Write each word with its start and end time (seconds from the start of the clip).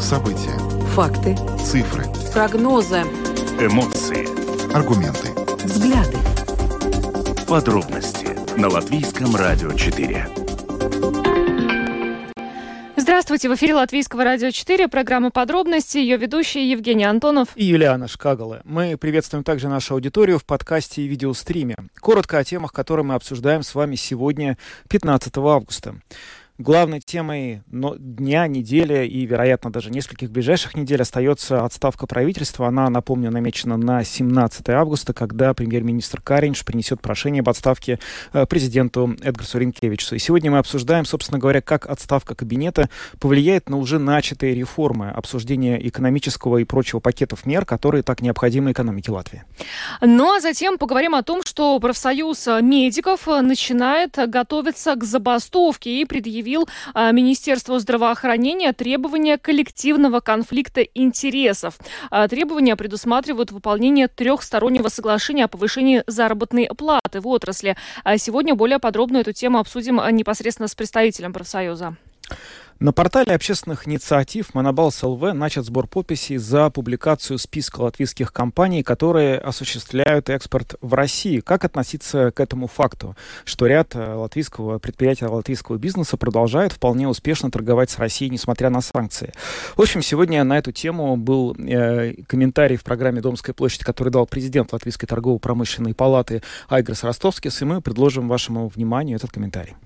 События. 0.00 0.56
Факты. 0.94 1.36
Цифры. 1.58 2.04
Прогнозы. 2.32 3.00
Эмоции. 3.58 4.26
Аргументы. 4.74 5.30
Взгляды. 5.64 6.18
Подробности 7.48 8.28
на 8.58 8.68
Латвийском 8.68 9.34
радио 9.34 9.72
4. 9.72 10.28
Здравствуйте, 12.96 13.48
в 13.48 13.54
эфире 13.54 13.74
Латвийского 13.74 14.24
радио 14.24 14.50
4, 14.50 14.88
программа 14.88 15.30
«Подробности», 15.30 15.98
ее 15.98 16.16
ведущие 16.16 16.70
Евгений 16.70 17.04
Антонов 17.04 17.48
и 17.54 17.64
Юлиана 17.64 18.08
Шкагала. 18.08 18.62
Мы 18.64 18.96
приветствуем 18.96 19.44
также 19.44 19.68
нашу 19.68 19.94
аудиторию 19.94 20.38
в 20.38 20.44
подкасте 20.44 21.02
и 21.02 21.06
видеостриме. 21.06 21.76
Коротко 22.00 22.38
о 22.38 22.44
темах, 22.44 22.72
которые 22.72 23.04
мы 23.04 23.14
обсуждаем 23.14 23.62
с 23.62 23.74
вами 23.74 23.94
сегодня, 23.94 24.58
15 24.88 25.36
августа. 25.38 25.96
Главной 26.58 27.00
темой 27.00 27.62
дня, 27.70 28.46
недели 28.46 29.06
и, 29.06 29.26
вероятно, 29.26 29.70
даже 29.70 29.90
нескольких 29.90 30.30
ближайших 30.30 30.74
недель 30.74 31.02
остается 31.02 31.62
отставка 31.66 32.06
правительства. 32.06 32.66
Она, 32.66 32.88
напомню, 32.88 33.30
намечена 33.30 33.76
на 33.76 34.02
17 34.02 34.70
августа, 34.70 35.12
когда 35.12 35.52
премьер-министр 35.52 36.22
Каринч 36.22 36.64
принесет 36.64 37.02
прошение 37.02 37.40
об 37.40 37.50
отставке 37.50 37.98
э, 38.32 38.46
президенту 38.46 39.14
Эдгарсу 39.22 39.58
Ринкевичу. 39.58 40.14
И 40.14 40.18
сегодня 40.18 40.50
мы 40.50 40.56
обсуждаем, 40.56 41.04
собственно 41.04 41.38
говоря, 41.38 41.60
как 41.60 41.84
отставка 41.84 42.34
кабинета 42.34 42.88
повлияет 43.20 43.68
на 43.68 43.76
уже 43.76 43.98
начатые 43.98 44.54
реформы, 44.54 45.10
обсуждение 45.10 45.86
экономического 45.86 46.56
и 46.56 46.64
прочего 46.64 47.00
пакетов 47.00 47.44
мер, 47.44 47.66
которые 47.66 48.02
так 48.02 48.22
необходимы 48.22 48.72
экономике 48.72 49.12
Латвии. 49.12 49.44
Ну 50.00 50.34
а 50.34 50.40
затем 50.40 50.78
поговорим 50.78 51.16
о 51.16 51.22
том, 51.22 51.42
что 51.44 51.78
профсоюз 51.80 52.46
медиков 52.62 53.26
начинает 53.26 54.16
готовиться 54.26 54.94
к 54.94 55.04
забастовке 55.04 56.00
и 56.00 56.06
предъявить 56.06 56.45
предъявил 56.46 56.68
а, 56.94 57.10
Министерству 57.10 57.78
здравоохранения 57.78 58.72
требования 58.72 59.36
коллективного 59.36 60.20
конфликта 60.20 60.82
интересов. 60.82 61.76
А, 62.10 62.28
требования 62.28 62.76
предусматривают 62.76 63.50
выполнение 63.50 64.06
трехстороннего 64.06 64.88
соглашения 64.88 65.44
о 65.44 65.48
повышении 65.48 66.04
заработной 66.06 66.68
платы 66.76 67.20
в 67.20 67.26
отрасли. 67.26 67.76
А 68.04 68.16
сегодня 68.16 68.54
более 68.54 68.78
подробно 68.78 69.18
эту 69.18 69.32
тему 69.32 69.58
обсудим 69.58 70.00
непосредственно 70.12 70.68
с 70.68 70.74
представителем 70.76 71.32
профсоюза. 71.32 71.96
На 72.78 72.92
портале 72.92 73.32
общественных 73.32 73.88
инициатив 73.88 74.52
Монобалс 74.52 75.02
ЛВ 75.02 75.32
начат 75.32 75.64
сбор 75.64 75.86
подписей 75.86 76.36
за 76.36 76.68
публикацию 76.68 77.38
списка 77.38 77.80
латвийских 77.80 78.34
компаний, 78.34 78.82
которые 78.82 79.38
осуществляют 79.38 80.28
экспорт 80.28 80.74
в 80.82 80.92
России. 80.92 81.40
Как 81.40 81.64
относиться 81.64 82.32
к 82.32 82.38
этому 82.38 82.66
факту, 82.66 83.16
что 83.46 83.64
ряд 83.64 83.94
э, 83.94 84.14
латвийского 84.14 84.78
предприятия, 84.78 85.26
латвийского 85.26 85.78
бизнеса 85.78 86.18
продолжает 86.18 86.72
вполне 86.72 87.08
успешно 87.08 87.50
торговать 87.50 87.88
с 87.88 87.98
Россией, 87.98 88.30
несмотря 88.30 88.68
на 88.68 88.82
санкции? 88.82 89.32
В 89.74 89.80
общем, 89.80 90.02
сегодня 90.02 90.44
на 90.44 90.58
эту 90.58 90.70
тему 90.70 91.16
был 91.16 91.56
э, 91.58 92.12
комментарий 92.28 92.76
в 92.76 92.84
программе 92.84 93.22
«Домская 93.22 93.54
площадь», 93.54 93.84
который 93.84 94.10
дал 94.10 94.26
президент 94.26 94.74
Латвийской 94.74 95.06
торгово-промышленной 95.06 95.94
палаты 95.94 96.42
Айгрос 96.68 97.04
Ростовскис, 97.04 97.62
и 97.62 97.64
мы 97.64 97.80
предложим 97.80 98.28
вашему 98.28 98.68
вниманию 98.68 99.16
этот 99.16 99.30
комментарий. 99.30 99.76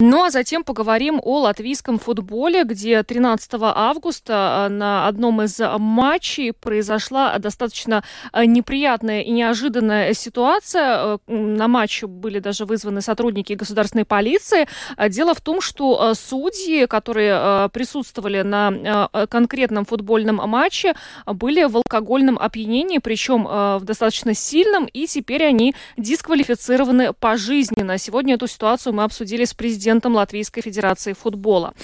Ну 0.00 0.24
а 0.24 0.30
затем 0.32 0.64
поговорим 0.64 1.20
о 1.22 1.42
латвийском 1.42 2.00
футболе 2.00 2.31
футболе, 2.32 2.64
где 2.64 3.02
13 3.02 3.50
августа 3.60 4.66
э, 4.66 4.72
на 4.72 5.06
одном 5.06 5.42
из 5.42 5.60
матчей 5.78 6.52
произошла 6.52 7.38
достаточно 7.38 8.02
э, 8.32 8.46
неприятная 8.46 9.20
и 9.20 9.30
неожиданная 9.30 10.14
ситуация. 10.14 10.96
Э, 10.96 11.18
на 11.26 11.68
матче 11.68 12.06
были 12.06 12.38
даже 12.38 12.64
вызваны 12.64 13.02
сотрудники 13.02 13.52
государственной 13.52 14.06
полиции. 14.06 14.66
Дело 15.08 15.34
в 15.34 15.42
том, 15.42 15.60
что 15.60 16.14
судьи, 16.14 16.86
которые 16.86 17.68
присутствовали 17.70 18.42
на 18.42 19.08
конкретном 19.28 19.84
футбольном 19.84 20.36
матче, 20.36 20.94
были 21.26 21.64
в 21.64 21.76
алкогольном 21.76 22.38
опьянении, 22.38 22.98
причем 22.98 23.44
в 23.44 23.80
достаточно 23.82 24.34
сильном, 24.34 24.86
и 24.86 25.06
теперь 25.06 25.44
они 25.44 25.74
дисквалифицированы 25.96 27.12
пожизненно. 27.12 27.98
Сегодня 27.98 28.34
эту 28.34 28.46
ситуацию 28.46 28.92
мы 28.94 29.04
обсудили 29.04 29.44
с 29.44 29.54
президентом 29.54 30.14
Латвийской 30.14 30.62
Федерации 30.62 31.12
футбола. 31.12 31.74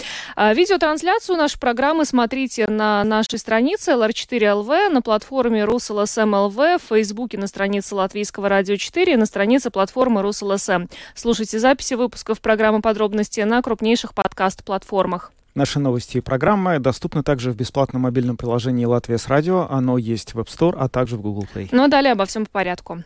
А, 0.40 0.54
видеотрансляцию 0.54 1.36
нашей 1.36 1.58
программы 1.58 2.04
смотрите 2.04 2.68
на 2.68 3.02
нашей 3.02 3.40
странице 3.40 3.90
LR4LV, 3.90 4.88
на 4.88 5.02
платформе 5.02 5.62
RusLSM.LV, 5.62 6.78
в 6.78 6.82
Фейсбуке 6.90 7.38
на 7.38 7.48
странице 7.48 7.96
Латвийского 7.96 8.48
радио 8.48 8.76
4 8.76 9.14
и 9.14 9.16
на 9.16 9.26
странице 9.26 9.72
платформы 9.72 10.20
RusLSM. 10.20 10.88
Слушайте 11.16 11.58
записи 11.58 11.94
выпусков 11.94 12.40
программы 12.40 12.82
«Подробности» 12.82 13.40
на 13.40 13.60
крупнейших 13.62 14.14
подкаст-платформах. 14.14 15.32
Наши 15.56 15.80
новости 15.80 16.18
и 16.18 16.20
программы 16.20 16.78
доступны 16.78 17.24
также 17.24 17.50
в 17.50 17.56
бесплатном 17.56 18.02
мобильном 18.02 18.36
приложении 18.36 18.84
«Латвия 18.84 19.18
с 19.18 19.26
радио». 19.26 19.66
Оно 19.68 19.98
есть 19.98 20.34
в 20.34 20.38
App 20.38 20.46
Store, 20.46 20.76
а 20.78 20.88
также 20.88 21.16
в 21.16 21.20
Google 21.20 21.48
Play. 21.52 21.68
Ну 21.72 21.82
а 21.82 21.88
далее 21.88 22.12
обо 22.12 22.26
всем 22.26 22.46
по 22.46 22.52
порядку. 22.52 23.02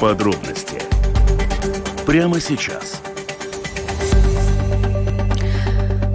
Подробности 0.00 0.69
прямо 2.10 2.40
сейчас. 2.40 3.09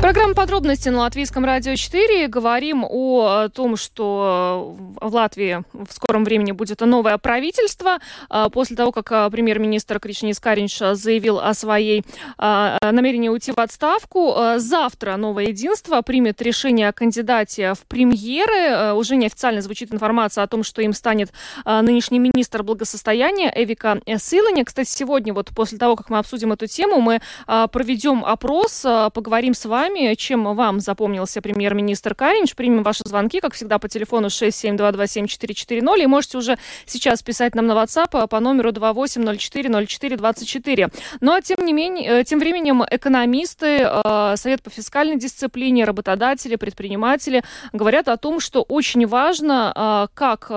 Программа 0.06 0.36
подробности 0.36 0.88
на 0.90 1.00
Латвийском 1.00 1.46
радио 1.46 1.76
4. 1.76 2.28
Говорим 2.28 2.86
о 2.88 3.50
том, 3.50 3.76
что 3.76 4.76
в 5.02 5.16
Латвии 5.16 5.64
в 5.74 5.92
скором 5.92 6.24
времени 6.24 6.52
будет 6.52 6.82
новое 6.82 7.18
правительство. 7.18 7.98
А, 8.30 8.50
после 8.50 8.76
того, 8.76 8.92
как 8.92 9.12
а, 9.12 9.28
премьер-министр 9.32 10.00
Кришнис 10.00 10.40
Каринч 10.40 10.78
заявил 10.78 11.40
о 11.40 11.56
своей 11.56 12.04
намерении 12.38 13.30
уйти 13.30 13.52
в 13.52 13.58
отставку, 13.58 14.36
завтра 14.58 15.16
новое 15.16 15.46
единство 15.46 16.00
примет 16.04 16.40
решение 16.40 16.90
о 16.90 16.94
кандидате 16.94 17.74
в 17.74 17.80
премьеры. 17.88 18.94
Уже 18.94 19.16
неофициально 19.16 19.62
звучит 19.62 19.92
информация 19.92 20.44
о 20.44 20.48
том, 20.48 20.64
что 20.64 20.84
им 20.84 20.94
станет 20.94 21.32
нынешний 21.66 22.20
министр 22.20 22.62
благосостояния 22.62 23.52
Эвика 23.56 24.00
Силани. 24.20 24.64
Кстати, 24.66 24.90
сегодня 24.90 25.34
вот 25.34 25.50
после 25.56 25.80
того, 25.80 25.96
как 25.96 26.12
мы 26.12 26.20
обсудим 26.20 26.52
эту 26.52 26.68
тему, 26.68 27.02
мы 27.02 27.22
проведем 27.48 28.24
опрос, 28.24 28.86
поговорим 29.12 29.56
с 29.56 29.66
вами 29.66 29.95
вами. 29.96 30.16
Чем 30.16 30.56
вам 30.56 30.80
запомнился 30.80 31.42
премьер-министр 31.42 32.16
Каринч? 32.16 32.56
Примем 32.56 32.84
ваши 32.84 33.04
звонки, 33.06 33.40
как 33.40 33.54
всегда, 33.54 33.78
по 33.80 33.88
телефону 33.88 34.28
67227-440. 34.28 36.04
И 36.04 36.08
можете 36.08 36.38
уже 36.38 36.58
сейчас 36.86 37.24
писать 37.24 37.56
нам 37.56 37.68
на 37.68 37.74
WhatsApp 37.74 38.28
по 38.28 38.40
номеру 38.40 38.72
28040424. 38.72 40.92
Ну 41.22 41.34
а 41.34 41.42
тем 41.42 41.66
не 41.66 41.74
менее, 41.74 42.22
э, 42.22 42.24
тем 42.24 42.40
временем 42.40 42.84
экономисты, 42.90 43.88
э, 43.88 44.36
Совет 44.38 44.64
по 44.64 44.70
фискальной 44.70 45.18
дисциплине, 45.18 45.86
работодатели, 45.86 46.56
предприниматели 46.56 47.44
говорят 47.74 48.08
о 48.08 48.18
том, 48.18 48.40
что 48.40 48.62
очень 48.62 49.08
важно, 49.08 49.74
э, 49.76 50.08
как 50.14 50.52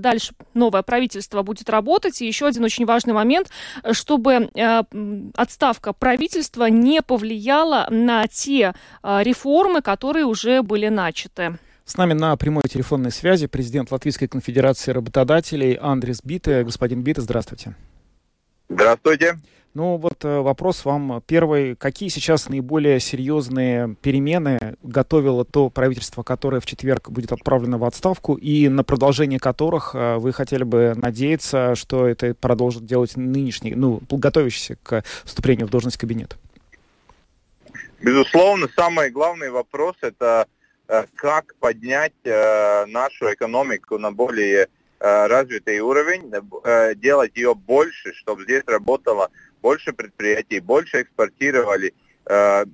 дальше 0.00 0.34
новое 0.54 0.82
правительство 0.82 1.42
будет 1.42 1.70
работать. 1.70 2.22
И 2.22 2.26
еще 2.26 2.46
один 2.46 2.64
очень 2.64 2.86
важный 2.86 3.14
момент, 3.14 3.50
чтобы 3.92 4.50
отставка 5.36 5.92
правительства 5.92 6.66
не 6.66 7.02
повлияла 7.02 7.86
на 7.90 8.26
те 8.26 8.66
а, 8.66 8.74
реформы, 9.02 9.82
которые 9.82 10.24
уже 10.24 10.62
были 10.62 10.88
начаты. 10.88 11.58
С 11.84 11.96
нами 11.96 12.12
на 12.12 12.36
прямой 12.36 12.62
телефонной 12.70 13.10
связи 13.10 13.48
президент 13.48 13.90
Латвийской 13.90 14.28
конфедерации 14.28 14.92
работодателей 14.92 15.74
Андрес 15.74 16.20
Бите. 16.22 16.62
Господин 16.62 17.02
Бите, 17.02 17.20
здравствуйте. 17.20 17.74
Здравствуйте. 18.68 19.38
Ну 19.72 19.96
вот 19.96 20.24
э, 20.24 20.40
вопрос 20.40 20.84
вам 20.84 21.22
первый. 21.26 21.76
Какие 21.76 22.08
сейчас 22.08 22.48
наиболее 22.48 22.98
серьезные 22.98 23.96
перемены 24.02 24.58
готовило 24.82 25.44
то 25.44 25.70
правительство, 25.70 26.24
которое 26.24 26.60
в 26.60 26.66
четверг 26.66 27.10
будет 27.10 27.30
отправлено 27.30 27.78
в 27.78 27.84
отставку, 27.84 28.34
и 28.34 28.68
на 28.68 28.82
продолжение 28.82 29.38
которых 29.38 29.94
э, 29.94 30.16
вы 30.16 30.32
хотели 30.32 30.64
бы 30.64 30.94
надеяться, 30.96 31.76
что 31.76 32.08
это 32.08 32.34
продолжит 32.34 32.84
делать 32.84 33.16
нынешний, 33.16 33.76
ну, 33.76 34.00
готовящийся 34.08 34.76
к 34.82 35.04
вступлению 35.24 35.68
в 35.68 35.70
должность 35.70 35.98
кабинет? 35.98 36.36
Безусловно, 38.02 38.66
самый 38.74 39.10
главный 39.10 39.50
вопрос 39.50 39.94
это 40.00 40.48
э, 40.88 41.04
как 41.16 41.54
поднять 41.56 42.14
э, 42.24 42.86
нашу 42.86 43.30
экономику 43.34 43.98
на 43.98 44.10
более 44.10 44.68
э, 45.00 45.26
развитый 45.26 45.80
уровень, 45.80 46.32
делать 46.96 47.32
ее 47.36 47.54
больше, 47.54 48.14
чтобы 48.14 48.44
здесь 48.44 48.62
работало 48.66 49.30
больше 49.60 49.92
предприятий, 49.92 50.60
больше 50.60 51.02
экспортировали. 51.02 51.94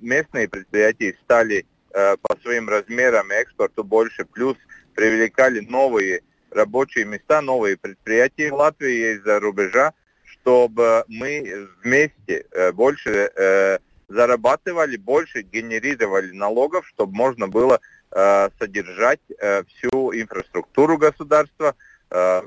Местные 0.01 0.47
предприятия 0.47 1.17
стали 1.23 1.65
по 1.91 2.37
своим 2.43 2.69
размерам 2.69 3.31
экспорту 3.31 3.83
больше, 3.83 4.25
плюс 4.25 4.55
привлекали 4.93 5.61
новые 5.61 6.21
рабочие 6.51 7.05
места, 7.05 7.41
новые 7.41 7.75
предприятия 7.75 8.51
в 8.51 8.55
Латвии 8.55 9.15
из-за 9.15 9.39
рубежа, 9.39 9.93
чтобы 10.25 11.05
мы 11.07 11.69
вместе 11.81 12.45
больше 12.73 13.31
зарабатывали 14.07 14.97
больше, 14.97 15.41
генерировали 15.41 16.31
налогов, 16.31 16.87
чтобы 16.87 17.13
можно 17.13 17.47
было 17.47 17.79
э, 18.11 18.49
содержать 18.59 19.19
э, 19.39 19.63
всю 19.65 20.13
инфраструктуру 20.13 20.97
государства, 20.97 21.75
э, 22.09 22.41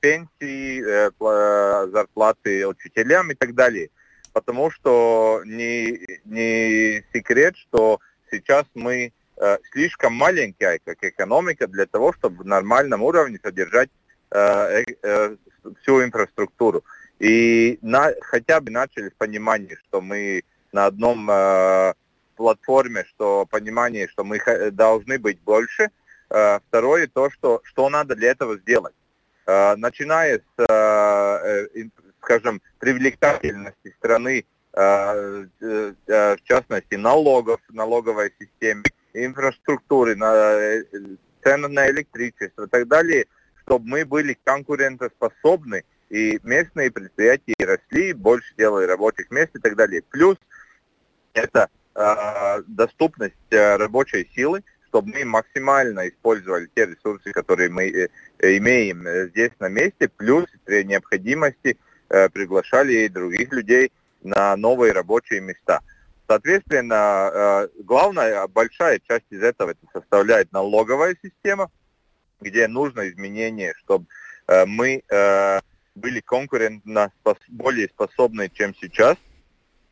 пенсии, 0.00 0.82
э, 0.82 1.90
зарплаты 1.90 2.66
учителям 2.66 3.30
и 3.30 3.34
так 3.34 3.54
далее. 3.54 3.90
потому 4.34 4.70
что 4.70 5.42
не, 5.46 6.00
не 6.24 7.04
секрет, 7.14 7.56
что 7.56 8.00
сейчас 8.30 8.66
мы 8.74 9.12
э, 9.36 9.58
слишком 9.72 10.12
маленькая 10.14 10.80
как 10.84 11.02
экономика 11.02 11.66
для 11.68 11.86
того, 11.86 12.12
чтобы 12.12 12.42
в 12.42 12.46
нормальном 12.46 13.02
уровне 13.02 13.38
содержать 13.42 13.90
э, 14.32 14.82
э, 15.02 15.36
всю 15.80 16.04
инфраструктуру. 16.04 16.84
И 17.20 17.78
на, 17.80 18.12
хотя 18.22 18.60
бы 18.60 18.72
начали 18.72 19.08
с 19.08 19.14
понимания, 19.16 19.76
что 19.86 20.00
мы 20.00 20.42
на 20.74 20.86
одном 20.86 21.30
э, 21.30 21.94
платформе, 22.36 23.04
что 23.04 23.46
понимание, 23.46 24.08
что 24.08 24.24
мы 24.24 24.40
должны 24.72 25.20
быть 25.20 25.40
больше. 25.40 25.90
Э, 26.30 26.58
второе, 26.68 27.06
то, 27.06 27.30
что, 27.30 27.60
что 27.62 27.88
надо 27.88 28.16
для 28.16 28.32
этого 28.32 28.58
сделать. 28.58 28.94
Э, 29.46 29.76
начиная 29.76 30.38
с, 30.38 30.64
э, 30.68 31.66
э, 31.74 31.84
скажем, 32.20 32.60
привлекательности 32.80 33.94
страны, 33.98 34.44
э, 34.72 35.46
э, 35.60 35.92
в 36.36 36.42
частности, 36.42 36.96
налогов, 36.96 37.60
налоговой 37.68 38.32
системы, 38.40 38.82
инфраструктуры, 39.12 40.16
на, 40.16 40.34
э, 40.34 40.82
цены 41.44 41.68
на 41.68 41.88
электричество 41.88 42.64
и 42.64 42.68
так 42.68 42.88
далее, 42.88 43.26
чтобы 43.62 43.86
мы 43.86 44.04
были 44.04 44.36
конкурентоспособны, 44.42 45.84
и 46.10 46.40
местные 46.42 46.90
предприятия 46.90 47.54
росли, 47.60 48.12
больше 48.12 48.54
делали 48.56 48.86
рабочих 48.86 49.30
мест 49.30 49.50
и 49.54 49.58
так 49.60 49.76
далее. 49.76 50.02
Плюс 50.10 50.36
это 51.34 51.68
э, 51.94 52.62
доступность 52.66 53.34
э, 53.50 53.76
рабочей 53.76 54.28
силы, 54.34 54.62
чтобы 54.88 55.12
мы 55.12 55.24
максимально 55.24 56.08
использовали 56.08 56.68
те 56.74 56.86
ресурсы, 56.86 57.32
которые 57.32 57.68
мы 57.68 57.88
э, 57.88 58.08
имеем 58.56 59.04
здесь 59.30 59.52
на 59.58 59.68
месте, 59.68 60.08
плюс 60.08 60.46
при 60.64 60.84
необходимости 60.84 61.76
э, 62.08 62.28
приглашали 62.30 63.08
других 63.08 63.52
людей 63.52 63.92
на 64.22 64.56
новые 64.56 64.92
рабочие 64.92 65.40
места. 65.40 65.80
Соответственно, 66.26 67.30
э, 67.32 67.68
главная, 67.82 68.46
большая 68.48 69.00
часть 69.06 69.26
из 69.30 69.42
этого 69.42 69.70
это 69.70 69.86
составляет 69.92 70.50
налоговая 70.52 71.16
система, 71.22 71.70
где 72.40 72.66
нужно 72.66 73.08
изменение, 73.08 73.74
чтобы 73.78 74.06
э, 74.46 74.64
мы 74.64 75.02
э, 75.08 75.60
были 75.94 76.20
конкурентно 76.20 77.12
спос 77.20 77.36
более 77.48 77.88
способны, 77.88 78.48
чем 78.48 78.74
сейчас. 78.80 79.16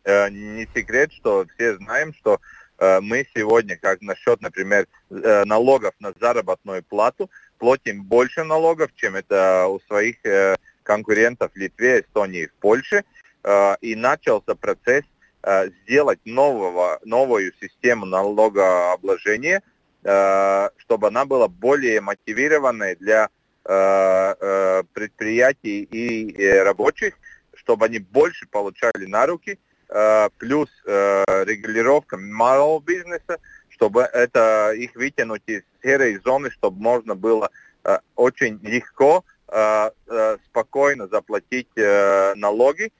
Э, 0.04 0.28
не 0.30 0.66
секрет, 0.74 1.12
что 1.12 1.46
все 1.54 1.76
знаем, 1.76 2.12
что 2.14 2.40
э, 2.78 3.00
мы 3.00 3.24
сегодня, 3.34 3.76
как 3.76 4.00
насчет, 4.00 4.40
например, 4.40 4.88
э, 5.10 5.44
налогов 5.44 5.94
на 6.00 6.12
заработную 6.20 6.82
плату, 6.82 7.30
платим 7.58 8.02
больше 8.02 8.42
налогов, 8.42 8.90
чем 8.96 9.14
это 9.14 9.68
у 9.68 9.78
своих 9.80 10.16
конкурентов 10.82 11.52
в 11.52 11.56
Литве, 11.56 12.00
Эстонии, 12.00 12.46
в 12.46 12.52
Польше. 12.54 13.04
И 13.80 13.96
начался 13.96 14.54
процесс 14.56 15.04
сделать 15.84 16.18
нового, 16.24 16.98
новую 17.04 17.52
систему 17.60 18.04
налогообложения, 18.04 19.62
чтобы 20.00 21.06
она 21.06 21.24
была 21.24 21.46
более 21.46 22.00
мотивированной 22.00 22.96
для 22.96 23.28
предприятий 23.62 25.84
и 25.84 26.58
рабочих, 26.58 27.14
чтобы 27.54 27.86
они 27.86 28.00
больше 28.00 28.48
получали 28.48 29.06
на 29.06 29.26
руки, 29.26 29.60
плюс 30.38 30.70
регулировка 30.86 32.16
малого 32.16 32.80
бизнеса, 32.80 33.38
чтобы 33.68 34.02
это 34.02 34.72
их 34.72 34.94
вытянуть 34.94 35.42
из 35.46 35.62
серой 35.82 36.18
зоны, 36.24 36.50
чтобы 36.50 36.80
можно 36.80 37.14
было 37.14 37.50
очень 38.16 38.58
легко, 38.62 39.24
спокойно 40.46 41.08
заплатить 41.08 41.68
налоги, 41.76 42.90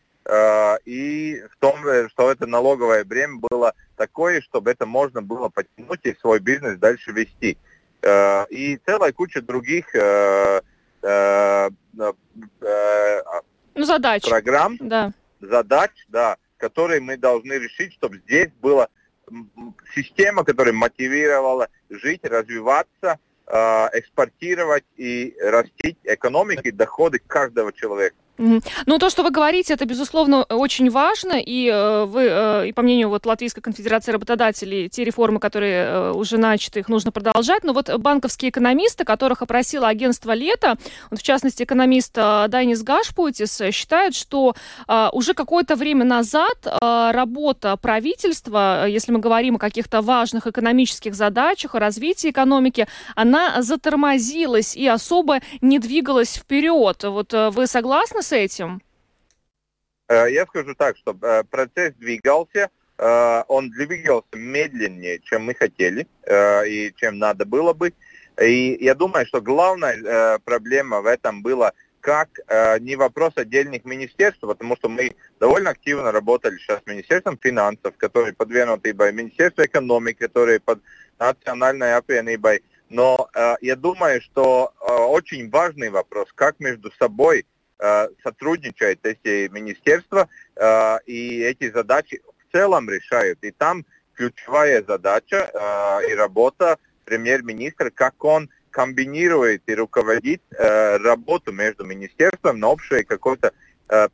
и 0.85 1.43
в 1.51 1.57
том, 1.61 1.77
что 2.11 2.31
это 2.31 2.47
налоговое 2.47 3.05
бремя 3.05 3.39
было 3.41 3.73
такое, 3.97 4.41
чтобы 4.43 4.71
это 4.71 4.85
можно 4.85 5.23
было 5.23 5.49
потянуть 5.49 6.01
и 6.03 6.15
свой 6.21 6.41
бизнес 6.41 6.79
дальше 6.79 7.13
вести. 7.13 7.57
Э, 8.03 8.47
и 8.51 8.79
целая 8.85 9.13
куча 9.13 9.41
других 9.41 9.95
э, 9.95 10.61
э, 11.03 11.71
ну, 13.75 13.85
задач. 13.85 14.29
программ, 14.29 14.77
да. 14.81 15.13
задач, 15.41 15.93
да, 16.09 16.37
которые 16.63 17.01
мы 17.01 17.17
должны 17.17 17.55
решить, 17.55 17.93
чтобы 17.95 18.19
здесь 18.19 18.51
была 18.61 18.87
система, 19.97 20.45
которая 20.45 20.73
мотивировала 20.73 21.69
жить, 21.91 22.21
развиваться, 22.23 23.19
экспортировать 23.49 24.85
и 24.97 25.35
растить 25.43 25.99
экономики, 26.05 26.71
доходы 26.71 27.19
каждого 27.19 27.73
человека. 27.73 28.15
Ну, 28.87 28.99
то, 28.99 29.09
что 29.09 29.23
вы 29.23 29.31
говорите, 29.31 29.75
это, 29.75 29.85
безусловно, 29.85 30.43
очень 30.43 30.91
важно, 30.91 31.35
и 31.35 31.69
э, 31.69 32.05
вы, 32.07 32.27
э, 32.29 32.69
и 32.69 32.73
по 32.73 32.83
мнению 32.83 33.09
вот 33.09 33.25
Латвийской 33.25 33.61
конфедерации 33.61 34.11
работодателей, 34.11 34.89
те 34.89 35.05
реформы, 35.05 35.39
которые 35.39 35.85
э, 35.85 36.13
уже 36.13 36.39
начаты, 36.39 36.81
их 36.81 36.89
нужно 36.89 37.13
продолжать, 37.13 37.63
но 37.63 37.73
вот 37.73 37.89
банковские 37.99 38.51
экономисты, 38.51 39.05
которых 39.05 39.43
опросило 39.43 39.87
агентство 39.87 40.33
«Лето», 40.33 40.77
вот, 41.11 41.21
в 41.21 41.23
частности, 41.23 41.63
экономист 41.63 42.15
Дайнис 42.15 42.83
Гашпутис 42.83 43.63
считает, 43.71 44.17
что 44.17 44.57
уже 45.13 45.35
какое-то 45.35 45.77
время 45.77 46.05
назад 46.05 46.67
работа 46.81 47.77
правительства, 47.77 48.87
если 48.89 49.13
мы 49.13 49.21
говорим 49.21 49.57
о 49.57 49.59
каких-то 49.59 50.03
важных 50.03 50.49
экономических 50.49 51.15
задачах, 51.15 51.75
о 51.75 51.79
развитии 51.79 52.31
экономики, 52.31 52.89
она 53.15 53.63
затормозилась 53.63 54.75
и 54.75 54.89
особо 54.89 55.41
не 55.61 55.79
двигалась 55.79 56.35
вперед. 56.35 57.05
Вот 57.05 57.33
вы 57.33 57.67
согласны 57.67 58.23
с 58.23 58.32
этим? 58.33 58.83
Э, 60.09 60.31
я 60.31 60.47
скажу 60.47 60.75
так, 60.75 60.97
что 60.97 61.17
э, 61.23 61.45
процесс 61.45 61.95
двигался, 61.95 62.71
э, 62.99 63.43
он 63.49 63.71
двигался 63.71 64.29
медленнее, 64.35 65.21
чем 65.21 65.45
мы 65.45 65.55
хотели 65.55 66.07
и 66.67 66.93
чем 66.97 67.19
надо 67.19 67.45
было 67.45 67.73
бы. 67.73 67.93
И 68.41 68.79
я 68.81 68.95
думаю, 68.95 69.27
что 69.27 69.41
главная 69.41 70.39
проблема 70.45 71.03
в 71.03 71.07
этом 71.07 71.43
была 71.43 71.73
как 72.01 72.29
не 72.81 72.97
вопрос 72.97 73.35
отдельных 73.37 73.85
министерств, 73.85 74.41
потому 74.41 74.77
что 74.77 74.89
мы 74.89 75.15
довольно 75.39 75.71
активно 75.71 76.11
работали 76.11 76.57
сейчас 76.59 76.81
с 76.83 76.87
Министерством 76.87 77.39
финансов, 77.39 77.97
которые 77.97 78.33
подвинуты 78.33 78.95
бы 78.95 79.13
Министерство 79.13 79.65
экономики, 79.65 80.19
которые 80.19 80.59
под 80.59 80.81
национальной 81.19 81.95
опенибой. 81.95 82.63
Но 82.93 83.29
э, 83.35 83.55
я 83.63 83.75
думаю, 83.75 84.21
что 84.21 84.75
э, 84.79 84.93
очень 84.93 85.49
важный 85.49 85.89
вопрос, 85.89 86.29
как 86.35 86.61
между 86.61 86.93
собой 86.93 87.47
сотрудничают 88.23 89.01
эти 89.05 89.49
министерства 89.49 90.29
э, 90.57 90.99
и 91.07 91.41
эти 91.41 91.71
задачи 91.71 92.23
в 92.39 92.53
целом 92.53 92.89
решают. 92.89 93.39
И 93.43 93.51
там 93.51 93.85
ключевая 94.15 94.85
задача 94.87 95.51
э, 95.53 96.11
и 96.11 96.15
работа 96.15 96.79
премьер-министра, 97.05 97.91
как 97.91 98.25
он 98.25 98.51
комбинирует 98.71 99.63
и 99.67 99.75
руководит 99.75 100.41
работу 100.51 101.53
между 101.53 101.85
министерством 101.85 102.59
на 102.59 102.69
общей 102.69 103.03
какой-то 103.03 103.53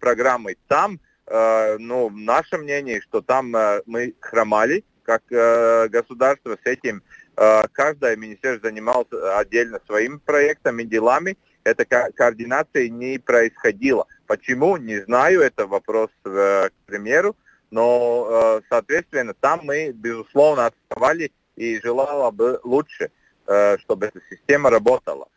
программой. 0.00 0.58
Там, 0.66 0.98
ну, 1.28 2.10
наше 2.10 2.58
мнение, 2.58 3.00
что 3.00 3.20
там 3.20 3.54
мы 3.86 4.14
хромали, 4.18 4.84
как 5.04 5.22
государство 5.28 6.58
с 6.60 6.66
этим. 6.66 7.04
Каждое 7.36 8.16
министерство 8.16 8.68
занималось 8.68 9.06
отдельно 9.36 9.80
своими 9.86 10.16
проектами, 10.16 10.82
делами, 10.82 11.36
эта 11.64 11.84
ко 11.84 12.10
координация 12.14 12.88
не 12.88 13.18
происходила. 13.18 14.06
Почему? 14.26 14.76
Не 14.76 15.00
знаю, 15.00 15.40
это 15.40 15.66
вопрос 15.66 16.10
э, 16.24 16.68
к 16.68 16.86
примеру, 16.86 17.36
но, 17.70 18.26
э, 18.30 18.60
соответственно, 18.68 19.34
там 19.34 19.60
мы, 19.62 19.92
безусловно, 19.92 20.66
отставали 20.66 21.32
и 21.56 21.80
желала 21.80 22.30
бы 22.30 22.60
лучше, 22.64 23.10
э, 23.46 23.78
чтобы 23.78 24.06
эта 24.06 24.20
система 24.30 24.70
работала. 24.70 25.28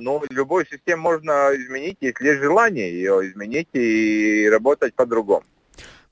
Но 0.00 0.20
любую 0.30 0.66
систему 0.66 1.02
можно 1.02 1.50
изменить, 1.54 1.98
если 2.00 2.26
есть 2.26 2.40
желание 2.40 2.90
ее 2.90 3.30
изменить 3.30 3.68
и 3.72 4.48
работать 4.50 4.94
по-другому. 4.94 5.44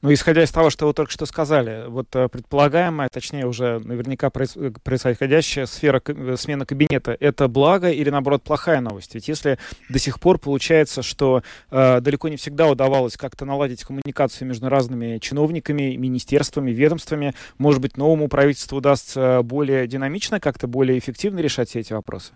Ну, 0.01 0.13
исходя 0.13 0.45
из 0.45 0.53
того, 0.53 0.71
что 0.71 0.87
вы 0.87 0.93
только 0.93 1.11
что 1.11 1.27
сказали, 1.27 1.89
вот 1.89 2.15
э, 2.15 2.29
предполагаемая, 2.29 3.09
точнее 3.09 3.47
уже 3.47 3.81
наверняка 3.81 4.31
э, 4.33 4.71
происходящая 4.85 5.67
сфера 5.67 6.01
э, 6.07 6.37
смены 6.39 6.67
кабинета, 6.67 7.17
это 7.19 7.49
благо 7.49 7.91
или, 7.91 8.09
наоборот, 8.09 8.45
плохая 8.45 8.81
новость? 8.81 9.17
Ведь 9.17 9.27
если 9.27 9.59
до 9.89 9.99
сих 9.99 10.21
пор 10.21 10.39
получается, 10.39 11.03
что 11.03 11.43
э, 11.73 12.01
далеко 12.01 12.29
не 12.29 12.37
всегда 12.37 12.69
удавалось 12.69 13.17
как-то 13.17 13.45
наладить 13.45 13.83
коммуникацию 13.83 14.47
между 14.47 14.69
разными 14.69 15.19
чиновниками, 15.19 15.97
министерствами, 15.97 16.71
ведомствами, 16.71 17.35
может 17.59 17.83
быть, 17.83 17.97
новому 17.97 18.29
правительству 18.29 18.79
удастся 18.79 19.43
более 19.43 19.89
динамично, 19.89 20.39
как-то 20.39 20.69
более 20.69 20.97
эффективно 20.97 21.41
решать 21.41 21.71
все 21.71 21.81
эти 21.81 21.93
вопросы? 21.93 22.35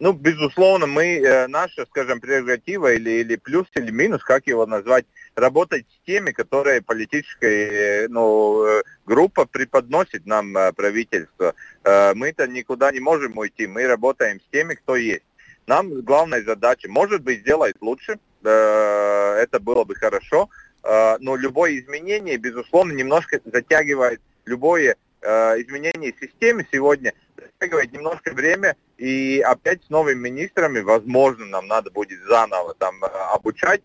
Ну, 0.00 0.12
безусловно, 0.12 0.86
мы, 0.86 1.16
э, 1.16 1.48
наша, 1.48 1.84
скажем, 1.86 2.20
прерогатива 2.20 2.92
или, 2.92 3.10
или 3.10 3.34
плюс, 3.34 3.66
или 3.74 3.90
минус, 3.90 4.22
как 4.22 4.46
его 4.46 4.64
назвать, 4.64 5.06
работать 5.34 5.86
с 5.90 6.06
теми, 6.06 6.30
которые 6.30 6.82
политическая 6.82 8.04
э, 8.04 8.08
ну, 8.08 8.64
э, 8.64 8.82
группа 9.06 9.44
преподносит 9.44 10.24
нам 10.24 10.54
правительство. 10.76 11.54
Мы-то 11.84 12.46
никуда 12.46 12.92
не 12.92 13.00
можем 13.00 13.38
уйти, 13.38 13.66
мы 13.66 13.86
работаем 13.86 14.40
с 14.40 14.44
теми, 14.52 14.74
кто 14.74 14.94
есть. 14.94 15.24
Нам 15.66 16.02
главная 16.02 16.42
задача, 16.42 16.88
может 16.88 17.22
быть, 17.22 17.40
сделать 17.40 17.76
лучше, 17.80 18.18
это 18.42 19.58
было 19.60 19.84
бы 19.84 19.94
хорошо, 19.94 20.50
но 20.82 21.36
любое 21.36 21.78
изменение, 21.78 22.36
безусловно, 22.36 22.92
немножко 22.92 23.40
затягивает 23.44 24.20
любое 24.44 24.96
изменение 25.22 26.14
системы 26.20 26.66
сегодня, 26.70 27.14
затягивает 27.40 27.92
немножко 27.92 28.32
время, 28.32 28.76
и 28.96 29.40
опять 29.44 29.84
с 29.84 29.90
новыми 29.90 30.28
министрами, 30.28 30.80
возможно, 30.80 31.46
нам 31.46 31.66
надо 31.66 31.90
будет 31.90 32.20
заново 32.28 32.74
там 32.74 33.02
обучать, 33.32 33.82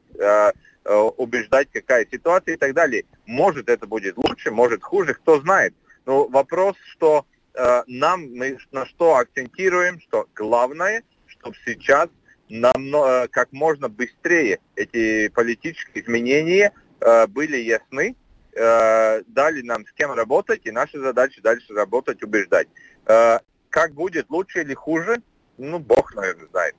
убеждать, 0.84 1.70
какая 1.72 2.06
ситуация 2.12 2.56
и 2.56 2.58
так 2.58 2.74
далее. 2.74 3.06
Может, 3.26 3.70
это 3.70 3.88
будет 3.88 4.18
лучше, 4.18 4.52
может, 4.52 4.84
хуже, 4.84 5.14
кто 5.14 5.40
знает. 5.40 5.74
Но 6.06 6.28
вопрос, 6.28 6.76
что 6.92 7.26
э, 7.54 7.84
нам, 7.88 8.34
мы 8.36 8.58
на 8.72 8.86
что 8.86 9.16
акцентируем, 9.16 10.02
что 10.02 10.28
главное, 10.36 11.04
чтобы 11.28 11.56
сейчас 11.66 12.10
нам 12.50 12.96
э, 12.96 13.28
как 13.30 13.52
можно 13.52 13.90
быстрее 13.90 14.60
эти 14.76 15.30
политические 15.30 16.04
изменения 16.04 16.74
э, 17.00 17.28
были 17.28 17.58
ясны, 17.58 18.16
э, 18.56 19.24
дали 19.28 19.62
нам 19.62 19.86
с 19.86 19.92
кем 19.94 20.12
работать, 20.12 20.62
и 20.66 20.72
наша 20.72 21.00
задача 21.00 21.42
дальше 21.42 21.74
работать, 21.74 22.22
убеждать. 22.22 22.68
Э, 23.06 23.40
как 23.70 23.94
будет, 23.94 24.30
лучше 24.30 24.62
или 24.62 24.74
хуже, 24.74 25.22
ну, 25.58 25.80
бог, 25.80 26.16
наверное, 26.16 26.48
знает. 26.48 26.76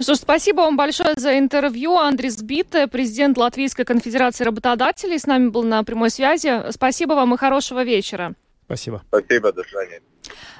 Что 0.00 0.14
ж, 0.14 0.18
спасибо 0.18 0.60
вам 0.60 0.76
большое 0.76 1.14
за 1.16 1.38
интервью. 1.38 1.96
Андрей 1.96 2.30
Сбит, 2.30 2.74
президент 2.90 3.36
Латвийской 3.36 3.84
конфедерации 3.84 4.44
работодателей, 4.44 5.18
с 5.18 5.26
нами 5.26 5.48
был 5.48 5.64
на 5.64 5.84
прямой 5.84 6.10
связи. 6.10 6.70
Спасибо 6.70 7.12
вам 7.12 7.34
и 7.34 7.36
хорошего 7.36 7.84
вечера. 7.84 8.34
Спасибо. 8.66 9.02
Спасибо, 9.08 9.52
до 9.52 9.62
свидания. 9.64 10.00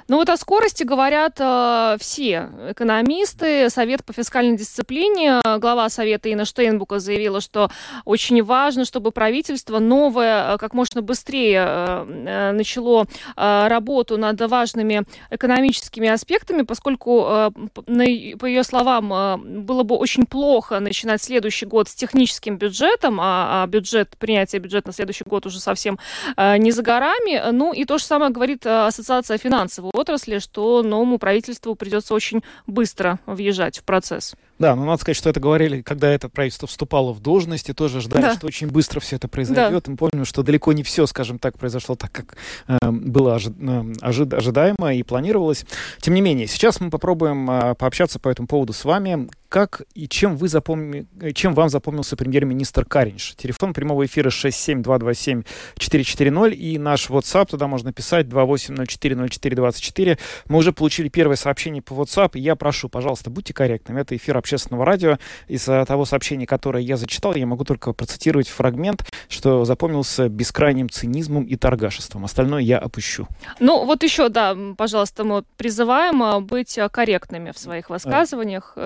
Ну 0.09 0.17
вот 0.17 0.27
о 0.29 0.37
скорости 0.37 0.81
говорят 0.81 1.33
э, 1.39 1.97
все 1.99 2.49
экономисты. 2.69 3.69
Совет 3.69 4.03
по 4.03 4.11
фискальной 4.11 4.57
дисциплине, 4.57 5.39
глава 5.59 5.87
Совета 5.89 6.29
Инна 6.29 6.45
Штейнбука 6.45 6.97
заявила, 6.97 7.41
что 7.41 7.69
очень 8.05 8.43
важно, 8.43 8.85
чтобы 8.85 9.11
правительство 9.11 9.77
новое 9.77 10.57
как 10.57 10.73
можно 10.73 11.03
быстрее 11.03 11.63
э, 11.67 12.05
э 12.25 12.51
начало 12.53 13.05
э, 13.37 13.67
работу 13.67 14.17
над 14.17 14.41
важными 14.41 15.03
экономическими 15.29 16.09
аспектами, 16.09 16.63
поскольку, 16.63 17.25
э, 17.29 17.51
на, 17.85 18.37
по 18.37 18.45
ее 18.47 18.63
словам, 18.63 19.13
э, 19.13 19.37
было 19.37 19.83
бы 19.83 19.95
очень 19.95 20.25
плохо 20.25 20.79
начинать 20.79 21.21
следующий 21.21 21.67
год 21.67 21.87
с 21.87 21.93
техническим 21.93 22.57
бюджетом, 22.57 23.19
а, 23.21 23.63
а 23.63 23.67
бюджет, 23.67 24.15
принятие 24.17 24.59
бюджета 24.59 24.87
на 24.87 24.93
следующий 24.93 25.23
год 25.23 25.45
уже 25.45 25.59
совсем 25.59 25.99
э, 26.35 26.57
не 26.57 26.71
за 26.71 26.81
горами. 26.81 27.51
Ну 27.51 27.73
и 27.73 27.85
то 27.85 27.99
же 27.99 28.03
самое 28.03 28.31
говорит 28.31 28.65
э, 28.65 28.87
Ассоциация 28.87 29.37
финансовой 29.59 29.91
отрасли, 29.93 30.39
что 30.39 30.81
новому 30.83 31.19
правительству 31.19 31.75
придется 31.75 32.13
очень 32.13 32.41
быстро 32.65 33.19
въезжать 33.25 33.79
в 33.79 33.83
процесс. 33.83 34.35
Да, 34.59 34.75
но 34.75 34.85
надо 34.85 35.01
сказать, 35.01 35.17
что 35.17 35.29
это 35.29 35.39
говорили, 35.39 35.81
когда 35.81 36.11
это 36.11 36.27
правительство 36.27 36.67
вступало 36.67 37.13
в 37.13 37.21
должность, 37.21 37.69
и 37.69 37.73
тоже 37.73 38.01
ждали, 38.01 38.23
да. 38.23 38.35
что 38.35 38.47
очень 38.47 38.67
быстро 38.67 38.99
все 38.99 39.15
это 39.15 39.29
произойдет. 39.29 39.83
Да. 39.85 39.91
Мы 39.91 39.97
помним, 39.97 40.25
что 40.25 40.43
далеко 40.43 40.73
не 40.73 40.83
все, 40.83 41.07
скажем 41.07 41.39
так, 41.39 41.57
произошло 41.57 41.95
так, 41.95 42.11
как 42.11 42.35
э, 42.67 42.77
было 42.91 43.37
ожи- 43.37 43.55
э, 43.57 43.93
ожи- 44.01 44.35
ожидаемо 44.35 44.93
и 44.93 45.01
планировалось. 45.03 45.65
Тем 46.01 46.13
не 46.13 46.19
менее, 46.21 46.47
сейчас 46.47 46.81
мы 46.81 46.89
попробуем 46.89 47.49
э, 47.49 47.75
пообщаться 47.75 48.19
по 48.19 48.27
этому 48.27 48.49
поводу 48.49 48.73
с 48.73 48.83
вами. 48.83 49.29
Как 49.49 49.81
и 49.95 50.07
чем, 50.07 50.37
вы 50.37 50.47
запомни... 50.47 51.07
чем 51.33 51.53
вам 51.55 51.69
запомнился 51.69 52.15
премьер-министр 52.15 52.85
Каринш? 52.85 53.33
Телефон 53.35 53.73
прямого 53.73 54.05
эфира 54.05 54.29
67227-440 54.29 56.53
и 56.53 56.77
наш 56.77 57.09
WhatsApp, 57.09 57.47
туда 57.49 57.67
можно 57.67 57.91
писать 57.91 58.27
28040424. 58.27 60.19
Мы 60.47 60.59
уже 60.59 60.71
получили 60.71 61.09
первое 61.09 61.35
сообщение 61.35 61.81
по 61.81 61.93
WhatsApp, 61.93 62.33
и 62.35 62.41
я 62.41 62.55
прошу, 62.55 62.89
пожалуйста, 62.89 63.31
будьте 63.31 63.55
корректными. 63.55 64.01
Это 64.01 64.15
эфир 64.15 64.37
общественного 64.49 64.85
радио. 64.85 65.17
Из 65.47 65.63
того 65.63 66.05
сообщения, 66.05 66.47
которое 66.47 66.83
я 66.83 66.97
зачитал, 66.97 67.35
я 67.35 67.45
могу 67.45 67.63
только 67.63 67.93
процитировать 67.93 68.47
фрагмент, 68.47 69.03
что 69.27 69.65
запомнился 69.65 70.27
бескрайним 70.27 70.89
цинизмом 70.89 71.43
и 71.43 71.55
торгашеством. 71.55 72.25
Остальное 72.25 72.61
я 72.61 72.79
опущу. 72.79 73.27
Ну, 73.59 73.85
вот 73.85 74.03
еще, 74.03 74.29
да, 74.29 74.55
пожалуйста, 74.77 75.23
мы 75.23 75.43
призываем 75.57 76.23
а, 76.23 76.39
быть 76.39 76.77
а, 76.77 76.89
корректными 76.89 77.51
в 77.51 77.59
своих 77.59 77.89
высказываниях. 77.89 78.77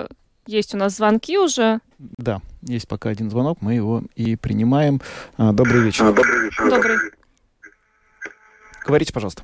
Есть 0.46 0.74
у 0.74 0.76
нас 0.76 0.96
звонки 0.96 1.38
уже. 1.38 1.80
Да, 1.98 2.42
есть 2.62 2.86
пока 2.86 3.08
один 3.08 3.30
звонок, 3.30 3.58
мы 3.62 3.74
его 3.74 4.02
и 4.14 4.36
принимаем. 4.36 5.00
А, 5.38 5.52
добрый 5.52 5.82
вечер. 5.82 6.12
Добрый 6.12 6.44
вечер. 6.44 6.68
Добрый. 6.68 6.98
Говорите, 8.84 9.12
пожалуйста. 9.14 9.42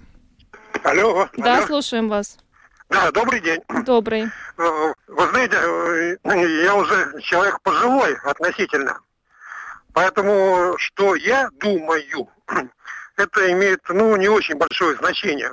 Алло. 0.85 1.29
Да, 1.39 1.59
алло. 1.59 1.67
слушаем 1.67 2.09
вас. 2.09 2.37
Да, 2.91 3.13
добрый 3.13 3.41
день. 3.41 3.63
Добрый. 3.85 4.25
Э, 4.59 4.93
вы 5.07 5.29
знаете, 5.29 5.57
э, 5.57 6.65
я 6.65 6.75
уже 6.75 7.21
человек 7.23 7.61
пожилой 7.63 8.15
относительно. 8.25 9.01
Поэтому, 9.93 10.75
что 10.77 11.15
я 11.15 11.49
думаю, 11.61 12.29
это 13.17 13.53
имеет, 13.53 13.81
ну, 13.89 14.17
не 14.17 14.29
очень 14.29 14.57
большое 14.57 14.97
значение. 14.97 15.53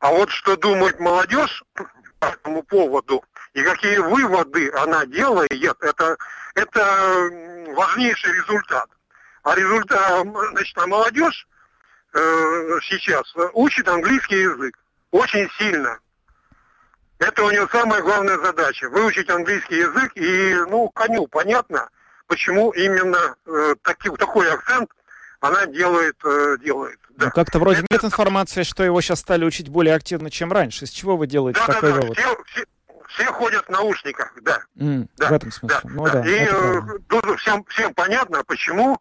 А 0.00 0.12
вот 0.12 0.28
что 0.28 0.54
думает 0.56 1.00
молодежь 1.00 1.64
по 2.20 2.26
этому 2.26 2.62
поводу, 2.62 3.24
и 3.54 3.62
какие 3.62 3.96
выводы 3.96 4.70
она 4.72 5.06
делает, 5.06 5.50
это, 5.80 6.18
это 6.54 7.30
важнейший 7.74 8.34
результат. 8.34 8.90
А 9.44 9.54
результат, 9.54 10.26
значит, 10.50 10.76
а 10.76 10.86
молодежь 10.86 11.48
э, 12.12 12.78
сейчас 12.82 13.34
учит 13.54 13.88
английский 13.88 14.42
язык 14.42 14.76
очень 15.10 15.48
сильно. 15.56 15.98
Это 17.18 17.44
у 17.44 17.50
нее 17.50 17.66
самая 17.72 18.02
главная 18.02 18.38
задача. 18.38 18.88
Выучить 18.90 19.30
английский 19.30 19.78
язык 19.78 20.12
и, 20.16 20.54
ну, 20.68 20.88
коню 20.90 21.26
понятно, 21.26 21.88
почему 22.26 22.70
именно 22.72 23.36
э, 23.46 23.74
таки, 23.82 24.10
такой 24.10 24.52
акцент 24.52 24.90
она 25.40 25.66
делает. 25.66 26.16
Э, 26.24 26.56
делает. 26.62 26.98
Да. 27.10 27.26
Ну, 27.26 27.30
как-то 27.32 27.58
вроде 27.58 27.80
это... 27.80 27.86
нет 27.90 28.04
информации, 28.04 28.62
что 28.62 28.82
его 28.82 29.00
сейчас 29.00 29.20
стали 29.20 29.44
учить 29.44 29.68
более 29.68 29.94
активно, 29.94 30.30
чем 30.30 30.52
раньше. 30.52 30.84
Из 30.84 30.90
чего 30.90 31.16
вы 31.16 31.26
делаете 31.26 31.60
да, 31.66 31.72
такой 31.72 31.90
да, 31.90 31.96
да. 31.96 32.02
вывод? 32.02 32.18
Все, 32.18 32.36
все, 32.46 32.64
все 33.08 33.32
ходят 33.32 33.64
в 33.64 33.70
наушниках, 33.70 34.34
да. 34.42 34.62
Mm, 34.76 35.08
да 35.16 35.28
в 35.28 35.32
этом 35.32 35.50
смысле. 35.50 35.80
Да, 35.82 35.90
ну, 35.90 36.04
да. 36.04 36.12
да. 36.12 36.28
И 36.28 36.46
э, 36.50 36.80
тут 37.08 37.40
всем, 37.40 37.64
всем 37.68 37.94
понятно, 37.94 38.44
почему 38.44 39.00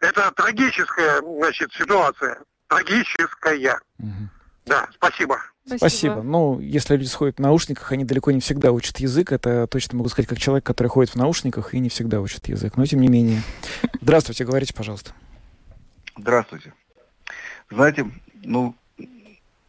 это 0.00 0.30
трагическая 0.32 1.22
значит, 1.22 1.72
ситуация. 1.72 2.38
Трагическая. 2.68 3.80
Mm-hmm. 4.00 4.28
Да, 4.66 4.88
спасибо. 4.94 5.40
Спасибо. 5.66 5.78
Спасибо. 5.78 6.22
Ну, 6.22 6.60
если 6.60 6.96
люди 6.96 7.08
сходят 7.08 7.36
в 7.36 7.40
наушниках, 7.40 7.90
они 7.92 8.04
далеко 8.04 8.30
не 8.30 8.40
всегда 8.40 8.70
учат 8.70 8.98
язык. 8.98 9.32
Это 9.32 9.66
точно 9.66 9.96
могу 9.96 10.10
сказать, 10.10 10.28
как 10.28 10.38
человек, 10.38 10.64
который 10.64 10.88
ходит 10.88 11.12
в 11.12 11.16
наушниках 11.16 11.72
и 11.72 11.78
не 11.78 11.88
всегда 11.88 12.20
учит 12.20 12.48
язык. 12.48 12.76
Но 12.76 12.84
тем 12.84 13.00
не 13.00 13.08
менее. 13.08 13.42
Здравствуйте, 14.02 14.44
говорите, 14.44 14.74
пожалуйста. 14.74 15.12
Здравствуйте. 16.16 16.74
Знаете, 17.70 18.10
ну, 18.42 18.74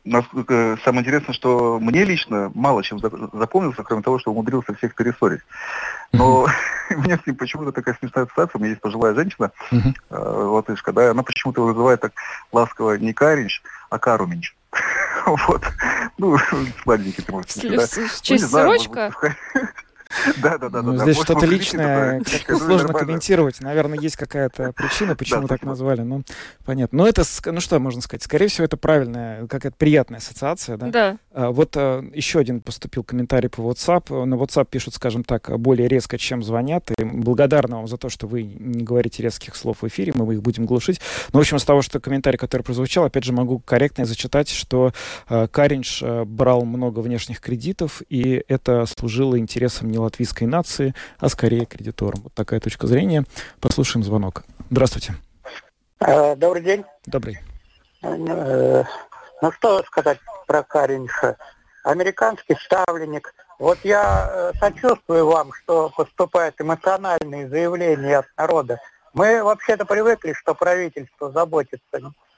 насколько 0.04 0.78
самое 0.84 1.02
интересное, 1.02 1.34
что 1.34 1.80
мне 1.80 2.04
лично 2.04 2.52
мало 2.54 2.84
чем 2.84 3.00
запомнился, 3.00 3.84
кроме 3.84 4.04
того, 4.04 4.20
что 4.20 4.32
умудрился 4.32 4.74
всех 4.76 4.96
перессорить. 4.96 5.42
Но 6.12 6.48
у 6.90 7.02
меня 7.02 7.18
с 7.18 7.26
ним 7.26 7.38
почему-то 7.38 7.72
такая 7.72 7.98
смешная 8.00 8.26
ситуация. 8.26 8.60
У 8.60 8.62
меня 8.62 8.72
есть 8.72 8.82
пожилая 8.82 9.16
женщина, 9.16 9.52
э, 9.72 9.80
латышка, 10.10 10.92
да, 10.92 11.12
она 11.12 11.24
почему-то 11.24 11.64
вызывает 11.64 12.02
так 12.02 12.14
ласково 12.52 12.98
не 12.98 13.14
Каринч, 13.14 13.62
а 13.90 13.98
Каруминч. 13.98 14.54
Вот. 15.48 15.64
Ну, 16.18 16.38
сладенький 16.84 17.24
ты 17.24 17.32
можешь 17.32 17.52
сказать. 17.52 17.92
В 17.92 18.22
честь 18.22 18.50
сырочка? 18.50 19.14
Да, 20.38 20.58
да, 20.58 20.70
да. 20.70 20.82
Ну, 20.82 20.98
здесь 20.98 21.18
что-то 21.18 21.46
личное, 21.46 22.22
сложно 22.48 22.94
комментировать. 22.94 23.60
Наверное, 23.62 24.00
есть 24.00 24.16
какая-то 24.16 24.72
причина, 24.76 25.16
почему 25.16 25.48
так 25.48 25.64
назвали. 25.64 26.02
Ну, 26.02 26.24
понятно. 26.64 27.00
Но 27.00 27.08
это, 27.08 27.24
ну 27.46 27.60
что 27.60 27.80
можно 27.80 28.02
сказать? 28.02 28.24
Скорее 28.24 28.48
всего, 28.48 28.66
это 28.66 28.78
правильная, 28.78 29.48
какая-то 29.48 29.76
приятная 29.78 30.20
ассоциация, 30.20 30.78
да? 30.78 30.88
Да. 30.88 31.18
А, 31.36 31.52
вот 31.52 31.76
а, 31.76 32.02
еще 32.14 32.40
один 32.40 32.62
поступил 32.62 33.04
комментарий 33.04 33.50
по 33.50 33.62
WhatsApp. 33.62 34.24
На 34.24 34.36
WhatsApp 34.36 34.68
пишут, 34.70 34.94
скажем 34.94 35.26
так, 35.26 35.50
более 35.60 35.90
резко, 35.90 36.18
чем 36.18 36.42
звонят. 36.42 36.90
И 36.98 37.04
благодарны 37.04 37.76
вам 37.76 37.88
за 37.88 37.98
то, 37.98 38.08
что 38.08 38.26
вы 38.26 38.44
не 38.44 38.84
говорите 38.84 39.22
резких 39.22 39.56
слов 39.58 39.82
в 39.82 39.88
эфире, 39.88 40.14
мы 40.16 40.34
их 40.34 40.42
будем 40.42 40.66
глушить. 40.66 41.02
Но, 41.34 41.40
в 41.40 41.42
общем, 41.42 41.60
с 41.60 41.66
того, 41.66 41.82
что 41.82 42.00
комментарий, 42.00 42.38
который 42.38 42.62
прозвучал, 42.62 43.04
опять 43.04 43.26
же, 43.26 43.34
могу 43.34 43.60
корректно 43.60 44.06
зачитать, 44.06 44.48
что 44.50 44.94
а, 45.28 45.48
Каринч 45.48 46.02
брал 46.26 46.64
много 46.64 47.02
внешних 47.02 47.42
кредитов, 47.42 48.02
и 48.10 48.44
это 48.48 48.86
служило 48.86 49.38
интересам 49.38 49.92
не 49.92 49.98
латвийской 49.98 50.46
нации, 50.46 50.96
а 51.20 51.28
скорее 51.28 51.66
кредиторам. 51.66 52.22
Вот 52.24 52.34
такая 52.34 52.62
точка 52.62 52.88
зрения. 52.88 53.26
Послушаем 53.60 54.06
звонок. 54.06 54.46
Здравствуйте. 54.72 55.16
Э, 56.00 56.36
добрый 56.36 56.64
день. 56.64 56.84
Добрый. 57.06 57.40
Э, 58.04 58.84
ну 59.42 59.52
что 59.52 59.84
сказать 59.84 60.20
про 60.46 60.64
Каринша? 60.64 61.38
Американский 61.84 62.56
ставленник. 62.56 63.34
Вот 63.60 63.78
я 63.84 64.30
э, 64.30 64.52
сочувствую 64.60 65.28
вам, 65.28 65.54
что 65.54 65.90
поступают 65.96 66.60
эмоциональные 66.60 67.48
заявления 67.48 68.20
от 68.20 68.26
народа. 68.38 68.80
Мы 69.14 69.44
вообще-то 69.44 69.86
привыкли, 69.86 70.34
что 70.34 70.54
правительство 70.56 71.32
заботится. 71.32 71.86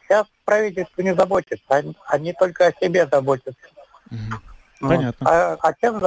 Сейчас 0.03 0.27
правительство 0.45 1.01
не 1.01 1.15
заботится, 1.15 1.65
они, 1.69 1.97
они 2.07 2.33
только 2.33 2.67
о 2.67 2.73
себе 2.73 3.07
заботятся. 3.07 3.67
Угу. 4.11 4.87
Понятно. 4.87 5.27
А, 5.29 5.57
а 5.59 5.73
чем 5.73 5.99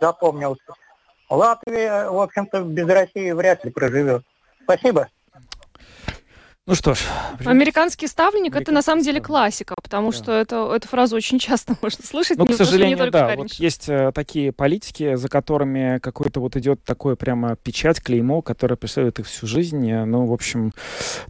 запомнился? 0.00 0.74
Латвия, 1.30 2.08
в 2.08 2.20
общем-то, 2.20 2.62
без 2.62 2.88
России 2.88 3.30
вряд 3.32 3.64
ли 3.64 3.70
проживет. 3.70 4.24
Спасибо. 4.62 5.08
Ну 6.66 6.74
что 6.74 6.94
ж. 6.94 6.98
Американский 7.44 8.08
ставленник 8.08 8.56
это 8.56 8.72
на 8.72 8.82
самом 8.82 9.04
деле 9.04 9.20
классика, 9.20 9.76
потому 9.80 10.10
да. 10.10 10.16
что 10.16 10.32
это, 10.32 10.72
эту 10.74 10.88
фразу 10.88 11.14
очень 11.14 11.38
часто 11.38 11.76
можно 11.82 12.04
слышать. 12.04 12.38
Ну, 12.38 12.46
к 12.46 12.54
сожалению, 12.54 13.08
да. 13.12 13.36
Вот 13.36 13.52
есть 13.52 13.88
э, 13.88 14.10
такие 14.12 14.50
политики, 14.50 15.14
за 15.14 15.28
которыми 15.28 16.00
какой-то 16.00 16.40
вот 16.40 16.56
идет 16.56 16.82
такое 16.82 17.14
прямо 17.14 17.54
печать, 17.54 18.02
клеймо, 18.02 18.42
которое 18.42 18.74
преследует 18.74 19.20
их 19.20 19.26
всю 19.28 19.46
жизнь. 19.46 19.92
Ну, 19.92 20.26
в 20.26 20.32
общем, 20.32 20.72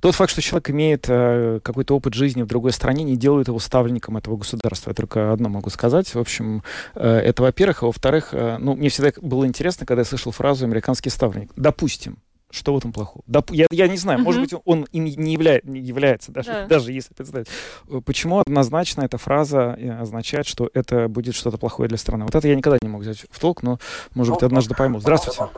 тот 0.00 0.14
факт, 0.14 0.32
что 0.32 0.40
человек 0.40 0.70
имеет 0.70 1.04
э, 1.08 1.60
какой-то 1.62 1.96
опыт 1.96 2.14
жизни 2.14 2.40
в 2.40 2.46
другой 2.46 2.72
стране, 2.72 3.04
не 3.04 3.16
делает 3.16 3.48
его 3.48 3.58
ставленником 3.58 4.16
этого 4.16 4.38
государства. 4.38 4.90
Я 4.90 4.94
только 4.94 5.32
одно 5.32 5.50
могу 5.50 5.68
сказать. 5.68 6.14
В 6.14 6.18
общем, 6.18 6.62
э, 6.94 7.06
это 7.06 7.42
во-первых. 7.42 7.82
А 7.82 7.86
во-вторых, 7.86 8.30
э, 8.32 8.56
ну, 8.58 8.74
мне 8.74 8.88
всегда 8.88 9.12
было 9.20 9.46
интересно, 9.46 9.84
когда 9.84 10.00
я 10.00 10.06
слышал 10.06 10.32
фразу 10.32 10.64
«американский 10.64 11.10
ставленник». 11.10 11.50
Допустим, 11.56 12.16
что 12.50 12.74
в 12.74 12.78
этом 12.78 12.92
плохого? 12.92 13.22
Доп... 13.26 13.50
Я, 13.50 13.66
я 13.70 13.88
не 13.88 13.96
знаю, 13.96 14.18
uh-huh. 14.18 14.22
может 14.22 14.40
быть, 14.40 14.54
он 14.64 14.84
им 14.92 15.04
не, 15.04 15.32
явля... 15.32 15.60
не 15.64 15.80
является, 15.80 16.32
даже, 16.32 16.52
да. 16.52 16.66
даже 16.66 16.92
если 16.92 17.12
представить. 17.12 17.48
Э, 17.88 18.00
почему 18.04 18.40
однозначно 18.40 19.02
эта 19.02 19.18
фраза 19.18 19.76
э, 19.78 20.00
означает, 20.00 20.46
что 20.46 20.70
это 20.72 21.08
будет 21.08 21.34
что-то 21.34 21.58
плохое 21.58 21.88
для 21.88 21.98
страны? 21.98 22.24
Вот 22.24 22.34
это 22.34 22.46
я 22.46 22.54
никогда 22.54 22.78
не 22.80 22.88
мог 22.88 23.02
взять 23.02 23.26
в 23.30 23.38
толк, 23.40 23.62
но, 23.62 23.78
может 24.14 24.34
быть, 24.34 24.42
однажды 24.42 24.74
пойму. 24.74 25.00
Здравствуйте. 25.00 25.50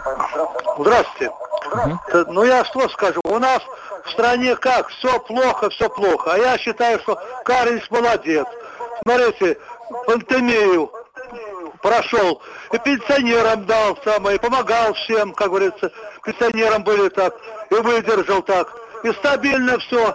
Здравствуйте. 0.79 1.33
Uh-huh. 1.73 2.25
Ну, 2.29 2.45
я 2.45 2.65
что 2.65 2.89
скажу? 2.89 3.21
У 3.25 3.39
нас 3.39 3.63
в 4.05 4.11
стране 4.11 4.57
как? 4.57 4.89
Все 4.89 5.21
плохо, 5.21 5.69
все 5.71 5.89
плохо. 5.91 6.33
А 6.33 6.39
я 6.39 6.59
считаю, 6.59 6.99
что 7.01 7.19
Каринс 7.45 7.91
молодец. 7.91 8.47
Смотрите, 9.03 9.59
пандемию 10.07 10.91
прошел, 11.83 12.41
и 12.73 12.79
пенсионерам 12.79 13.65
дал 13.67 13.99
самое, 14.05 14.37
и 14.37 14.41
помогал 14.41 14.95
всем, 14.95 15.33
как 15.33 15.49
говорится, 15.49 15.93
пенсионерам 16.23 16.83
были 16.85 17.09
так, 17.09 17.35
и 17.71 17.75
выдержал 17.75 18.43
так, 18.43 18.69
и 19.03 19.13
стабильно 19.13 19.79
все. 19.79 20.15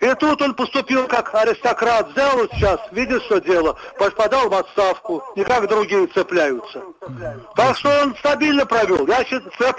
И 0.00 0.14
тут 0.14 0.40
он 0.40 0.54
поступил 0.54 1.08
как 1.08 1.34
аристократ, 1.34 2.12
взял 2.12 2.36
вот 2.36 2.52
сейчас, 2.52 2.78
видишь, 2.92 3.22
что 3.24 3.40
дело, 3.40 3.76
подал 4.16 4.48
в 4.48 4.54
отставку, 4.54 5.24
не 5.34 5.42
как 5.44 5.66
другие 5.66 6.06
цепляются. 6.08 6.82
Так 7.56 7.76
что 7.76 7.88
он 8.02 8.14
стабильно 8.16 8.64
провел, 8.64 9.06
я 9.08 9.24
считаю. 9.24 9.74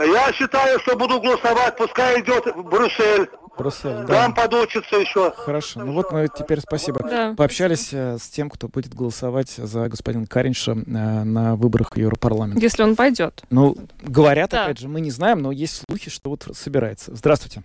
Я 0.00 0.32
считаю, 0.32 0.78
что 0.80 0.96
буду 0.96 1.20
голосовать, 1.20 1.76
пускай 1.76 2.20
идет 2.20 2.46
в 2.54 2.62
Брюссель. 2.64 3.30
Брюссель, 3.56 4.04
да. 4.06 4.24
Там 4.24 4.34
подучится 4.34 4.96
еще. 4.96 5.32
Хорошо. 5.36 5.84
Ну 5.84 5.92
вот 5.92 6.10
мы 6.12 6.28
теперь 6.28 6.60
спасибо. 6.60 7.00
Да. 7.08 7.34
Пообщались 7.36 7.90
э, 7.92 8.18
с 8.18 8.28
тем, 8.28 8.50
кто 8.50 8.68
будет 8.68 8.94
голосовать 8.94 9.50
за 9.50 9.88
господина 9.88 10.26
Каринша 10.26 10.72
э, 10.72 10.74
на 10.74 11.54
выборах 11.54 11.96
Европарламента. 11.96 12.60
Если 12.60 12.82
он 12.82 12.96
пойдет. 12.96 13.42
Ну, 13.50 13.76
говорят, 14.02 14.50
да. 14.50 14.64
опять 14.64 14.80
же, 14.80 14.88
мы 14.88 15.00
не 15.00 15.10
знаем, 15.10 15.40
но 15.40 15.52
есть 15.52 15.84
слухи, 15.88 16.10
что 16.10 16.30
вот 16.30 16.48
собирается. 16.52 17.14
Здравствуйте. 17.14 17.62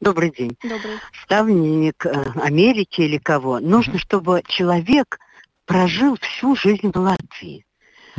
Добрый 0.00 0.30
день. 0.30 0.56
Добрый. 0.62 0.98
Ставленник 1.24 2.06
э, 2.06 2.32
Америки 2.42 3.02
или 3.02 3.18
кого? 3.18 3.60
Нужно, 3.60 3.98
чтобы 3.98 4.42
человек 4.46 5.18
прожил 5.66 6.16
всю 6.20 6.56
жизнь 6.56 6.90
в 6.92 6.96
Латвии. 6.96 7.64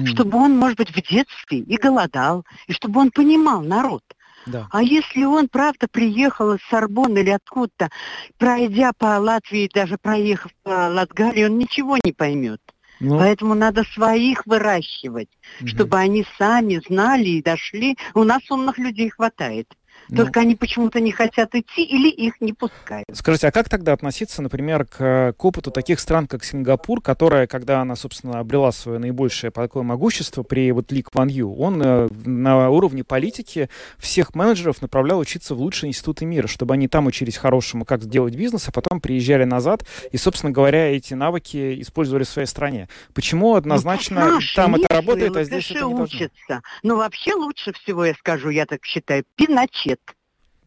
Чтобы 0.06 0.38
он, 0.38 0.56
может 0.58 0.78
быть, 0.78 0.92
в 0.92 0.96
детстве 0.96 1.60
и 1.60 1.76
голодал, 1.76 2.46
и 2.68 2.74
чтобы 2.74 3.02
он 3.02 3.12
понимал 3.12 3.62
народ. 3.62 4.04
Да. 4.46 4.68
А 4.72 4.82
если 4.82 5.24
он, 5.24 5.48
правда, 5.48 5.88
приехал 5.90 6.54
из 6.54 6.62
Сорбонны 6.70 7.20
или 7.20 7.30
откуда-то, 7.30 7.90
пройдя 8.38 8.92
по 8.98 9.18
Латвии, 9.20 9.70
даже 9.74 9.98
проехав 9.98 10.52
по 10.64 10.90
Латгалии, 10.90 11.46
он 11.46 11.58
ничего 11.58 11.98
не 12.04 12.14
поймет. 12.14 12.62
Ну. 13.00 13.18
Поэтому 13.18 13.54
надо 13.54 13.84
своих 13.84 14.46
выращивать, 14.46 15.30
угу. 15.62 15.68
чтобы 15.68 15.98
они 15.98 16.26
сами 16.38 16.82
знали 16.86 17.30
и 17.30 17.42
дошли. 17.42 17.98
У 18.14 18.24
нас 18.24 18.50
умных 18.52 18.78
людей 18.78 19.10
хватает. 19.10 19.74
Ну. 20.10 20.18
Только 20.18 20.40
они 20.40 20.56
почему-то 20.56 21.00
не 21.00 21.12
хотят 21.12 21.54
идти 21.54 21.84
или 21.84 22.10
их 22.10 22.42
не 22.42 22.54
пускают. 22.54 23.06
Скажите, 23.14 23.48
а 23.48 23.52
как 23.52 23.70
тогда 23.70 23.94
относиться, 23.94 24.42
например, 24.42 24.86
к, 24.86 25.34
к 25.38 25.46
опыту 25.46 25.72
таких 25.72 26.00
стран, 26.00 26.28
как 26.28 26.44
Сингапур, 26.44 27.02
которая, 27.02 27.46
когда 27.46 27.82
она, 27.82 27.96
собственно, 27.96 28.40
обрела 28.40 28.72
свое 28.72 28.98
наибольшее 28.98 29.52
такое 29.52 29.84
могущество 29.84 30.44
при 30.44 30.72
вот 30.72 30.92
Ли 30.92 31.04
Кван 31.04 31.28
Ю, 31.28 31.54
он 31.54 31.82
э, 31.84 32.10
на 32.26 32.70
уровне 32.70 33.04
политики 33.04 33.70
всех 33.98 34.34
менеджеров 34.34 34.82
направлял 34.82 35.20
учиться 35.20 35.54
в 35.54 35.60
лучшие 35.62 35.90
институты 35.90 36.26
мира, 36.26 36.48
чтобы 36.48 36.74
они 36.74 36.88
там 36.88 37.06
учились 37.06 37.38
хорошему, 37.38 37.86
как 37.86 38.02
сделать 38.04 38.36
бизнес, 38.36 38.68
а 38.68 38.72
потом 38.72 39.02
приезжали 39.02 39.44
назад 39.44 39.86
и, 40.12 40.18
собственно 40.18 40.52
говоря, 40.52 40.88
эти 40.88 41.14
навыки 41.14 41.82
использовали 41.82 42.24
в 42.24 42.30
своей 42.30 42.48
стране. 42.48 42.90
Почему 43.14 43.56
однозначно 43.56 44.32
ну, 44.32 44.40
там 44.56 44.76
это 44.76 44.94
работает, 44.94 45.36
а 45.36 45.44
здесь 45.44 45.70
это 45.70 45.86
не 45.86 45.86
учатся. 45.86 46.30
должно? 46.48 46.64
Ну, 46.82 46.98
вообще 46.98 47.36
лучше 47.36 47.74
всего, 47.74 48.06
я 48.06 48.14
скажу, 48.16 48.50
я 48.50 48.66
так 48.66 48.84
считаю, 48.84 49.24
Пиночет. 49.36 49.99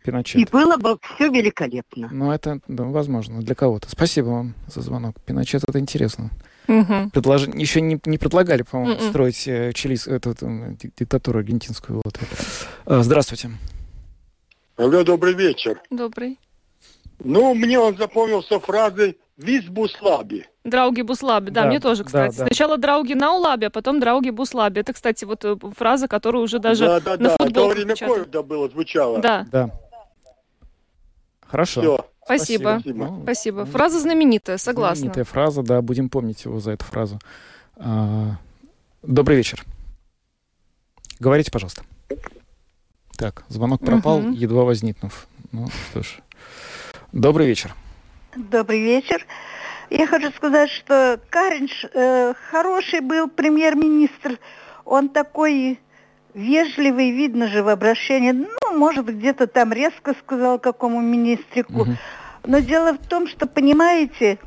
Пиночет. 0.02 0.40
И 0.40 0.46
было 0.50 0.76
бы 0.76 0.98
все 1.14 1.28
великолепно. 1.28 2.08
Ну, 2.10 2.32
это 2.32 2.60
да, 2.68 2.84
возможно 2.84 3.40
для 3.40 3.54
кого-то. 3.54 3.88
Спасибо 3.88 4.26
вам 4.26 4.54
за 4.66 4.80
звонок. 4.80 5.20
Пиночет 5.24 5.62
это 5.66 5.78
интересно. 5.78 6.30
Угу. 6.68 7.10
Предлож... 7.12 7.46
Еще 7.48 7.80
не, 7.80 8.00
не 8.04 8.18
предлагали, 8.18 8.62
по-моему, 8.62 8.94
угу. 8.94 9.08
строить 9.08 9.46
э, 9.46 9.72
чилис... 9.72 10.06
эту, 10.06 10.30
эту, 10.30 10.76
диктатуру 10.96 11.38
аргентинскую. 11.38 12.00
Вот. 12.04 12.18
А, 12.86 13.02
здравствуйте. 13.02 13.50
Алло, 14.76 15.04
добрый 15.04 15.34
вечер. 15.34 15.80
Добрый. 15.90 16.38
Ну, 17.22 17.54
мне 17.54 17.78
он 17.78 17.96
запомнился 17.96 18.58
фразой 18.58 19.18
«Виз 19.36 19.64
буслаби». 19.66 20.46
Драуги 20.64 21.02
Буслаби, 21.02 21.50
да, 21.50 21.62
да, 21.62 21.68
мне 21.68 21.80
тоже, 21.80 22.04
кстати. 22.04 22.36
Да, 22.36 22.44
да. 22.44 22.46
Сначала 22.46 22.78
Драуги 22.78 23.14
на 23.14 23.34
Улабе, 23.34 23.66
а 23.66 23.70
потом 23.70 23.98
Драуги 23.98 24.30
Буслаби. 24.30 24.80
Это, 24.80 24.92
кстати, 24.92 25.24
вот 25.24 25.44
э, 25.44 25.56
фраза, 25.76 26.06
которую 26.06 26.44
уже 26.44 26.60
даже 26.60 26.84
да, 26.84 27.00
да, 27.00 27.10
на 27.10 27.28
да. 27.30 27.36
футболках 27.40 27.78
Это 27.78 27.84
время 27.84 27.96
ковида 27.96 28.42
было, 28.42 28.68
звучало. 28.68 29.18
Да. 29.18 29.44
Да. 29.50 29.70
Хорошо. 31.52 31.80
Все. 31.82 32.06
Спасибо. 32.24 32.78
Спасибо. 32.80 33.04
Ну, 33.04 33.22
Спасибо. 33.24 33.64
Фраза 33.66 34.00
знаменитая, 34.00 34.56
согласна. 34.56 34.96
Знаменитая 34.96 35.24
фраза, 35.24 35.62
да, 35.62 35.82
будем 35.82 36.08
помнить 36.08 36.46
его 36.46 36.60
за 36.60 36.70
эту 36.70 36.86
фразу. 36.86 37.18
А, 37.76 38.36
добрый 39.02 39.36
вечер. 39.36 39.62
Говорите, 41.20 41.50
пожалуйста. 41.52 41.82
Так, 43.18 43.44
звонок 43.48 43.84
пропал, 43.84 44.20
угу. 44.20 44.30
едва 44.30 44.64
возникнув. 44.64 45.26
Ну 45.52 45.68
что 45.90 46.02
ж. 46.02 46.20
Добрый 47.12 47.46
вечер. 47.46 47.74
Добрый 48.34 48.80
вечер. 48.80 49.26
Я 49.90 50.06
хочу 50.06 50.30
сказать, 50.30 50.70
что 50.70 51.20
Каринш 51.28 51.84
э, 51.92 52.32
хороший 52.50 53.00
был 53.00 53.28
премьер-министр. 53.28 54.38
Он 54.86 55.10
такой 55.10 55.78
вежливый, 56.34 57.10
видно 57.10 57.48
же 57.48 57.62
в 57.62 57.68
обращении. 57.68 58.32
Ну, 58.32 58.76
может, 58.76 59.06
где-то 59.06 59.46
там 59.46 59.72
резко 59.72 60.14
сказал 60.14 60.58
какому 60.58 61.00
министрику. 61.00 61.82
Угу. 61.82 61.96
Но 62.44 62.58
дело 62.58 62.94
в 62.94 63.06
том, 63.06 63.26
что, 63.26 63.46
понимаете, 63.46 64.38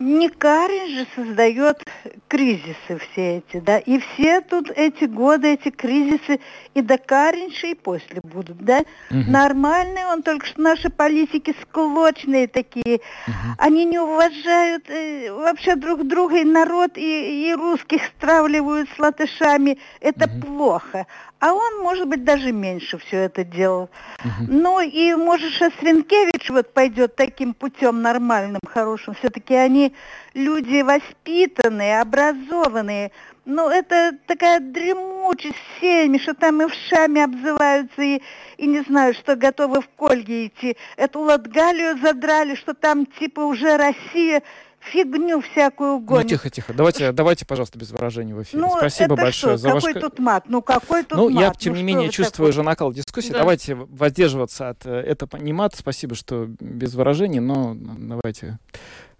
не 0.00 0.30
Карин 0.30 0.88
же 0.88 1.06
создает 1.14 1.84
кризисы 2.26 2.98
все 2.98 3.38
эти, 3.38 3.60
да, 3.60 3.78
и 3.78 3.98
все 3.98 4.40
тут 4.40 4.70
эти 4.74 5.04
годы, 5.04 5.52
эти 5.52 5.68
кризисы 5.68 6.40
и 6.74 6.80
до 6.80 6.96
Каринша, 6.96 7.68
и 7.68 7.74
после 7.74 8.20
будут, 8.22 8.56
да. 8.64 8.78
Угу. 9.10 9.30
Нормальные 9.30 10.06
он, 10.06 10.22
только 10.22 10.46
что 10.46 10.62
наши 10.62 10.88
политики 10.88 11.54
склочные 11.60 12.48
такие, 12.48 13.00
угу. 13.26 13.34
они 13.58 13.84
не 13.84 13.98
уважают 13.98 14.88
э, 14.88 15.30
вообще 15.32 15.76
друг 15.76 16.06
друга, 16.06 16.38
и 16.38 16.44
народ, 16.44 16.92
и, 16.96 17.50
и 17.50 17.54
русских 17.54 18.00
стравливают 18.16 18.88
с 18.96 18.98
латышами, 18.98 19.78
это 20.00 20.24
угу. 20.24 20.46
плохо. 20.46 21.06
А 21.40 21.54
он, 21.54 21.78
может 21.80 22.06
быть, 22.06 22.22
даже 22.22 22.52
меньше 22.52 22.98
все 22.98 23.16
это 23.24 23.44
делал. 23.44 23.88
Угу. 24.22 24.46
Ну 24.48 24.80
и, 24.80 25.14
может, 25.14 25.52
Шестренкевич 25.52 26.50
вот 26.50 26.74
пойдет 26.74 27.16
таким 27.16 27.54
путем 27.54 28.02
нормальным, 28.02 28.60
хорошим. 28.66 29.14
Все-таки 29.14 29.54
они 29.54 29.94
люди 30.34 30.82
воспитанные, 30.82 32.02
образованные. 32.02 33.10
Ну, 33.46 33.70
это 33.70 34.12
такая 34.26 34.60
дремучесть 34.60 35.56
всеми, 35.76 36.18
что 36.18 36.34
там 36.34 36.60
и 36.60 36.66
в 36.66 36.74
шаме 36.88 37.24
обзываются, 37.24 38.02
и, 38.02 38.20
и 38.58 38.66
не 38.66 38.82
знаю, 38.82 39.14
что 39.14 39.34
готовы 39.34 39.80
в 39.80 39.88
Кольге 39.96 40.48
идти. 40.48 40.76
Эту 40.98 41.20
Латгалию 41.20 41.98
задрали, 42.02 42.54
что 42.54 42.74
там 42.74 43.06
типа 43.06 43.40
уже 43.40 43.78
Россия 43.78 44.42
фигню 44.80 45.40
всякую 45.40 45.98
гонит. 46.00 46.24
Ну, 46.24 46.28
тихо, 46.30 46.50
тихо. 46.50 46.72
Давайте, 46.72 47.12
давайте, 47.12 47.46
пожалуйста, 47.46 47.78
без 47.78 47.90
выражений 47.90 48.32
в 48.32 48.42
эфире. 48.42 48.62
Ну, 48.62 48.76
Спасибо 48.76 49.14
это 49.14 49.22
большое 49.22 49.58
что? 49.58 49.68
за 49.68 49.74
какой 49.74 49.94
ваш... 49.94 50.02
тут 50.02 50.18
мат? 50.18 50.44
Ну, 50.48 50.62
какой 50.62 51.04
тут 51.04 51.18
ну, 51.18 51.30
мат? 51.30 51.42
я, 51.42 51.52
тем 51.52 51.74
ну, 51.74 51.78
не 51.78 51.84
менее, 51.84 52.08
чувствую 52.08 52.48
такой? 52.48 52.52
же 52.52 52.62
накал 52.62 52.92
дискуссии. 52.92 53.30
Да. 53.30 53.40
Давайте 53.40 53.74
воздерживаться 53.74 54.70
от... 54.70 54.86
Э, 54.86 55.00
это 55.00 55.28
не 55.38 55.52
мат, 55.52 55.74
спасибо, 55.76 56.14
что 56.14 56.46
без 56.58 56.94
выражений, 56.94 57.40
но 57.40 57.74
давайте 57.76 58.58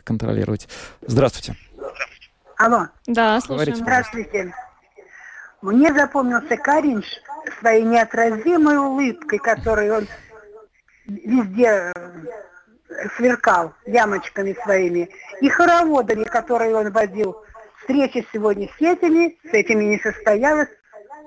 контролировать. 0.03 0.69
Здравствуйте. 1.03 1.57
Алло. 2.57 2.89
Да, 3.07 3.41
слушаем. 3.41 3.57
Говорите, 3.57 3.83
Здравствуйте. 3.83 4.55
Мне 5.63 5.93
запомнился 5.93 6.57
Каринш 6.57 7.07
своей 7.61 7.85
неотразимой 7.85 8.79
улыбкой, 8.79 9.39
которой 9.39 9.91
он 9.91 10.07
везде 11.07 11.93
сверкал 13.17 13.73
ямочками 13.87 14.57
своими, 14.65 15.11
и 15.41 15.49
хороводами, 15.49 16.25
которые 16.25 16.75
он 16.75 16.91
водил. 16.91 17.37
Встреча 17.81 18.25
сегодня 18.33 18.69
с 18.69 18.81
этими, 18.81 19.39
с 19.49 19.53
этими 19.53 19.85
не 19.85 19.99
состоялась. 19.99 20.69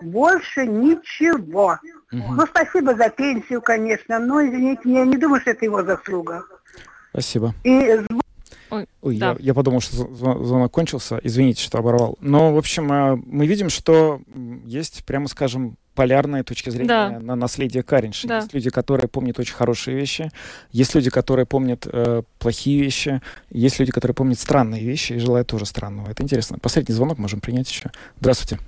Больше 0.01 0.65
ничего. 0.65 1.79
Угу. 2.11 2.33
Ну, 2.33 2.45
спасибо 2.45 2.95
за 2.95 3.09
пенсию, 3.09 3.61
конечно, 3.61 4.19
но, 4.19 4.45
извините, 4.45 4.81
я 4.85 5.05
не 5.05 5.17
думаю, 5.17 5.41
что 5.41 5.51
это 5.51 5.65
его 5.65 5.83
заслуга. 5.83 6.45
Спасибо. 7.11 7.53
И 7.63 7.99
Ой, 8.73 8.87
Ой 9.01 9.17
да. 9.17 9.31
я, 9.31 9.37
я 9.39 9.53
подумал, 9.53 9.81
что 9.81 10.13
звонок 10.15 10.71
кончился. 10.71 11.19
Извините, 11.23 11.61
что 11.61 11.77
оборвал. 11.77 12.17
Но, 12.19 12.53
в 12.53 12.57
общем, 12.57 12.91
э, 12.91 13.15
мы 13.25 13.45
видим, 13.45 13.69
что 13.69 14.21
есть, 14.65 15.03
прямо 15.05 15.27
скажем, 15.27 15.77
полярные 15.93 16.43
точки 16.43 16.71
зрения 16.71 16.87
да. 16.87 17.19
на 17.19 17.35
наследие 17.35 17.83
Каринши. 17.83 18.27
Да. 18.27 18.37
Есть 18.37 18.53
люди, 18.53 18.69
которые 18.71 19.07
помнят 19.07 19.37
очень 19.37 19.53
хорошие 19.53 19.95
вещи, 19.95 20.31
есть 20.71 20.95
люди, 20.95 21.11
которые 21.11 21.45
помнят 21.45 21.85
э, 21.85 22.23
плохие 22.39 22.81
вещи, 22.81 23.21
есть 23.51 23.79
люди, 23.79 23.91
которые 23.91 24.15
помнят 24.15 24.39
странные 24.39 24.83
вещи 24.83 25.13
и 25.13 25.19
желают 25.19 25.47
тоже 25.47 25.65
странного. 25.65 26.09
Это 26.09 26.23
интересно. 26.23 26.57
Последний 26.59 26.95
звонок 26.95 27.19
можем 27.19 27.41
принять 27.41 27.69
еще. 27.69 27.91
Здравствуйте. 28.19 28.59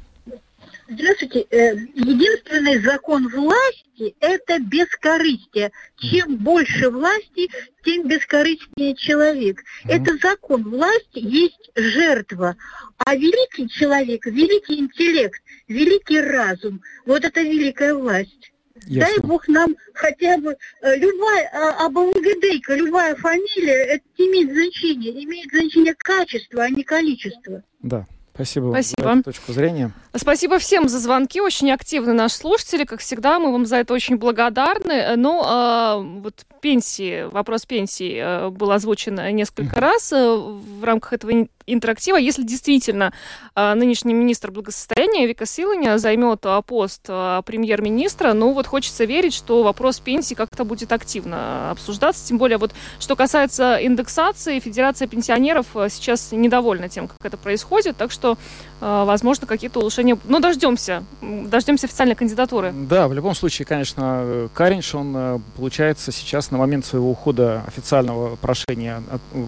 Здравствуйте. 0.88 1.48
Э, 1.50 1.76
единственный 1.96 2.80
закон 2.80 3.28
власти– 3.30 4.16
это 4.20 4.60
бескорыстие. 4.60 5.72
Чем 5.98 6.38
больше 6.38 6.92
власти, 6.92 7.50
тем 7.84 8.08
бескорыстнее 8.08 8.96
человек. 8.96 9.64
Это 9.86 10.16
закон 10.22 10.64
власти 10.64 11.20
есть 11.20 11.72
жертва. 11.76 12.56
А 12.98 13.16
великий 13.16 13.68
человек, 13.68 14.28
великий 14.28 14.80
интеллект, 14.80 15.42
великий 15.68 16.22
разум– 16.22 16.82
вот 17.06 17.26
это 17.26 17.42
великая 17.42 17.96
власть. 17.96 18.52
Ясно. 18.86 19.16
Дай 19.16 19.28
Бог 19.28 19.48
нам 19.48 19.76
хотя 19.94 20.38
бы 20.38 20.56
э, 20.82 20.96
любая 20.98 21.50
а, 21.52 21.86
обалгадейка, 21.86 22.76
любая 22.76 23.16
фамилия, 23.16 23.86
это 23.86 24.04
имеет 24.18 24.52
значение, 24.52 25.24
имеет 25.24 25.50
значение 25.50 25.96
качество, 25.98 26.62
а 26.62 26.70
не 26.70 26.84
количество. 26.84 27.64
Да, 27.82 28.06
Спасибо, 28.36 28.72
Спасибо. 28.72 29.04
за 29.04 29.10
эту 29.12 29.24
точку 29.24 29.54
зрения. 29.54 29.92
Спасибо 30.18 30.60
всем 30.60 30.90
за 30.90 31.00
звонки. 31.00 31.40
Очень 31.40 31.72
активны 31.72 32.14
наши 32.14 32.36
слушатели. 32.36 32.84
Как 32.84 33.00
всегда, 33.00 33.40
мы 33.40 33.52
вам 33.52 33.66
за 33.66 33.78
это 33.78 33.94
очень 33.94 34.18
благодарны. 34.18 35.16
Ну, 35.16 35.42
э, 35.44 36.20
вот 36.22 36.46
пенсии, 36.62 37.24
вопрос 37.24 37.66
пенсии 37.66 38.18
э, 38.18 38.50
был 38.50 38.72
озвучен 38.72 39.16
несколько 39.36 39.80
раз 39.80 40.12
э, 40.12 40.36
в 40.36 40.84
рамках 40.84 41.14
этого 41.14 41.48
интерактива. 41.68 42.18
Если 42.18 42.44
действительно 42.44 43.14
э, 43.56 43.74
нынешний 43.74 44.14
министр 44.14 44.52
благосостояния 44.52 45.26
Вика 45.26 45.46
Силаня 45.46 45.98
займет 45.98 46.46
э, 46.46 46.62
пост 46.66 47.06
э, 47.08 47.42
премьер-министра, 47.46 48.34
ну 48.34 48.54
вот 48.54 48.68
хочется 48.68 49.06
верить, 49.06 49.34
что 49.34 49.64
вопрос 49.64 50.00
пенсии 50.00 50.36
как-то 50.36 50.64
будет 50.64 50.92
активно 50.92 51.72
обсуждаться. 51.72 52.28
Тем 52.28 52.38
более, 52.38 52.58
вот 52.58 52.74
что 53.00 53.16
касается 53.16 53.78
индексации, 53.82 54.60
Федерация 54.60 55.08
пенсионеров 55.08 55.68
э, 55.76 55.90
сейчас 55.90 56.32
недовольна 56.32 56.90
тем, 56.90 57.08
как 57.08 57.26
это 57.26 57.38
происходит. 57.38 57.98
Так 57.98 58.12
что 58.12 58.26
что, 58.26 58.38
э, 58.82 59.04
возможно, 59.06 59.48
какие-то 59.48 59.80
улучшения... 59.80 60.05
Ну, 60.26 60.40
дождемся. 60.40 61.04
Дождемся 61.22 61.88
официальной 61.88 62.16
кандидатуры. 62.16 62.74
Да, 62.74 63.08
в 63.08 63.14
любом 63.14 63.36
случае, 63.36 63.66
конечно, 63.66 64.50
Каринш, 64.54 64.96
он, 64.96 65.14
э, 65.16 65.40
получается, 65.58 66.12
сейчас 66.12 66.52
на 66.52 66.58
момент 66.58 66.86
своего 66.86 67.10
ухода 67.10 67.64
официального 67.68 68.36
прошения 68.36 69.02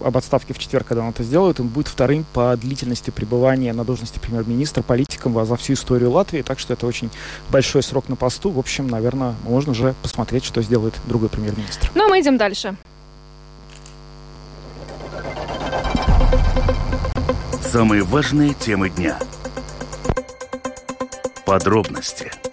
об 0.04 0.16
отставке 0.16 0.54
в 0.54 0.58
четверг, 0.58 0.86
когда 0.86 1.02
он 1.02 1.10
это 1.10 1.22
сделает, 1.22 1.60
он 1.60 1.68
будет 1.68 1.88
вторым 1.88 2.24
по 2.32 2.56
длительности 2.56 3.10
пребывания 3.10 3.72
на 3.72 3.84
должности 3.84 4.18
премьер-министра 4.18 4.82
политиком 4.82 5.44
за 5.46 5.56
всю 5.56 5.74
историю 5.74 6.10
Латвии, 6.10 6.42
так 6.42 6.58
что 6.58 6.72
это 6.72 6.86
очень 6.86 7.10
большой 7.50 7.82
срок 7.82 8.08
на 8.08 8.16
посту. 8.16 8.50
В 8.50 8.58
общем, 8.58 8.88
наверное, 8.88 9.34
можно 9.44 9.72
уже 9.72 9.94
посмотреть, 10.02 10.44
что 10.44 10.62
сделает 10.62 10.94
другой 11.06 11.28
премьер-министр. 11.28 11.90
Ну, 11.94 12.06
а 12.06 12.08
мы 12.08 12.20
идем 12.20 12.36
дальше. 12.36 12.76
Самые 17.62 18.02
важные 18.02 18.54
темы 18.54 18.88
дня. 18.88 19.18
Подробности– 21.48 22.30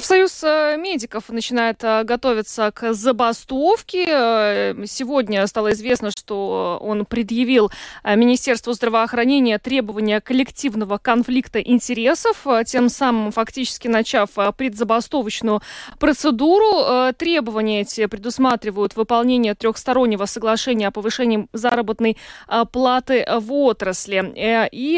Профсоюз 0.00 0.42
э, 0.44 0.78
медиков 0.78 1.28
начинает 1.28 1.84
э, 1.84 2.04
готовиться 2.04 2.72
к 2.72 2.94
забастовке. 2.94 4.06
Э, 4.08 4.74
сегодня 4.86 5.46
стало 5.46 5.72
известно, 5.72 6.10
что 6.10 6.78
он 6.80 7.04
предъявил 7.04 7.70
Министерству 8.02 8.72
здравоохранения 8.72 9.58
требования 9.58 10.22
коллективного 10.22 10.96
конфликта 10.96 11.60
интересов, 11.60 12.46
тем 12.64 12.88
самым 12.88 13.30
фактически 13.30 13.88
начав 13.88 14.30
предзабастовочную 14.56 15.60
процедуру. 15.98 17.12
Требования 17.18 17.82
эти 17.82 18.06
предусматривают 18.06 18.96
выполнение 18.96 19.54
трехстороннего 19.54 20.24
соглашения 20.24 20.88
о 20.88 20.92
повышении 20.92 21.46
заработной 21.52 22.16
платы 22.72 23.26
в 23.38 23.52
отрасли. 23.52 24.32
И 24.72 24.96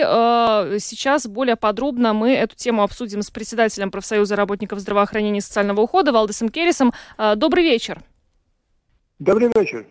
сейчас 0.81 1.27
более 1.27 1.57
подробно 1.57 2.13
мы 2.13 2.35
эту 2.35 2.55
тему 2.55 2.85
обсудим 2.85 3.23
с 3.23 3.31
председателем 3.31 3.91
профсоюза 3.91 4.37
работников 4.37 4.79
здравоохранения 4.79 4.92
здравоохранения 4.93 5.39
и 5.39 5.43
социального 5.43 5.81
ухода 5.81 6.13
Валдесом 6.13 6.51
Керрисом. 6.51 6.93
А, 7.17 7.35
добрый 7.35 7.65
вечер. 7.65 8.03
Добрый 9.19 9.51
вечер. 9.55 9.87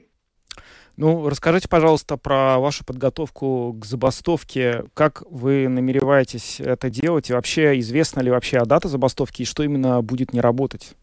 Ну, 0.95 1.27
расскажите, 1.27 1.67
пожалуйста, 1.67 2.17
про 2.17 2.59
вашу 2.59 2.85
подготовку 2.85 3.75
к 3.79 3.85
забастовке. 3.85 4.83
Как 4.93 5.23
вы 5.27 5.67
намереваетесь 5.67 6.59
это 6.59 6.91
делать? 6.91 7.29
И 7.29 7.33
вообще, 7.33 7.79
известна 7.79 8.21
ли 8.21 8.29
вообще 8.29 8.57
о 8.57 8.65
дата 8.65 8.87
забастовки 8.87 9.41
и 9.41 9.45
что 9.45 9.63
именно 9.63 10.03
будет 10.03 10.33
не 10.33 10.41
работать? 10.41 10.95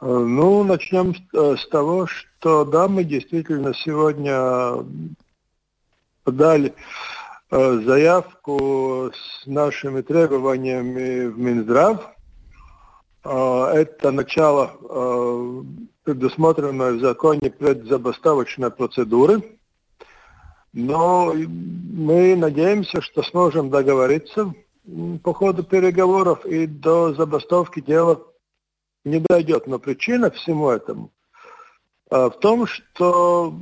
Э, 0.00 0.06
ну, 0.06 0.64
начнем 0.64 1.14
с 1.14 1.64
э, 1.64 1.68
того, 1.70 2.08
что 2.08 2.64
да, 2.64 2.88
мы 2.88 3.04
действительно 3.04 3.72
сегодня 3.74 4.84
подали 6.24 6.74
заявку 7.52 9.10
с 9.14 9.46
нашими 9.46 10.00
требованиями 10.00 11.26
в 11.26 11.38
Минздрав. 11.38 12.10
Э, 13.24 13.72
это 13.74 14.10
начало 14.10 14.70
э, 14.80 15.62
предусмотренной 16.04 16.96
в 16.96 17.00
законе 17.00 17.50
предзабастовочной 17.50 18.70
процедуры. 18.70 19.58
Но 20.72 21.34
мы 21.34 22.34
надеемся, 22.36 23.02
что 23.02 23.22
сможем 23.22 23.68
договориться 23.68 24.54
по 25.22 25.34
ходу 25.34 25.62
переговоров 25.62 26.46
и 26.46 26.66
до 26.66 27.12
забастовки 27.12 27.80
дело 27.80 28.26
не 29.04 29.20
дойдет. 29.20 29.66
Но 29.66 29.78
причина 29.78 30.30
всему 30.30 30.70
этому 30.70 31.10
в 32.10 32.30
том, 32.40 32.66
что 32.66 33.54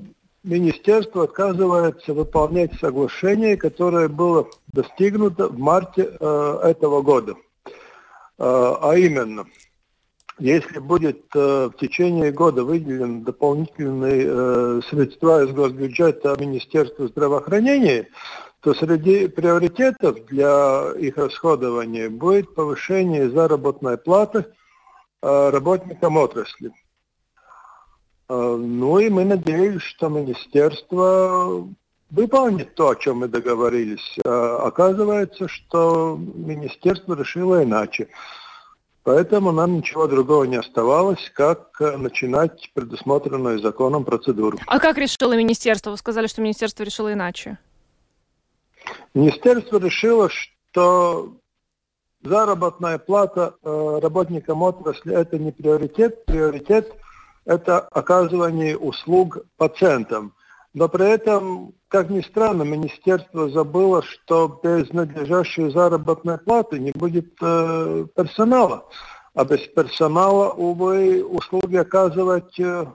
Министерство 0.43 1.25
отказывается 1.25 2.15
выполнять 2.15 2.73
соглашение, 2.81 3.59
которое 3.59 4.09
было 4.09 4.49
достигнуто 4.69 5.49
в 5.49 5.59
марте 5.59 6.17
э, 6.19 6.59
этого 6.63 7.03
года. 7.03 7.35
Э, 7.35 7.73
а 8.39 8.95
именно, 8.97 9.45
если 10.39 10.79
будет 10.79 11.27
э, 11.35 11.69
в 11.69 11.73
течение 11.79 12.33
года 12.33 12.65
выделен 12.65 13.23
дополнительные 13.23 14.25
э, 14.27 14.81
средства 14.89 15.45
из 15.45 15.53
госбюджета 15.53 16.35
Министерства 16.41 17.07
здравоохранения, 17.09 18.09
то 18.61 18.73
среди 18.73 19.29
приоритетов 19.29 20.25
для 20.27 20.93
их 20.99 21.19
расходования 21.19 22.09
будет 22.09 22.55
повышение 22.55 23.29
заработной 23.29 23.99
платы 23.99 24.47
э, 25.21 25.51
работникам 25.51 26.17
отрасли. 26.17 26.73
Ну 28.33 29.01
и 29.01 29.11
мы 29.11 29.25
надеялись, 29.25 29.83
что 29.83 30.09
министерство 30.09 31.67
выполнит 32.11 32.77
то, 32.77 32.91
о 32.91 32.95
чем 32.95 33.19
мы 33.19 33.29
договорились. 33.29 34.19
Оказывается, 34.25 35.49
что 35.49 36.17
министерство 36.17 37.15
решило 37.15 37.65
иначе. 37.65 38.07
Поэтому 39.03 39.51
нам 39.51 39.79
ничего 39.79 40.07
другого 40.07 40.45
не 40.45 40.59
оставалось, 40.59 41.29
как 41.35 41.81
начинать 41.81 42.71
предусмотренную 42.73 43.59
законом 43.59 44.05
процедуру. 44.05 44.61
А 44.65 44.79
как 44.79 44.97
решило 44.97 45.37
министерство? 45.37 45.91
Вы 45.91 45.97
сказали, 45.97 46.29
что 46.29 46.41
министерство 46.41 46.85
решило 46.85 47.13
иначе. 47.13 47.59
Министерство 49.13 49.79
решило, 49.79 50.29
что 50.29 51.33
заработная 52.23 52.99
плата 52.99 53.57
работникам 53.65 54.63
отрасли– 54.63 55.13
это 55.17 55.37
не 55.37 55.51
приоритет. 55.51 56.25
Приоритет– 56.27 56.95
это 57.45 57.81
оказывание 57.81 58.77
услуг 58.77 59.39
пациентам. 59.57 60.35
Но 60.73 60.89
при 60.89 61.09
этом, 61.09 61.75
как 61.89 62.11
ни 62.11 62.21
странно, 62.21 62.63
министерство 62.63 63.49
забыло, 63.49 64.03
что 64.03 64.61
без 64.63 64.93
надлежащей 64.93 65.71
заработной 65.71 66.39
платы 66.39 66.79
не 66.79 66.93
будет 66.93 67.33
э, 67.41 68.07
персонала. 68.15 68.87
А 69.35 69.45
без 69.45 69.61
персонала, 69.69 70.51
увы, 70.51 71.25
услуги 71.25 71.77
оказывать 71.77 72.59
э, 72.61 72.87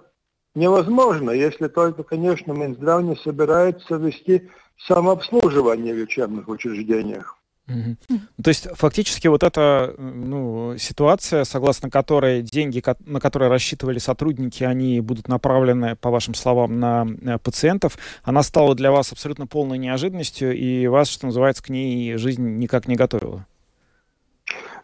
невозможно, 0.54 1.32
если 1.32 1.68
только, 1.68 2.04
конечно, 2.04 2.54
Минздрав 2.54 3.04
не 3.04 3.16
собирается 3.18 3.96
вести 3.96 4.50
самообслуживание 4.78 5.94
в 5.94 5.98
лечебных 5.98 6.48
учреждениях. 6.48 7.38
Угу. 7.68 8.20
То 8.44 8.50
есть 8.50 8.68
фактически 8.74 9.28
вот 9.28 9.42
эта 9.42 9.96
ну, 9.98 10.78
ситуация, 10.78 11.44
согласно 11.46 11.90
которой 11.90 12.44
деньги, 12.44 12.84
на 13.06 13.20
которые 13.20 13.50
рассчитывали 13.50 13.98
сотрудники, 13.98 14.64
они 14.64 15.00
будут 15.02 15.28
направлены, 15.28 15.96
по 15.96 16.12
вашим 16.12 16.36
словам, 16.36 16.80
на 16.80 17.08
э, 17.24 17.38
пациентов, 17.40 17.98
она 18.24 18.44
стала 18.44 18.76
для 18.76 18.92
вас 18.92 19.12
абсолютно 19.12 19.48
полной 19.48 19.80
неожиданностью, 19.80 20.56
и 20.56 20.86
вас, 20.88 21.10
что 21.10 21.26
называется, 21.26 21.64
к 21.64 21.70
ней 21.70 22.18
жизнь 22.18 22.44
никак 22.58 22.88
не 22.88 22.96
готовила. 22.96 23.46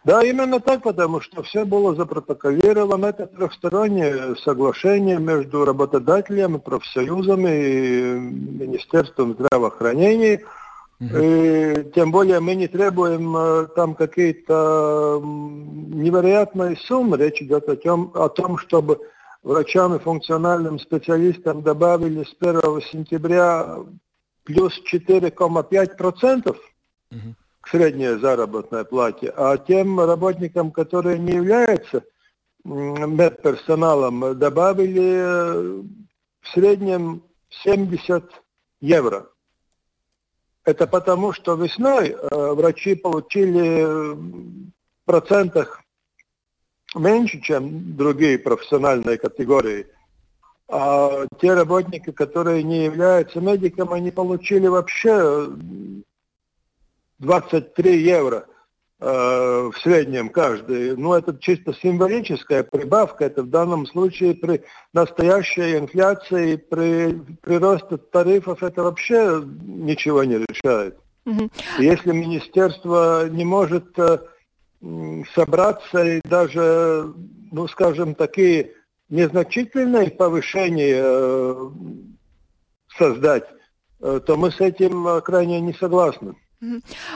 Да, 0.04 0.24
именно 0.24 0.58
так, 0.58 0.82
потому 0.82 1.20
что 1.20 1.44
все 1.44 1.64
было 1.64 1.94
запротоколировано. 1.94 3.06
Это 3.06 3.26
трехстороннее 3.28 4.34
соглашение 4.42 5.18
между 5.18 5.64
работодателями, 5.64 6.58
профсоюзами 6.58 7.50
и 7.50 8.02
Министерством 8.18 9.34
здравоохранения. 9.34 10.42
И, 11.10 11.90
тем 11.94 12.12
более 12.12 12.38
мы 12.38 12.54
не 12.54 12.68
требуем 12.68 13.36
э, 13.36 13.66
там 13.74 13.94
какие-то 13.94 15.20
невероятные 15.22 16.76
суммы. 16.76 17.16
Речь 17.16 17.42
идет 17.42 17.68
о 17.68 17.76
том, 17.76 18.12
о 18.14 18.28
том 18.28 18.56
чтобы 18.58 19.00
врачам 19.42 19.96
и 19.96 19.98
функциональным 19.98 20.78
специалистам 20.78 21.62
добавили 21.62 22.22
с 22.22 22.36
1 22.38 22.80
сентября 22.82 23.78
плюс 24.44 24.80
4,5% 24.92 26.48
угу. 26.50 26.58
к 27.60 27.68
средней 27.68 28.18
заработной 28.20 28.84
плате, 28.84 29.32
а 29.36 29.56
тем 29.58 29.98
работникам, 29.98 30.70
которые 30.70 31.18
не 31.18 31.32
являются 31.32 32.04
медперсоналом, 32.64 34.38
добавили 34.38 35.16
э, 35.16 35.82
в 36.42 36.48
среднем 36.48 37.24
70 37.50 38.24
евро. 38.80 39.31
Это 40.64 40.86
потому, 40.86 41.32
что 41.32 41.54
весной 41.54 42.10
э, 42.10 42.52
врачи 42.52 42.94
получили 42.94 44.14
в 44.14 44.72
процентах 45.04 45.82
меньше, 46.94 47.40
чем 47.40 47.96
другие 47.96 48.38
профессиональные 48.38 49.18
категории. 49.18 49.86
А 50.68 51.26
те 51.40 51.54
работники, 51.54 52.12
которые 52.12 52.62
не 52.62 52.84
являются 52.84 53.40
медиком, 53.40 53.92
они 53.92 54.10
получили 54.10 54.68
вообще 54.68 55.48
23 57.18 58.02
евро 58.02 58.46
Э, 58.46 58.51
в 59.02 59.72
среднем 59.82 60.28
каждый. 60.28 60.96
Ну, 60.96 61.14
это 61.14 61.36
чисто 61.36 61.74
символическая 61.74 62.62
прибавка. 62.62 63.24
Это 63.24 63.42
в 63.42 63.50
данном 63.50 63.86
случае 63.86 64.34
при 64.34 64.62
настоящей 64.92 65.76
инфляции, 65.76 66.54
при 66.54 67.12
приросте 67.42 67.96
тарифов 67.96 68.62
это 68.62 68.84
вообще 68.84 69.42
ничего 69.62 70.22
не 70.22 70.38
решает. 70.38 70.98
Угу. 71.26 71.50
Если 71.80 72.12
министерство 72.12 73.28
не 73.28 73.44
может 73.44 73.98
э, 73.98 74.18
собраться 75.34 76.04
и 76.04 76.20
даже, 76.22 77.12
ну, 77.50 77.66
скажем, 77.66 78.14
такие 78.14 78.70
незначительные 79.08 80.10
повышения 80.10 81.02
э, 81.02 81.70
создать, 82.96 83.48
то 83.98 84.36
мы 84.36 84.50
с 84.50 84.60
этим 84.60 85.20
крайне 85.22 85.60
не 85.60 85.72
согласны. 85.74 86.34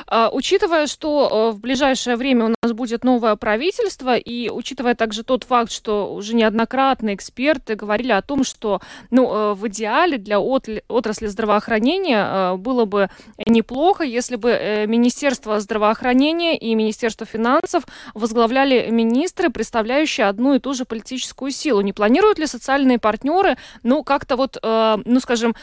А, 0.08 0.30
учитывая, 0.32 0.86
что 0.86 1.50
э, 1.50 1.56
в 1.56 1.60
ближайшее 1.60 2.16
время 2.16 2.46
у 2.46 2.54
нас 2.62 2.72
будет 2.72 3.04
новое 3.04 3.36
правительство, 3.36 4.16
и 4.16 4.48
учитывая 4.48 4.94
также 4.94 5.22
тот 5.22 5.44
факт, 5.44 5.70
что 5.70 6.12
уже 6.12 6.34
неоднократно 6.34 7.14
эксперты 7.14 7.76
говорили 7.76 8.12
о 8.12 8.22
том, 8.22 8.42
что 8.42 8.80
ну, 9.10 9.32
э, 9.32 9.54
в 9.54 9.68
идеале 9.68 10.18
для 10.18 10.40
отрасли 10.40 11.26
здравоохранения 11.26 12.26
э, 12.26 12.56
было 12.56 12.86
бы 12.86 13.08
неплохо, 13.44 14.04
если 14.04 14.36
бы 14.36 14.84
Министерство 14.88 15.60
здравоохранения 15.60 16.56
и 16.58 16.74
Министерство 16.74 17.26
финансов 17.26 17.84
возглавляли 18.14 18.90
министры, 18.90 19.50
представляющие 19.50 20.26
одну 20.26 20.54
и 20.54 20.58
ту 20.58 20.74
же 20.74 20.84
политическую 20.84 21.50
силу. 21.52 21.80
Не 21.80 21.92
планируют 21.92 22.38
ли 22.38 22.46
социальные 22.46 22.98
партнеры, 22.98 23.56
ну, 23.82 24.02
как-то 24.02 24.36
вот, 24.36 24.58
ну, 24.62 25.20
скажем, 25.20 25.54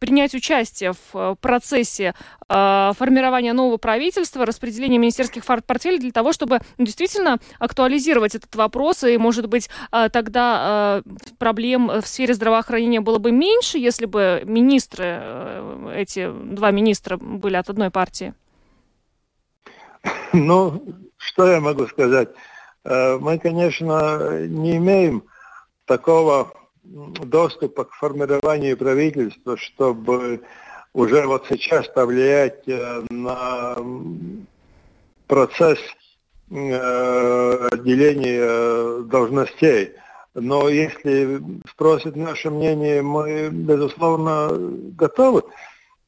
принять 0.00 0.34
участие 0.34 0.92
в 0.92 1.14
э, 1.14 1.36
процессе 1.40 2.14
э, 2.48 2.92
формирования 2.98 3.52
нового 3.52 3.76
правительства, 3.76 4.44
распределения 4.44 4.98
министерских 4.98 5.44
портфелей 5.44 5.98
для 5.98 6.10
того, 6.10 6.32
чтобы 6.32 6.60
действительно 6.78 7.38
актуализировать 7.60 8.34
этот 8.34 8.56
вопрос, 8.56 9.04
и, 9.04 9.16
может 9.18 9.46
быть, 9.46 9.68
э, 9.92 10.08
тогда 10.10 11.02
проблем 11.38 11.88
в 12.00 12.06
сфере 12.06 12.34
здравоохранения 12.34 13.00
было 13.00 13.18
бы 13.18 13.30
меньше, 13.30 13.78
если 13.78 14.06
бы 14.06 14.42
министры, 14.46 15.22
эти 15.94 16.32
два 16.32 16.70
министра 16.70 17.18
были 17.18 17.56
от 17.56 17.68
одной 17.68 17.90
партии? 17.90 18.32
Ну, 20.32 20.82
что 21.18 21.46
я 21.46 21.60
могу 21.60 21.86
сказать? 21.86 22.30
Мы, 22.84 23.38
конечно, 23.38 24.46
не 24.46 24.78
имеем 24.78 25.24
такого 25.84 26.54
доступа 26.82 27.84
к 27.84 27.92
формированию 27.92 28.76
правительства, 28.76 29.56
чтобы 29.56 30.42
уже 30.92 31.26
вот 31.26 31.46
сейчас 31.48 31.88
повлиять 31.88 32.66
э, 32.66 33.02
на 33.10 33.76
процесс 35.26 35.78
э, 36.50 37.68
деления 37.84 39.02
должностей. 39.04 39.92
Но 40.34 40.68
если 40.68 41.40
спросят 41.68 42.16
наше 42.16 42.50
мнение, 42.50 43.02
мы, 43.02 43.48
безусловно, 43.50 44.48
готовы. 44.96 45.42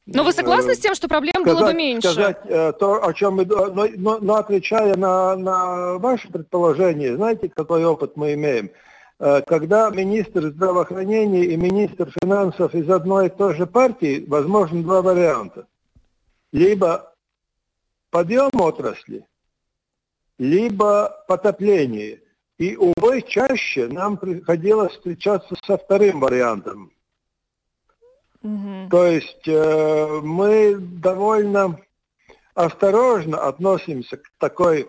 Но 0.05 0.23
вы 0.23 0.33
согласны 0.33 0.75
с 0.75 0.79
тем, 0.79 0.95
что 0.95 1.07
проблем 1.07 1.35
сказать, 1.35 1.53
было 1.53 1.67
бы 1.67 1.73
меньше? 1.73 2.09
Сказать 2.09 2.41
э, 2.45 2.73
то, 2.73 3.05
о 3.05 3.13
чем 3.13 3.35
мы... 3.35 3.45
Но, 3.45 3.87
но, 3.95 4.17
но 4.19 4.35
отвечая 4.35 4.95
на, 4.97 5.35
на 5.37 5.97
ваше 5.97 6.29
предположение, 6.29 7.15
знаете, 7.15 7.49
какой 7.49 7.85
опыт 7.85 8.17
мы 8.17 8.33
имеем? 8.33 8.69
Э, 9.19 9.41
когда 9.41 9.89
министр 9.89 10.49
здравоохранения 10.49 11.45
и 11.45 11.55
министр 11.55 12.11
финансов 12.21 12.73
из 12.73 12.89
одной 12.89 13.27
и 13.27 13.29
той 13.29 13.55
же 13.55 13.67
партии, 13.67 14.25
возможно 14.27 14.81
два 14.81 15.01
варианта. 15.01 15.67
Либо 16.51 17.13
подъем 18.09 18.59
отрасли, 18.59 19.25
либо 20.37 21.23
потопление. 21.27 22.21
И, 22.57 22.75
увы, 22.75 23.21
чаще 23.23 23.87
нам 23.87 24.17
приходилось 24.17 24.93
встречаться 24.93 25.55
со 25.65 25.77
вторым 25.77 26.19
вариантом. 26.19 26.91
Угу. 28.41 28.89
То 28.91 29.07
есть 29.07 29.47
э, 29.47 30.19
мы 30.21 30.75
довольно 30.75 31.79
осторожно 32.53 33.39
относимся 33.39 34.17
к 34.17 34.31
такой 34.37 34.87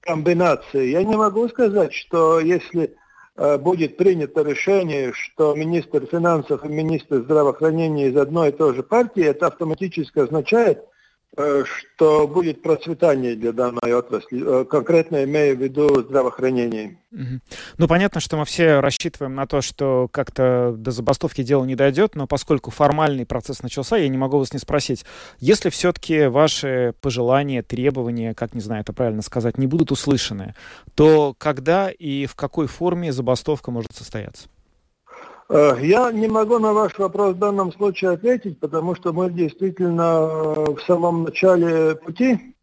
комбинации. 0.00 0.88
Я 0.88 1.04
не 1.04 1.16
могу 1.16 1.48
сказать, 1.48 1.94
что 1.94 2.40
если 2.40 2.96
будет 3.36 3.96
принято 3.96 4.42
решение, 4.42 5.12
что 5.14 5.54
министр 5.54 6.06
финансов 6.06 6.64
и 6.64 6.68
министр 6.68 7.22
здравоохранения 7.22 8.08
из 8.08 8.16
одной 8.16 8.50
и 8.50 8.52
той 8.52 8.74
же 8.74 8.82
партии, 8.82 9.24
это 9.24 9.46
автоматически 9.46 10.18
означает, 10.18 10.84
Э, 10.84 10.91
что 11.34 12.28
будет 12.28 12.62
процветание 12.62 13.34
для 13.34 13.52
данной 13.52 13.94
отрасли, 13.94 14.62
э, 14.62 14.64
конкретно 14.66 15.24
имея 15.24 15.54
в 15.54 15.62
виду 15.62 16.02
здравоохранение. 16.02 16.98
Ну, 17.10 17.88
понятно, 17.88 18.20
что 18.20 18.36
мы 18.36 18.44
все 18.44 18.80
рассчитываем 18.80 19.34
на 19.34 19.46
то, 19.46 19.62
что 19.62 20.08
как-то 20.10 20.74
до 20.76 20.90
забастовки 20.90 21.42
дело 21.42 21.64
не 21.64 21.74
дойдет, 21.74 22.14
но 22.16 22.26
поскольку 22.26 22.70
формальный 22.70 23.24
процесс 23.24 23.62
начался, 23.62 23.96
я 23.96 24.08
не 24.08 24.18
могу 24.18 24.38
вас 24.38 24.52
не 24.52 24.58
спросить, 24.58 25.04
если 25.38 25.70
все-таки 25.70 26.26
ваши 26.26 26.94
пожелания, 27.00 27.62
требования, 27.62 28.34
как 28.34 28.54
не 28.54 28.60
знаю 28.60 28.82
это 28.82 28.92
правильно 28.92 29.22
сказать, 29.22 29.56
не 29.56 29.66
будут 29.66 29.90
услышаны, 29.90 30.54
то 30.94 31.34
когда 31.38 31.90
и 31.90 32.26
в 32.26 32.34
какой 32.34 32.66
форме 32.66 33.12
забастовка 33.12 33.70
может 33.70 33.92
состояться? 33.92 34.48
Э, 35.52 35.76
я 35.82 36.10
не 36.12 36.28
могу 36.28 36.58
на 36.58 36.72
ваш 36.72 36.98
вопрос 36.98 37.34
в 37.34 37.38
данном 37.38 37.72
случае 37.72 38.12
ответить, 38.12 38.58
потому 38.58 38.94
что 38.94 39.12
мы 39.12 39.30
действительно 39.30 40.26
в 40.74 40.78
самом 40.86 41.24
начале 41.24 41.94
пути. 41.94 42.54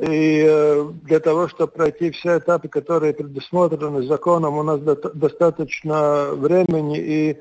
И 0.00 0.42
э, 0.48 0.90
для 1.02 1.20
того, 1.20 1.48
чтобы 1.48 1.72
пройти 1.72 2.10
все 2.12 2.38
этапы, 2.38 2.68
которые 2.68 3.12
предусмотрены 3.12 4.04
законом, 4.04 4.56
у 4.56 4.62
нас 4.62 4.80
достаточно 4.80 6.30
времени. 6.32 6.98
И 6.98 7.38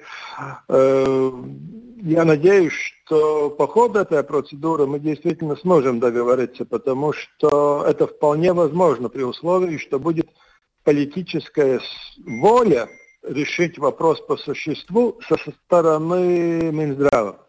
э, 0.68 1.32
я 2.02 2.26
надеюсь, 2.26 2.74
что 2.74 3.52
по 3.52 3.68
ходу 3.68 4.00
этой 4.00 4.22
процедуры 4.22 4.86
мы 4.86 5.00
действительно 5.00 5.56
сможем 5.56 6.02
договориться, 6.02 6.66
потому 6.66 7.14
что 7.14 7.86
это 7.88 8.06
вполне 8.06 8.52
возможно 8.52 9.08
при 9.08 9.24
условии, 9.24 9.78
что 9.78 9.98
будет 9.98 10.28
политическая 10.84 11.80
воля 12.26 12.90
решить 13.24 13.78
вопрос 13.78 14.22
по 14.22 14.38
существу 14.38 15.20
со 15.28 15.38
стороны 15.38 16.72
Минздрава. 16.72 17.48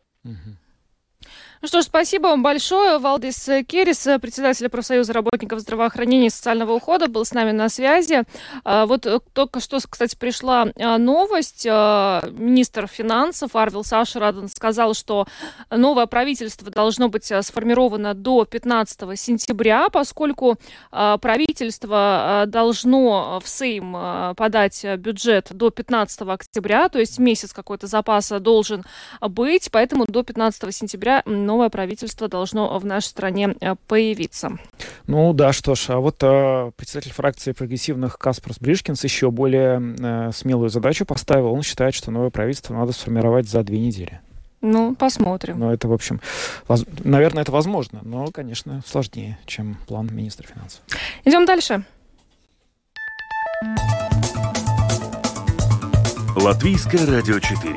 Ну 1.64 1.68
что 1.68 1.80
ж, 1.80 1.86
спасибо 1.86 2.26
вам 2.26 2.42
большое. 2.42 2.98
Валдис 2.98 3.48
Керис, 3.66 4.06
председатель 4.20 4.68
профсоюза 4.68 5.14
работников 5.14 5.60
здравоохранения 5.60 6.26
и 6.26 6.30
социального 6.30 6.72
ухода, 6.72 7.08
был 7.08 7.24
с 7.24 7.32
нами 7.32 7.52
на 7.52 7.70
связи. 7.70 8.24
А, 8.64 8.84
вот 8.84 9.06
только 9.32 9.60
что, 9.60 9.78
кстати, 9.88 10.14
пришла 10.14 10.66
а, 10.78 10.98
новость. 10.98 11.66
А, 11.66 12.22
министр 12.32 12.86
финансов 12.86 13.56
Арвил 13.56 13.82
Сашераден 13.82 14.48
сказал, 14.48 14.92
что 14.92 15.26
новое 15.70 16.04
правительство 16.04 16.70
должно 16.70 17.08
быть 17.08 17.32
сформировано 17.40 18.12
до 18.12 18.44
15 18.44 19.18
сентября, 19.18 19.88
поскольку 19.88 20.58
правительство 20.90 22.44
должно 22.46 23.40
в 23.42 23.48
Сейм 23.48 24.34
подать 24.36 24.84
бюджет 24.98 25.48
до 25.50 25.70
15 25.70 26.28
октября, 26.28 26.90
то 26.90 26.98
есть 26.98 27.18
месяц 27.18 27.54
какой-то 27.54 27.86
запаса 27.86 28.38
должен 28.38 28.84
быть, 29.22 29.70
поэтому 29.72 30.04
до 30.04 30.22
15 30.22 30.74
сентября 30.74 31.22
новое 31.54 31.68
правительство 31.70 32.28
должно 32.28 32.76
в 32.78 32.84
нашей 32.84 33.06
стране 33.06 33.54
э, 33.60 33.76
появиться. 33.86 34.58
Ну 35.06 35.32
да, 35.32 35.52
что 35.52 35.76
ж, 35.76 35.90
а 35.90 35.98
вот 35.98 36.16
э, 36.20 36.72
председатель 36.76 37.12
фракции 37.12 37.52
прогрессивных 37.52 38.18
Каспарс 38.18 38.58
Бришкинс 38.58 39.04
еще 39.04 39.30
более 39.30 39.80
э, 39.80 40.32
смелую 40.32 40.68
задачу 40.68 41.06
поставил. 41.06 41.52
Он 41.52 41.62
считает, 41.62 41.94
что 41.94 42.10
новое 42.10 42.30
правительство 42.30 42.74
надо 42.74 42.90
сформировать 42.90 43.48
за 43.48 43.62
две 43.62 43.78
недели. 43.78 44.20
Ну, 44.62 44.96
посмотрим. 44.96 45.60
Но 45.60 45.72
это, 45.72 45.86
в 45.86 45.92
общем, 45.92 46.20
воз... 46.66 46.84
наверное, 47.04 47.42
это 47.42 47.52
возможно, 47.52 48.00
но, 48.02 48.26
конечно, 48.32 48.82
сложнее, 48.84 49.38
чем 49.46 49.76
план 49.86 50.08
министра 50.10 50.48
финансов. 50.48 50.80
Идем 51.24 51.44
дальше. 51.44 51.84
Латвийское 56.34 57.06
радио 57.06 57.38
4. 57.38 57.76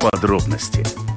Подробности 0.00 1.11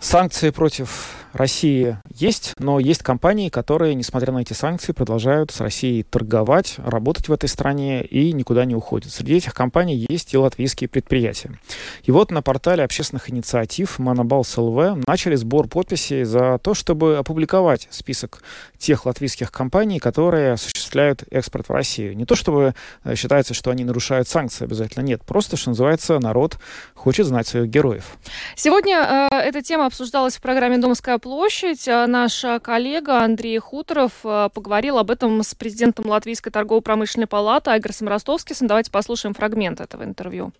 Санкции 0.00 0.48
против 0.48 1.19
России 1.32 1.98
есть, 2.14 2.54
но 2.58 2.78
есть 2.78 3.02
компании, 3.02 3.48
которые, 3.48 3.94
несмотря 3.94 4.32
на 4.32 4.38
эти 4.38 4.52
санкции, 4.52 4.92
продолжают 4.92 5.50
с 5.50 5.60
Россией 5.60 6.02
торговать, 6.02 6.76
работать 6.78 7.28
в 7.28 7.32
этой 7.32 7.48
стране 7.48 8.02
и 8.02 8.32
никуда 8.32 8.64
не 8.64 8.74
уходят. 8.74 9.12
Среди 9.12 9.36
этих 9.36 9.54
компаний 9.54 10.06
есть 10.08 10.34
и 10.34 10.38
латвийские 10.38 10.88
предприятия. 10.88 11.58
И 12.04 12.10
вот 12.10 12.30
на 12.30 12.42
портале 12.42 12.84
общественных 12.84 13.30
инициатив 13.30 13.98
Монобалс 13.98 14.56
ЛВ 14.56 15.06
начали 15.06 15.36
сбор 15.36 15.68
подписей 15.68 16.24
за 16.24 16.58
то, 16.58 16.74
чтобы 16.74 17.18
опубликовать 17.18 17.86
список 17.90 18.42
тех 18.78 19.06
латвийских 19.06 19.52
компаний, 19.52 19.98
которые 19.98 20.52
осуществляют 20.52 21.24
экспорт 21.30 21.68
в 21.68 21.72
Россию. 21.72 22.16
Не 22.16 22.24
то 22.24 22.34
чтобы 22.34 22.74
э, 23.04 23.14
считается, 23.14 23.54
что 23.54 23.70
они 23.70 23.84
нарушают 23.84 24.28
санкции 24.28 24.64
обязательно, 24.64 25.04
нет. 25.04 25.22
Просто, 25.24 25.56
что 25.56 25.70
называется, 25.70 26.18
народ 26.18 26.58
хочет 26.94 27.26
знать 27.26 27.46
своих 27.46 27.68
героев. 27.68 28.16
Сегодня 28.56 29.28
э, 29.30 29.36
эта 29.36 29.62
тема 29.62 29.86
обсуждалась 29.86 30.36
в 30.36 30.40
программе 30.40 30.78
«Домская 30.78 31.19
площадь». 31.20 31.86
Э, 31.86 32.06
наш 32.06 32.44
коллега 32.62 33.22
Андрей 33.22 33.58
Хуторов 33.58 34.12
э, 34.24 34.48
поговорил 34.52 34.98
об 34.98 35.10
этом 35.10 35.42
с 35.42 35.54
президентом 35.54 36.06
Латвийской 36.06 36.50
торгово-промышленной 36.50 37.26
палаты 37.26 37.70
Айгросом 37.70 38.08
Ростовским. 38.08 38.66
Давайте 38.66 38.90
послушаем 38.90 39.34
фрагмент 39.34 39.80
этого 39.80 40.02
интервью. 40.02 40.52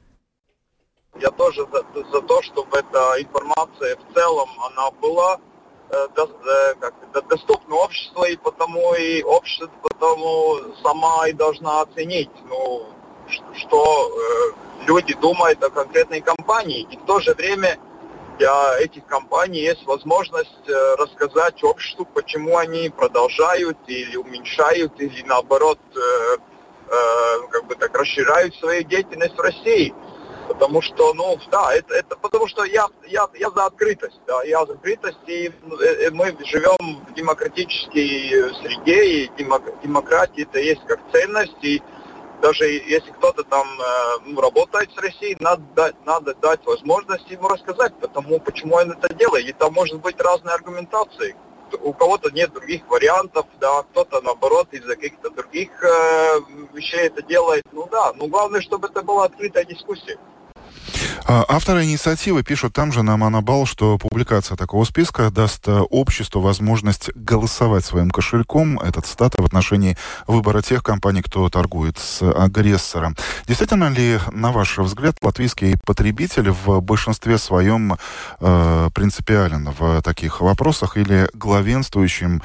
Я 1.20 1.30
тоже 1.30 1.66
за, 1.72 1.84
за 2.12 2.22
то, 2.22 2.42
чтобы 2.42 2.78
эта 2.78 3.20
информация 3.20 3.96
в 3.96 4.14
целом 4.14 4.48
она 4.70 4.90
была 4.92 5.38
э, 5.90 6.06
э, 6.16 7.20
доступна 7.28 7.74
обществу, 7.74 8.24
и 8.24 8.36
потому 8.36 8.94
и 8.94 9.22
общество 9.22 9.70
потому 9.82 10.60
сама 10.82 11.28
и 11.28 11.32
должна 11.32 11.82
оценить, 11.82 12.30
ну, 12.48 12.86
что 13.54 14.08
э, 14.08 14.86
люди 14.86 15.14
думают 15.14 15.62
о 15.62 15.70
конкретной 15.70 16.20
компании. 16.20 16.86
И 16.90 16.96
в 16.96 17.04
то 17.04 17.20
же 17.20 17.34
время 17.34 17.78
для 18.40 18.80
этих 18.80 19.04
компаний 19.06 19.60
есть 19.60 19.84
возможность 19.84 20.66
э, 20.66 20.94
рассказать 20.96 21.62
обществу, 21.62 22.06
почему 22.06 22.56
они 22.56 22.88
продолжают 22.88 23.76
или 23.86 24.16
уменьшают, 24.16 24.98
или 24.98 25.22
наоборот, 25.26 25.78
э, 25.94 26.36
э, 26.88 27.48
как 27.50 27.66
бы 27.66 27.74
так 27.74 27.94
расширяют 27.94 28.54
свою 28.56 28.82
деятельность 28.82 29.36
в 29.36 29.40
России. 29.40 29.94
Потому 30.48 30.80
что, 30.80 31.12
ну, 31.12 31.38
да, 31.50 31.74
это, 31.74 31.94
это 31.94 32.16
потому 32.16 32.48
что 32.48 32.64
я, 32.64 32.86
я, 33.06 33.28
я 33.34 33.50
за 33.50 33.66
открытость, 33.66 34.20
да, 34.26 34.42
я 34.42 34.64
за 34.64 34.72
открытость, 34.72 35.28
и 35.28 35.52
мы 36.10 36.34
живем 36.44 37.04
в 37.08 37.14
демократической 37.14 38.52
среде, 38.62 39.04
и 39.04 39.30
демократия 39.82 40.42
это 40.42 40.58
есть 40.58 40.84
как 40.86 40.98
ценность, 41.12 41.62
и 41.62 41.80
даже 42.40 42.64
если 42.64 43.10
кто-то 43.10 43.44
там 43.44 43.66
э, 43.66 44.18
ну, 44.26 44.40
работает 44.40 44.90
с 44.92 44.98
Россией, 44.98 45.36
надо 45.40 45.62
дать, 45.74 45.94
надо 46.06 46.34
дать 46.34 46.64
возможность 46.64 47.30
ему 47.30 47.48
рассказать, 47.48 47.94
потому 48.00 48.40
почему 48.40 48.76
он 48.76 48.92
это 48.92 49.12
делает. 49.14 49.48
И 49.48 49.52
там 49.52 49.72
может 49.74 50.00
быть 50.00 50.20
разные 50.20 50.54
аргументации. 50.54 51.36
У 51.82 51.92
кого-то 51.92 52.30
нет 52.30 52.52
других 52.52 52.82
вариантов, 52.88 53.46
да, 53.60 53.82
кто-то 53.82 54.20
наоборот 54.22 54.68
из-за 54.72 54.96
каких-то 54.96 55.30
других 55.30 55.70
э, 55.84 56.40
вещей 56.72 57.06
это 57.06 57.22
делает. 57.22 57.64
Ну 57.72 57.86
да, 57.90 58.12
но 58.14 58.26
главное, 58.26 58.60
чтобы 58.60 58.88
это 58.88 59.02
была 59.02 59.26
открытая 59.26 59.64
дискуссия. 59.64 60.18
А, 61.26 61.44
авторы 61.48 61.84
инициативы 61.84 62.42
пишут 62.42 62.72
там 62.72 62.92
же 62.92 63.02
на 63.02 63.16
Монобал, 63.16 63.66
что 63.66 63.98
публикация 63.98 64.56
такого 64.56 64.84
списка 64.84 65.30
даст 65.30 65.68
э, 65.68 65.80
обществу 65.90 66.40
возможность 66.40 67.10
голосовать 67.14 67.84
своим 67.84 68.10
кошельком. 68.10 68.78
Это 68.80 69.00
цитата 69.00 69.40
в 69.42 69.44
отношении 69.44 69.96
выбора 70.26 70.62
тех 70.62 70.82
компаний, 70.82 71.22
кто 71.22 71.48
торгует 71.48 71.98
с 71.98 72.22
агрессором. 72.22 73.16
Действительно 73.46 73.90
ли, 73.90 74.18
на 74.32 74.52
ваш 74.52 74.78
взгляд, 74.78 75.16
латвийский 75.22 75.76
потребитель 75.84 76.50
в 76.50 76.80
большинстве 76.80 77.38
своем 77.38 77.96
э, 78.40 78.90
принципиален 78.94 79.70
в 79.78 80.02
таких 80.02 80.40
вопросах 80.40 80.96
или 80.96 81.28
главенствующим 81.34 82.42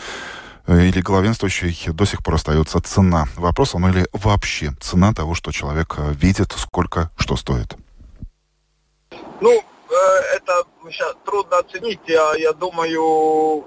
э, 0.68 0.88
или 0.88 1.00
главенствующей 1.02 1.92
до 1.94 2.06
сих 2.06 2.24
пор 2.24 2.36
остается 2.36 2.82
цена. 2.82 3.26
Вопрос, 3.36 3.74
ну 3.74 3.90
или 3.90 4.08
вообще 4.12 4.74
цена 4.82 5.14
того, 5.14 5.34
что 5.34 5.52
человек 5.52 5.96
э, 5.98 6.14
видит, 6.14 6.54
сколько 6.58 7.10
что 7.18 7.38
стоит. 7.38 7.76
Ну, 9.46 9.52
э, 9.52 10.38
это 10.38 10.64
сейчас 10.90 11.16
трудно 11.24 11.60
оценить. 11.60 12.00
Я, 12.08 12.34
я 12.36 12.52
думаю, 12.52 13.64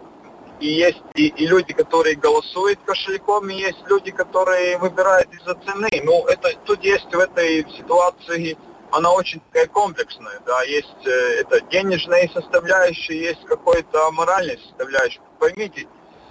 и 0.59 0.67
есть 0.67 1.01
и, 1.15 1.29
и 1.29 1.47
люди, 1.47 1.73
которые 1.73 2.17
голосуют 2.17 2.81
кошельком, 2.85 3.49
и 3.49 3.55
есть 3.55 3.79
люди, 3.87 4.11
которые 4.11 4.77
выбирают 4.79 5.33
из-за 5.33 5.55
цены. 5.55 5.89
Ну, 6.03 6.27
это 6.27 6.49
тут 6.65 6.83
есть 6.83 7.15
в 7.15 7.19
этой 7.21 7.65
ситуации, 7.77 8.59
она 8.91 9.13
очень 9.13 9.41
такая 9.53 9.69
комплексная, 9.69 10.41
да, 10.45 10.63
есть 10.63 11.07
э, 11.07 11.43
это 11.43 11.61
денежная 11.71 12.29
составляющая, 12.35 13.17
есть 13.17 13.45
какой-то 13.45 14.11
моральная 14.11 14.59
составляющая. 14.59 15.21
Поймите, 15.39 15.87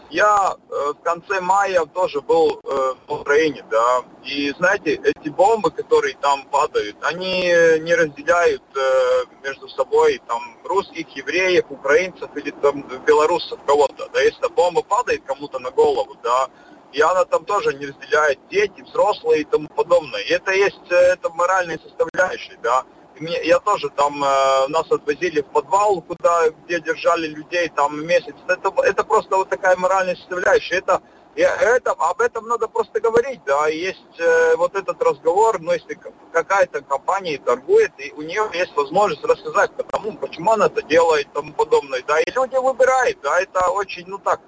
я 0.09 0.55
э, 0.55 0.93
в 0.93 1.03
конце 1.03 1.41
мая 1.41 1.85
тоже 1.85 2.21
был 2.21 2.59
э, 2.63 2.93
в 3.07 3.13
Украине, 3.13 3.63
да, 3.69 4.01
и 4.23 4.51
знаете, 4.57 4.95
эти 4.95 5.29
бомбы, 5.29 5.71
которые 5.71 6.15
там 6.21 6.43
падают, 6.45 6.97
они 7.01 7.47
не 7.81 7.95
разделяют 7.95 8.63
э, 8.75 9.25
между 9.43 9.67
собой 9.69 10.21
там 10.27 10.41
русских, 10.63 11.07
евреев, 11.15 11.65
украинцев 11.69 12.29
или 12.35 12.51
там 12.51 12.83
белорусов 13.05 13.59
кого-то, 13.65 14.09
да, 14.13 14.21
если 14.21 14.47
бомба 14.49 14.81
падает 14.81 15.23
кому-то 15.25 15.59
на 15.59 15.71
голову, 15.71 16.15
да, 16.23 16.47
и 16.93 17.01
она 17.01 17.25
там 17.25 17.45
тоже 17.45 17.73
не 17.73 17.85
разделяет 17.85 18.39
дети, 18.49 18.81
взрослые 18.81 19.41
и 19.41 19.45
тому 19.45 19.67
подобное. 19.67 20.21
И 20.21 20.31
это 20.31 20.51
есть, 20.51 20.89
э, 20.89 20.95
это 20.95 21.29
моральная 21.29 21.79
составляющая, 21.79 22.57
да. 22.63 22.85
Мне, 23.19 23.39
я 23.43 23.59
тоже 23.59 23.89
там, 23.89 24.23
э, 24.23 24.67
нас 24.67 24.91
отвозили 24.91 25.41
в 25.41 25.47
подвал, 25.47 26.01
куда, 26.01 26.49
где 26.49 26.79
держали 26.79 27.27
людей 27.27 27.69
там 27.69 28.05
месяц. 28.05 28.35
Это, 28.47 28.73
это 28.83 29.03
просто 29.03 29.37
вот 29.37 29.49
такая 29.49 29.75
моральная 29.75 30.15
составляющая. 30.15 30.75
Это, 30.75 31.01
это, 31.35 31.91
об 31.91 32.21
этом 32.21 32.47
надо 32.47 32.67
просто 32.67 32.99
говорить, 32.99 33.41
да. 33.45 33.67
Есть 33.67 34.19
э, 34.19 34.55
вот 34.55 34.75
этот 34.75 35.01
разговор, 35.01 35.59
но 35.59 35.73
если 35.73 35.97
какая-то 36.31 36.81
компания 36.81 37.37
торгует, 37.37 37.91
и 37.97 38.11
у 38.11 38.21
нее 38.21 38.49
есть 38.53 38.75
возможность 38.75 39.23
рассказать, 39.23 39.71
потому, 39.73 40.17
почему 40.17 40.51
она 40.51 40.67
это 40.67 40.81
делает 40.83 41.27
и 41.27 41.33
тому 41.33 41.53
подобное, 41.53 42.03
да. 42.07 42.19
И 42.19 42.31
люди 42.31 42.55
выбирают, 42.55 43.19
да, 43.21 43.39
это 43.41 43.69
очень, 43.69 44.05
ну 44.07 44.17
так, 44.19 44.41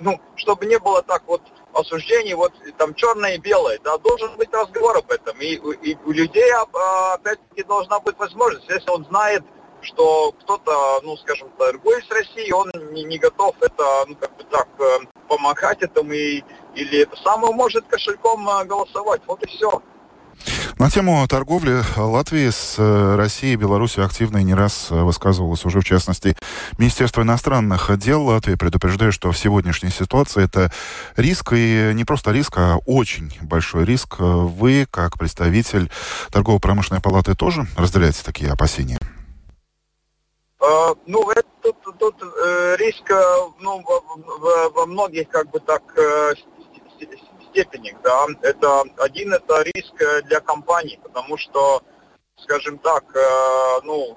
ну, 0.00 0.20
чтобы 0.36 0.66
не 0.66 0.78
было 0.78 1.02
так 1.02 1.22
вот 1.26 1.42
осуждений, 1.74 2.34
вот 2.34 2.52
там 2.78 2.94
черное 2.94 3.34
и 3.34 3.38
белое, 3.38 3.78
да, 3.82 3.98
должен 3.98 4.36
быть 4.36 4.52
разговор 4.52 4.98
об 4.98 5.10
этом. 5.10 5.38
И, 5.40 5.54
и 5.54 5.96
у 6.04 6.12
людей, 6.12 6.50
а, 6.52 7.14
опять-таки, 7.14 7.62
должна 7.64 8.00
быть 8.00 8.16
возможность, 8.18 8.68
если 8.68 8.90
он 8.90 9.04
знает, 9.06 9.42
что 9.82 10.32
кто-то, 10.32 11.00
ну, 11.02 11.16
скажем, 11.16 11.50
торгует 11.58 12.04
с 12.04 12.10
Россией, 12.10 12.52
он 12.52 12.70
не, 12.92 13.04
не 13.04 13.18
готов 13.18 13.56
это, 13.60 13.84
ну, 14.06 14.14
как 14.14 14.36
бы 14.36 14.44
так, 14.44 14.68
э, 14.78 14.98
помогать 15.28 15.82
этому, 15.82 16.12
и, 16.12 16.42
или 16.74 17.00
это 17.00 17.16
самое 17.16 17.52
может 17.52 17.86
кошельком 17.86 18.48
э, 18.48 18.64
голосовать, 18.64 19.22
вот 19.26 19.42
и 19.42 19.48
все. 19.48 19.82
На 20.82 20.90
тему 20.90 21.24
торговли 21.28 21.80
Латвии 21.96 22.50
с 22.50 22.74
э, 22.76 23.14
Россией 23.14 23.52
и 23.52 23.56
Беларусью 23.56 24.04
активно 24.04 24.38
и 24.38 24.42
не 24.42 24.52
раз 24.52 24.88
э, 24.90 25.00
высказывалось 25.00 25.64
уже, 25.64 25.78
в 25.78 25.84
частности, 25.84 26.36
Министерство 26.76 27.22
иностранных 27.22 27.96
дел 27.98 28.24
Латвии, 28.24 28.56
предупреждая, 28.56 29.12
что 29.12 29.30
в 29.30 29.38
сегодняшней 29.38 29.90
ситуации 29.90 30.42
это 30.42 30.72
риск, 31.16 31.52
и 31.52 31.92
не 31.94 32.04
просто 32.04 32.32
риск, 32.32 32.54
а 32.56 32.78
очень 32.84 33.32
большой 33.42 33.84
риск. 33.84 34.16
Вы, 34.18 34.88
как 34.90 35.16
представитель 35.16 35.88
торгово-промышленной 36.32 37.00
палаты, 37.00 37.36
тоже 37.36 37.68
разделяете 37.76 38.24
такие 38.24 38.50
опасения? 38.50 38.98
Uh, 40.58 40.98
ну, 41.06 41.30
это, 41.30 41.46
тут, 41.62 41.76
тут 41.96 42.16
э, 42.22 42.76
риск 42.80 43.08
ну, 43.60 43.84
во, 43.86 44.00
во, 44.00 44.70
во 44.70 44.86
многих, 44.86 45.28
как 45.28 45.48
бы 45.48 45.60
так, 45.60 45.82
степени, 47.52 47.96
да. 48.02 48.26
Это 48.42 48.82
один 48.98 49.32
это 49.32 49.62
риск 49.62 49.94
э, 50.00 50.22
для 50.22 50.40
компаний, 50.40 50.98
потому 51.02 51.36
что, 51.36 51.82
скажем 52.36 52.78
так, 52.78 53.04
э, 53.14 53.80
ну, 53.84 54.16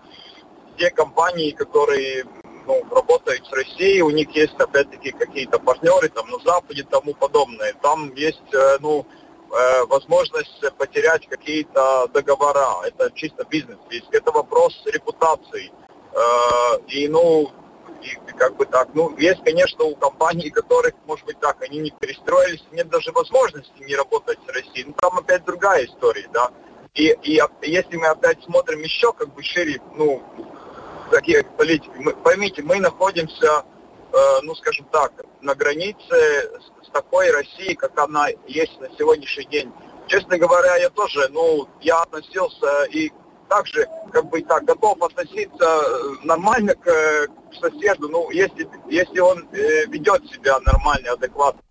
те 0.77 0.89
компании, 0.89 1.51
которые 1.51 2.25
ну, 2.65 2.83
работают 2.91 3.45
с 3.45 3.51
Россией, 3.53 4.01
у 4.01 4.09
них 4.09 4.29
есть 4.35 4.55
опять-таки 4.59 5.11
какие-то 5.11 5.59
партнеры 5.59 6.09
там 6.09 6.27
на 6.29 6.39
Западе 6.39 6.81
и 6.81 6.85
тому 6.85 7.13
подобное. 7.13 7.73
Там 7.81 8.13
есть, 8.15 8.53
э, 8.53 8.77
ну, 8.79 9.05
возможность 9.87 10.59
потерять 10.77 11.27
какие-то 11.27 12.07
договора. 12.11 12.81
Это 12.83 13.11
чисто 13.13 13.45
бизнес. 13.45 13.77
Есть 13.91 14.07
это 14.11 14.31
вопрос 14.31 14.73
репутации. 14.85 15.71
И, 16.87 17.07
ну, 17.07 17.51
и 18.05 18.31
как 18.37 18.55
бы 18.55 18.65
так. 18.65 18.89
Ну, 18.93 19.15
есть, 19.17 19.43
конечно, 19.43 19.83
у 19.85 19.95
компаний, 19.95 20.49
которых, 20.49 20.93
может 21.05 21.25
быть, 21.25 21.39
так, 21.39 21.61
они 21.61 21.79
не 21.79 21.91
перестроились, 21.91 22.63
нет 22.71 22.89
даже 22.89 23.11
возможности 23.11 23.83
не 23.83 23.95
работать 23.95 24.39
с 24.45 24.53
Россией. 24.53 24.85
Ну, 24.85 24.93
там 24.93 25.17
опять 25.17 25.43
другая 25.45 25.85
история, 25.85 26.27
да. 26.31 26.51
И, 26.93 27.15
и 27.23 27.41
если 27.63 27.97
мы 27.97 28.07
опять 28.07 28.43
смотрим 28.43 28.79
еще 28.79 29.11
как 29.13 29.33
бы 29.33 29.43
шире, 29.43 29.81
ну, 29.95 30.23
такие 31.11 31.43
политики, 31.43 31.91
мы, 31.97 32.13
поймите, 32.13 32.61
мы 32.63 32.79
находимся, 32.79 33.65
э, 34.13 34.17
ну, 34.43 34.55
скажем 34.55 34.85
так, 34.91 35.11
на 35.41 35.55
границе 35.55 35.99
с, 36.09 36.87
с 36.87 36.89
такой 36.91 37.31
Россией, 37.31 37.75
как 37.75 37.99
она 37.99 38.27
есть 38.47 38.79
на 38.79 38.89
сегодняшний 38.97 39.45
день. 39.45 39.73
Честно 40.07 40.37
говоря, 40.37 40.77
я 40.77 40.89
тоже, 40.89 41.27
ну, 41.29 41.67
я 41.81 42.01
относился 42.01 42.85
и 42.85 43.11
также 43.47 43.87
как 44.11 44.25
бы 44.29 44.41
так 44.41 44.63
готов 44.65 45.01
относиться 45.01 45.65
э, 45.65 46.25
нормально 46.25 46.75
к, 46.75 46.87
э, 46.87 47.27
к 47.27 47.55
соседу, 47.55 48.09
ну, 48.09 48.29
если, 48.31 48.67
если 48.89 49.19
он 49.19 49.47
э, 49.51 49.85
ведет 49.87 50.25
себя 50.29 50.59
нормально, 50.61 51.13
адекватно. 51.13 51.61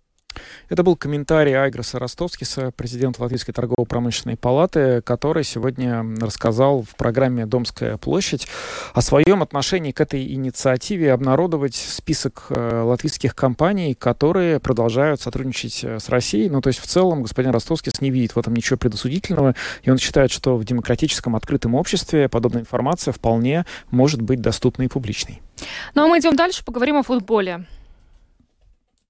Это 0.67 0.81
был 0.83 0.95
комментарий 0.95 1.53
Айграса 1.53 1.99
Ростовскиса, 1.99 2.71
президента 2.75 3.21
Латвийской 3.21 3.53
торгово-промышленной 3.53 4.35
палаты, 4.35 5.01
который 5.01 5.43
сегодня 5.43 6.03
рассказал 6.19 6.81
в 6.81 6.95
программе 6.95 7.45
«Домская 7.45 7.97
площадь» 7.97 8.47
о 8.93 9.01
своем 9.01 9.43
отношении 9.43 9.91
к 9.91 10.01
этой 10.01 10.33
инициативе 10.33 11.13
обнародовать 11.13 11.75
список 11.75 12.47
э, 12.49 12.81
латвийских 12.81 13.35
компаний, 13.35 13.93
которые 13.93 14.59
продолжают 14.59 15.21
сотрудничать 15.21 15.83
э, 15.83 15.99
с 15.99 16.09
Россией. 16.09 16.49
Ну, 16.49 16.61
то 16.61 16.69
есть 16.69 16.79
в 16.79 16.87
целом 16.87 17.21
господин 17.21 17.51
Ростовскис 17.51 18.01
не 18.01 18.09
видит 18.09 18.35
в 18.35 18.39
этом 18.39 18.55
ничего 18.55 18.77
предосудительного, 18.77 19.53
и 19.83 19.91
он 19.91 19.99
считает, 19.99 20.31
что 20.31 20.57
в 20.57 20.65
демократическом 20.65 21.35
открытом 21.35 21.75
обществе 21.75 22.27
подобная 22.27 22.61
информация 22.61 23.11
вполне 23.11 23.65
может 23.91 24.21
быть 24.21 24.41
доступной 24.41 24.87
и 24.87 24.89
публичной. 24.89 25.41
Ну 25.93 26.05
а 26.05 26.07
мы 26.07 26.19
идем 26.19 26.35
дальше, 26.35 26.65
поговорим 26.65 26.97
о 26.97 27.03
футболе. 27.03 27.65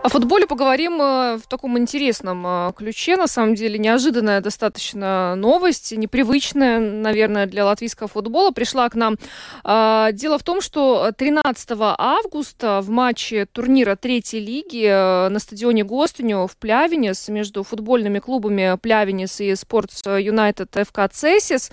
о 0.00 0.08
футболе 0.08 0.46
поговорим 0.46 1.02
э, 1.02 1.38
в 1.38 1.48
таком 1.48 1.76
интересном 1.76 2.46
э, 2.46 2.72
ключе. 2.76 3.16
На 3.16 3.26
самом 3.26 3.56
деле, 3.56 3.78
неожиданная 3.78 4.40
достаточно 4.40 5.34
новость, 5.34 5.90
непривычная, 5.90 6.78
наверное, 6.78 7.46
для 7.46 7.64
латвийского 7.64 8.08
футбола. 8.08 8.52
Пришла 8.52 8.88
к 8.88 8.94
нам. 8.94 9.16
А, 9.64 10.12
дело 10.12 10.38
в 10.38 10.44
том, 10.44 10.60
что 10.60 11.10
13 11.16 11.70
августа 11.80 12.80
в 12.80 12.90
матче 12.90 13.46
турнира 13.46 13.96
третьей 13.96 14.38
лиги 14.38 14.86
э, 14.86 15.28
на 15.30 15.38
стадионе 15.40 15.82
Гостиню 15.82 16.46
в 16.46 16.56
Плявенес 16.56 17.28
между 17.28 17.64
футбольными 17.64 18.20
клубами 18.20 18.78
Плявенес 18.80 19.40
и 19.40 19.56
Спортс 19.56 20.02
Юнайтед 20.06 20.76
ФК 20.86 21.08
Цесис 21.10 21.72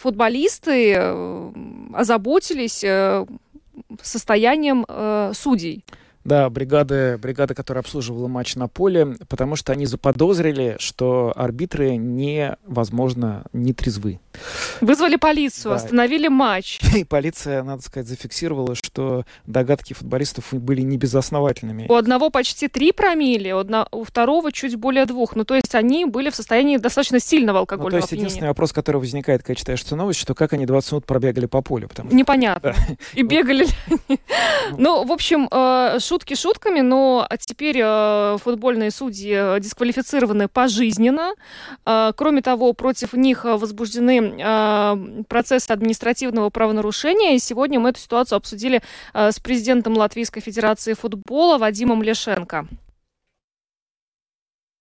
футболисты 0.00 0.96
озаботились 1.94 2.84
состоянием 4.02 4.84
судей. 5.34 5.84
Да, 6.28 6.50
бригады, 6.50 7.18
бригада, 7.18 7.54
которая 7.54 7.82
обслуживала 7.82 8.28
матч 8.28 8.54
на 8.56 8.68
поле, 8.68 9.16
потому 9.28 9.56
что 9.56 9.72
они 9.72 9.86
заподозрили, 9.86 10.76
что 10.78 11.32
арбитры 11.34 11.96
невозможно, 11.96 13.44
не 13.52 13.72
трезвы. 13.72 14.20
Вызвали 14.80 15.16
полицию, 15.16 15.70
да. 15.70 15.76
остановили 15.76 16.28
матч. 16.28 16.80
И 16.96 17.04
полиция, 17.04 17.62
надо 17.62 17.82
сказать, 17.82 18.06
зафиксировала, 18.06 18.74
что 18.74 19.24
догадки 19.46 19.94
футболистов 19.94 20.52
были 20.52 20.82
не 20.82 20.98
безосновательными. 20.98 21.86
У 21.88 21.94
одного 21.94 22.30
почти 22.30 22.68
три 22.68 22.92
промили, 22.92 23.50
у, 23.52 23.58
одно, 23.58 23.88
у 23.90 24.04
второго 24.04 24.52
чуть 24.52 24.76
более 24.76 25.06
двух. 25.06 25.34
Ну, 25.34 25.44
то 25.44 25.54
есть 25.54 25.74
они 25.74 26.04
были 26.04 26.30
в 26.30 26.36
состоянии 26.36 26.76
достаточно 26.76 27.20
сильного 27.20 27.60
алкогольного 27.60 27.88
ну, 27.88 27.90
то 27.90 27.96
есть 27.96 28.08
опьянения. 28.08 28.26
единственный 28.26 28.48
вопрос, 28.48 28.72
который 28.72 28.98
возникает, 28.98 29.42
когда 29.42 29.54
читаешь 29.54 29.82
эту 29.82 29.96
новость, 29.96 30.20
что 30.20 30.34
как 30.34 30.52
они 30.52 30.66
20 30.66 30.92
минут 30.92 31.06
пробегали 31.06 31.46
по 31.46 31.62
полю. 31.62 31.88
Потому 31.88 32.10
Непонятно. 32.12 32.74
И 33.14 33.22
бегали 33.22 33.66
Ну, 34.76 35.04
в 35.04 35.12
общем, 35.12 35.48
э, 35.50 35.98
шутки 36.18 36.34
шутками, 36.34 36.80
но 36.80 37.28
теперь 37.38 37.78
э, 37.80 38.36
футбольные 38.38 38.90
судьи 38.90 39.34
э, 39.34 39.60
дисквалифицированы 39.60 40.48
пожизненно. 40.48 41.34
Кроме 41.84 42.42
того, 42.42 42.72
против 42.72 43.12
них 43.12 43.44
возбуждены 43.44 44.34
э, 44.36 45.22
процесс 45.28 45.70
административного 45.70 46.50
правонарушения. 46.50 47.34
И 47.34 47.38
сегодня 47.38 47.78
мы 47.78 47.90
эту 47.90 48.00
ситуацию 48.00 48.36
обсудили 48.36 48.80
э, 49.14 49.30
с 49.30 49.38
президентом 49.38 49.96
Латвийской 49.96 50.40
Федерации 50.40 50.94
футбола 50.94 51.58
Вадимом 51.58 52.02
Лешенко. 52.02 52.66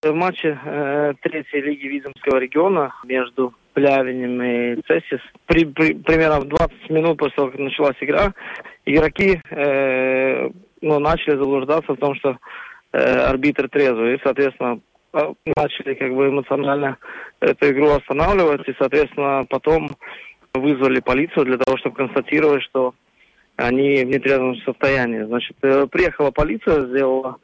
В 0.03 0.13
матче 0.13 0.59
э, 0.63 1.13
третьей 1.21 1.61
лиги 1.61 1.88
Виземского 1.88 2.38
региона 2.38 2.93
между 3.03 3.53
Плявинем 3.73 4.41
и 4.41 4.81
Цесис 4.88 5.21
при, 5.45 5.65
при, 5.65 5.93
примерно 5.93 6.39
в 6.39 6.47
20 6.47 6.89
минут 6.89 7.17
после 7.17 7.35
того, 7.35 7.51
как 7.51 7.59
началась 7.59 7.97
игра, 8.01 8.33
игроки 8.85 9.39
э, 9.51 10.49
ну, 10.82 10.99
начали 10.99 11.38
заблуждаться 11.38 11.93
в 11.93 11.97
том, 11.97 12.15
что 12.15 12.38
э, 12.93 12.99
арбитр 12.99 13.69
трезвый. 13.69 14.15
И, 14.15 14.21
соответственно, 14.23 14.80
а, 15.13 15.34
начали 15.55 15.93
как 15.95 16.13
бы 16.13 16.30
эмоционально 16.30 16.97
эту 17.39 17.69
игру 17.71 17.89
останавливать, 17.89 18.67
и, 18.67 18.75
соответственно, 18.78 19.45
потом 19.49 19.89
вызвали 20.53 20.99
полицию 20.99 21.45
для 21.45 21.57
того, 21.57 21.78
чтобы 21.78 21.95
констатировать, 21.95 22.63
что 22.63 22.93
они 23.55 24.03
в 24.03 24.07
нетрезвом 24.07 24.55
состоянии. 24.57 25.23
Значит, 25.23 25.57
э, 25.63 25.88
приехала 25.88 26.32
полиция, 26.32 26.88
сделала 26.88 27.38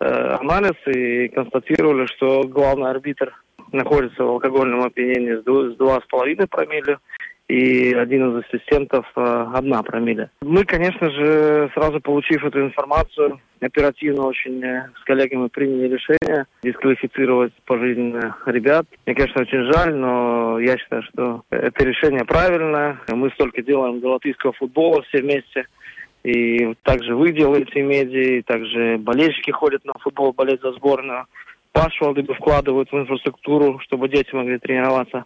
э, 0.00 0.04
анализ 0.40 0.74
и 0.86 1.28
констатировали, 1.28 2.06
что 2.06 2.42
главный 2.42 2.90
арбитр 2.90 3.32
находится 3.72 4.22
в 4.22 4.28
алкогольном 4.28 4.84
опьянении 4.84 5.40
с 5.40 5.44
2,5 5.44 6.46
промилле, 6.48 6.98
и 7.48 7.92
один 7.94 8.30
из 8.30 8.44
ассистентов 8.44 9.06
э, 9.14 9.46
одна 9.54 9.82
промилле. 9.82 10.30
Мы, 10.40 10.64
конечно 10.64 11.10
же, 11.10 11.70
сразу 11.74 12.00
получив 12.00 12.44
эту 12.44 12.60
информацию, 12.60 13.40
оперативно 13.60 14.26
очень 14.26 14.62
э, 14.64 14.88
с 15.00 15.04
коллегами 15.04 15.48
приняли 15.48 15.94
решение 15.94 16.46
дисквалифицировать 16.62 17.52
пожизненно 17.64 18.36
ребят. 18.46 18.86
Мне, 19.06 19.14
конечно, 19.14 19.42
очень 19.42 19.72
жаль, 19.72 19.94
но 19.94 20.58
я 20.58 20.76
считаю, 20.76 21.02
что 21.04 21.42
это 21.50 21.84
решение 21.84 22.24
правильное. 22.24 22.98
Мы 23.08 23.30
столько 23.30 23.62
делаем 23.62 24.00
для 24.00 24.10
латвийского 24.10 24.52
футбола 24.52 25.02
все 25.02 25.22
вместе. 25.22 25.66
И 26.24 26.74
также 26.82 27.14
вы 27.14 27.30
делаете 27.30 27.82
медиа, 27.82 28.38
и 28.38 28.42
также 28.42 28.98
болельщики 28.98 29.52
ходят 29.52 29.84
на 29.84 29.92
футбол, 30.00 30.32
болеть 30.32 30.60
за 30.60 30.72
сборную. 30.72 31.26
Пашвалды 31.70 32.24
вкладывают 32.24 32.90
в 32.90 32.96
инфраструктуру, 32.98 33.78
чтобы 33.84 34.08
дети 34.08 34.34
могли 34.34 34.58
тренироваться. 34.58 35.24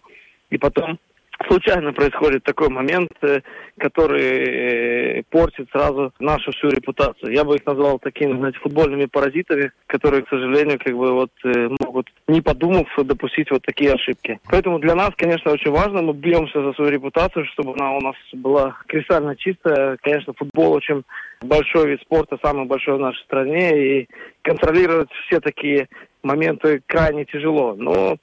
И 0.51 0.59
потом 0.59 0.99
случайно 1.47 1.93
происходит 1.93 2.43
такой 2.43 2.69
момент, 2.69 3.11
э, 3.21 3.41
который 3.77 5.19
э, 5.19 5.23
портит 5.29 5.69
сразу 5.71 6.13
нашу 6.19 6.51
всю 6.51 6.69
репутацию. 6.69 7.33
Я 7.33 7.43
бы 7.43 7.55
их 7.55 7.65
назвал 7.65 7.99
такими, 7.99 8.37
знаете, 8.37 8.59
футбольными 8.59 9.05
паразитами, 9.05 9.71
которые, 9.87 10.23
к 10.23 10.29
сожалению, 10.29 10.79
как 10.79 10.95
бы 10.95 11.13
вот 11.13 11.31
э, 11.43 11.69
могут, 11.79 12.09
не 12.27 12.41
подумав, 12.41 12.87
допустить 12.97 13.51
вот 13.51 13.61
такие 13.63 13.93
ошибки. 13.93 14.39
Поэтому 14.49 14.79
для 14.79 14.95
нас, 14.95 15.11
конечно, 15.15 15.51
очень 15.51 15.71
важно, 15.71 16.01
мы 16.01 16.13
бьемся 16.13 16.61
за 16.61 16.73
свою 16.73 16.91
репутацию, 16.91 17.45
чтобы 17.53 17.73
она 17.73 17.93
у 17.93 18.01
нас 18.01 18.15
была 18.33 18.77
кристально 18.87 19.35
чистая. 19.35 19.97
Конечно, 20.01 20.33
футбол 20.33 20.73
очень 20.73 21.03
большой 21.41 21.91
вид 21.91 22.01
спорта, 22.01 22.37
самый 22.43 22.65
большой 22.65 22.97
в 22.97 23.01
нашей 23.01 23.23
стране, 23.23 23.99
и 23.99 24.09
контролировать 24.41 25.09
все 25.27 25.39
такие 25.39 25.87
моменты 26.23 26.81
крайне 26.85 27.25
тяжело. 27.25 27.75
Но 27.77 28.17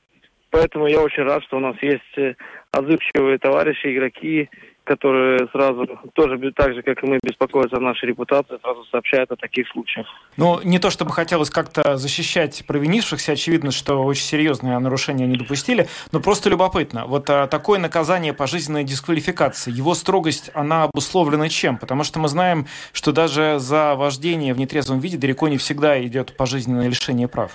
Поэтому 0.50 0.86
я 0.86 1.00
очень 1.00 1.24
рад, 1.24 1.42
что 1.44 1.58
у 1.58 1.60
нас 1.60 1.76
есть 1.82 2.36
отзывчивые 2.72 3.38
товарищи, 3.38 3.86
игроки, 3.86 4.48
которые 4.88 5.46
сразу, 5.52 5.86
тоже 6.14 6.38
так 6.56 6.72
же, 6.74 6.82
как 6.82 7.02
и 7.02 7.06
мы, 7.06 7.18
беспокоятся 7.22 7.76
о 7.76 7.80
нашей 7.80 8.06
репутации, 8.06 8.58
сразу 8.62 8.84
сообщают 8.86 9.30
о 9.30 9.36
таких 9.36 9.68
случаях. 9.68 10.06
Ну, 10.38 10.60
не 10.64 10.78
то 10.78 10.88
чтобы 10.88 11.12
хотелось 11.12 11.50
как-то 11.50 11.98
защищать 11.98 12.64
провинившихся, 12.66 13.32
очевидно, 13.32 13.70
что 13.70 14.02
очень 14.02 14.22
серьезные 14.22 14.78
нарушения 14.78 15.24
они 15.24 15.36
допустили, 15.36 15.88
но 16.10 16.20
просто 16.20 16.48
любопытно. 16.48 17.04
Вот 17.06 17.28
а, 17.28 17.46
такое 17.48 17.78
наказание 17.78 18.32
пожизненной 18.32 18.84
дисквалификации, 18.84 19.70
его 19.70 19.94
строгость, 19.94 20.50
она 20.54 20.84
обусловлена 20.84 21.50
чем? 21.50 21.76
Потому 21.76 22.02
что 22.02 22.18
мы 22.18 22.28
знаем, 22.28 22.66
что 22.92 23.12
даже 23.12 23.58
за 23.58 23.94
вождение 23.94 24.54
в 24.54 24.58
нетрезвом 24.58 25.00
виде 25.00 25.18
далеко 25.18 25.48
не 25.48 25.58
всегда 25.58 26.02
идет 26.02 26.34
пожизненное 26.34 26.88
лишение 26.88 27.28
прав. 27.28 27.52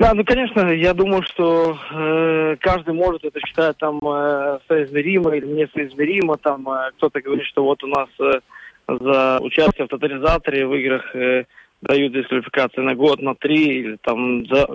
Да, 0.00 0.14
ну, 0.14 0.24
конечно, 0.24 0.70
я 0.70 0.94
думаю, 0.94 1.22
что 1.24 1.76
э, 1.92 2.56
каждый 2.58 2.94
может 2.94 3.22
это 3.22 3.38
считать 3.40 3.76
там 3.76 4.00
э, 4.02 4.58
соизмеримо 4.66 5.36
или 5.36 5.44
несоизмеримо. 5.44 6.38
Там 6.38 6.66
э, 6.70 6.92
кто-то 6.96 7.20
говорит, 7.20 7.44
что 7.44 7.64
вот 7.64 7.84
у 7.84 7.86
нас 7.86 8.08
э, 8.18 8.40
за 8.88 9.38
участие 9.42 9.84
в 9.86 9.90
тотализаторе 9.90 10.66
в 10.66 10.74
играх 10.74 11.14
э, 11.14 11.44
дают 11.82 12.14
дисквалификации 12.14 12.80
на 12.80 12.94
год, 12.94 13.20
на 13.20 13.34
три, 13.34 13.80
или 13.80 13.98
там 14.02 14.46
за 14.46 14.70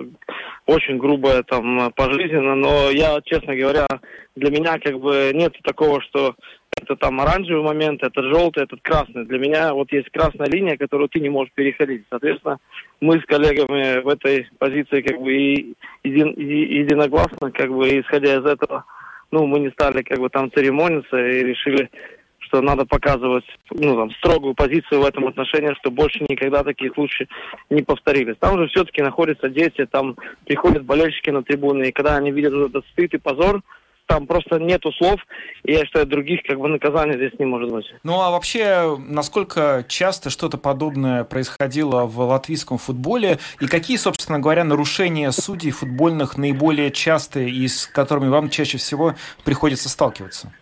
очень 0.64 0.96
грубое 0.96 1.42
там 1.42 1.90
пожизненно. 1.96 2.54
Но 2.54 2.90
я, 2.90 3.20
честно 3.24 3.56
говоря, 3.56 3.88
для 4.36 4.50
меня 4.52 4.78
как 4.78 5.00
бы 5.00 5.32
нет 5.34 5.56
такого, 5.64 6.00
что 6.02 6.36
это 6.80 6.96
там 6.96 7.20
оранжевый 7.20 7.62
момент, 7.62 8.02
это 8.02 8.22
желтый, 8.22 8.64
этот 8.64 8.80
красный. 8.82 9.24
Для 9.24 9.38
меня 9.38 9.74
вот 9.74 9.90
есть 9.92 10.10
красная 10.10 10.46
линия, 10.46 10.76
которую 10.76 11.08
ты 11.08 11.20
не 11.20 11.28
можешь 11.28 11.52
переходить. 11.54 12.04
Соответственно, 12.10 12.58
мы 13.00 13.20
с 13.20 13.24
коллегами 13.24 14.00
в 14.02 14.08
этой 14.08 14.48
позиции 14.58 15.00
как 15.00 15.20
бы 15.20 15.34
и 15.34 15.74
един, 16.04 16.34
единогласно, 16.36 17.50
как 17.50 17.70
бы 17.70 17.88
исходя 18.00 18.36
из 18.36 18.44
этого, 18.44 18.84
ну, 19.30 19.46
мы 19.46 19.58
не 19.60 19.70
стали 19.70 20.02
как 20.02 20.18
бы 20.18 20.28
там 20.28 20.52
церемониться 20.52 21.16
и 21.16 21.42
решили, 21.42 21.90
что 22.38 22.60
надо 22.60 22.84
показывать 22.84 23.46
ну, 23.70 23.96
там, 23.96 24.10
строгую 24.12 24.54
позицию 24.54 25.00
в 25.00 25.06
этом 25.06 25.26
отношении, 25.26 25.74
что 25.80 25.90
больше 25.90 26.24
никогда 26.28 26.62
такие 26.62 26.92
случаи 26.92 27.26
не 27.70 27.82
повторились. 27.82 28.36
Там 28.38 28.58
же 28.58 28.68
все-таки 28.68 29.02
находятся 29.02 29.48
дети, 29.48 29.86
там 29.86 30.16
приходят 30.44 30.84
болельщики 30.84 31.30
на 31.30 31.42
трибуны, 31.42 31.88
и 31.88 31.92
когда 31.92 32.16
они 32.16 32.30
видят 32.30 32.52
этот 32.52 32.84
стыд 32.92 33.14
и 33.14 33.18
позор, 33.18 33.62
там 34.06 34.26
просто 34.26 34.58
нету 34.58 34.92
слов, 34.92 35.20
и 35.64 35.72
я 35.72 35.84
считаю, 35.84 36.06
других 36.06 36.42
как 36.44 36.58
бы 36.58 36.68
наказаний 36.68 37.14
здесь 37.14 37.38
не 37.38 37.44
может 37.44 37.70
быть. 37.70 37.86
Ну 38.02 38.20
а 38.20 38.30
вообще, 38.30 38.96
насколько 38.98 39.84
часто 39.88 40.30
что-то 40.30 40.58
подобное 40.58 41.24
происходило 41.24 42.06
в 42.06 42.18
латвийском 42.20 42.78
футболе, 42.78 43.38
и 43.60 43.66
какие, 43.66 43.96
собственно 43.96 44.38
говоря, 44.38 44.64
нарушения 44.64 45.30
судей 45.32 45.70
футбольных 45.70 46.38
наиболее 46.38 46.90
частые 46.90 47.50
и 47.50 47.68
с 47.68 47.86
которыми 47.86 48.28
вам 48.28 48.50
чаще 48.50 48.78
всего 48.78 49.14
приходится 49.44 49.88
сталкиваться? 49.88 50.52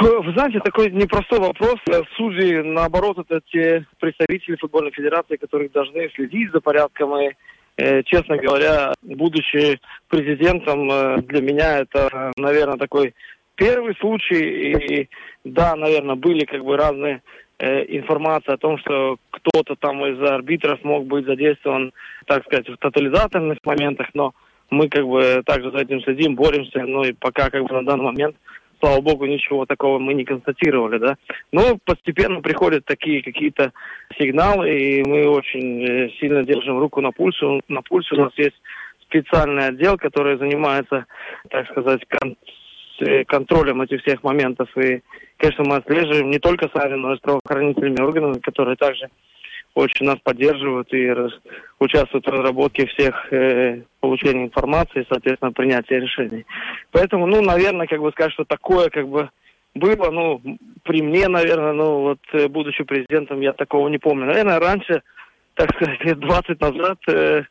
Вы 0.00 0.32
знаете, 0.32 0.58
такой 0.60 0.90
непростой 0.90 1.38
вопрос. 1.38 1.76
Судьи, 2.16 2.62
наоборот, 2.62 3.18
это 3.18 3.40
те 3.52 3.86
представители 4.00 4.56
футбольной 4.56 4.90
федерации, 4.90 5.36
которые 5.36 5.68
должны 5.68 6.08
следить 6.14 6.50
за 6.52 6.60
порядком 6.60 7.14
и 7.16 7.32
честно 7.76 8.36
говоря, 8.36 8.92
будучи 9.02 9.80
президентом, 10.08 10.90
э, 10.90 11.22
для 11.22 11.40
меня 11.40 11.78
это, 11.78 12.32
наверное, 12.36 12.76
такой 12.76 13.14
первый 13.54 13.94
случай. 13.96 14.42
И 14.42 15.08
да, 15.44 15.74
наверное, 15.76 16.16
были 16.16 16.44
как 16.44 16.64
бы 16.64 16.76
разные 16.76 17.22
э, 17.58 17.84
информации 17.96 18.52
о 18.52 18.58
том, 18.58 18.78
что 18.78 19.16
кто-то 19.30 19.76
там 19.76 20.04
из 20.04 20.20
арбитров 20.22 20.82
мог 20.84 21.06
быть 21.06 21.26
задействован, 21.26 21.92
так 22.26 22.44
сказать, 22.44 22.68
в 22.68 22.76
тотализаторных 22.76 23.58
моментах, 23.64 24.08
но 24.14 24.32
мы 24.70 24.88
как 24.88 25.06
бы 25.06 25.42
также 25.44 25.70
за 25.70 25.78
этим 25.78 26.00
следим, 26.02 26.34
боремся, 26.34 26.80
ну 26.80 27.04
и 27.04 27.12
пока 27.12 27.50
как 27.50 27.62
бы 27.64 27.74
на 27.74 27.84
данный 27.84 28.04
момент 28.04 28.36
слава 28.82 29.00
богу, 29.00 29.26
ничего 29.26 29.64
такого 29.64 29.98
мы 29.98 30.12
не 30.14 30.24
констатировали, 30.24 30.98
да. 30.98 31.16
Но 31.52 31.78
постепенно 31.84 32.40
приходят 32.40 32.84
такие 32.84 33.22
какие-то 33.22 33.72
сигналы, 34.18 34.70
и 34.70 35.02
мы 35.04 35.28
очень 35.28 35.84
э, 35.84 36.10
сильно 36.20 36.42
держим 36.42 36.78
руку 36.78 37.00
на 37.00 37.12
пульсе. 37.12 37.60
На 37.68 37.82
пульсе 37.82 38.16
у 38.16 38.24
нас 38.24 38.32
есть 38.36 38.56
специальный 39.02 39.68
отдел, 39.68 39.96
который 39.96 40.36
занимается, 40.36 41.06
так 41.48 41.68
сказать, 41.70 42.00
кон 42.08 42.36
э, 43.00 43.24
контролем 43.24 43.82
этих 43.82 44.02
всех 44.02 44.24
моментов. 44.24 44.68
И, 44.76 45.02
конечно, 45.36 45.64
мы 45.64 45.76
отслеживаем 45.76 46.30
не 46.30 46.40
только 46.40 46.68
сами, 46.74 46.94
но 46.94 47.14
и 47.14 47.18
с 47.18 47.20
правоохранительными 47.20 48.00
органами, 48.00 48.40
которые 48.40 48.76
также 48.76 49.08
очень 49.74 50.06
нас 50.06 50.18
поддерживают 50.22 50.92
и 50.92 51.10
участвуют 51.78 52.26
в 52.26 52.30
разработке 52.30 52.86
всех 52.86 53.32
э, 53.32 53.82
получения 54.00 54.44
информации, 54.44 55.06
соответственно, 55.08 55.52
принятия 55.52 56.00
решений. 56.00 56.44
Поэтому, 56.90 57.26
ну, 57.26 57.40
наверное, 57.40 57.86
как 57.86 58.00
бы 58.00 58.10
сказать, 58.10 58.32
что 58.32 58.44
такое 58.44 58.90
как 58.90 59.08
бы 59.08 59.30
было, 59.74 60.10
ну, 60.10 60.42
при 60.82 61.02
мне, 61.02 61.28
наверное, 61.28 61.72
ну, 61.72 62.00
вот, 62.00 62.20
э, 62.32 62.48
будучи 62.48 62.84
президентом, 62.84 63.40
я 63.40 63.52
такого 63.52 63.88
не 63.88 63.98
помню. 63.98 64.26
Наверное, 64.26 64.60
раньше, 64.60 65.02
так 65.54 65.74
сказать, 65.74 66.04
лет 66.04 66.18
20 66.18 66.60
назад, 66.60 66.98
э, 67.08 67.42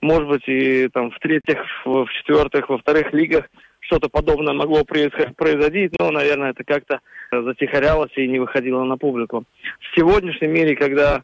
может 0.00 0.28
быть, 0.28 0.48
и 0.48 0.88
там 0.88 1.10
в 1.10 1.18
третьих, 1.20 1.58
в 1.84 2.08
четвертых, 2.18 2.68
во 2.68 2.78
вторых 2.78 3.12
лигах 3.12 3.44
что-то 3.80 4.08
подобное 4.08 4.54
могло 4.54 4.84
произойти, 4.84 5.90
но, 5.98 6.10
наверное, 6.10 6.50
это 6.50 6.64
как-то 6.64 7.00
затихарялось 7.32 8.12
и 8.16 8.28
не 8.28 8.38
выходило 8.38 8.84
на 8.84 8.96
публику. 8.96 9.44
В 9.80 9.98
сегодняшнем 9.98 10.52
мире, 10.52 10.76
когда 10.76 11.22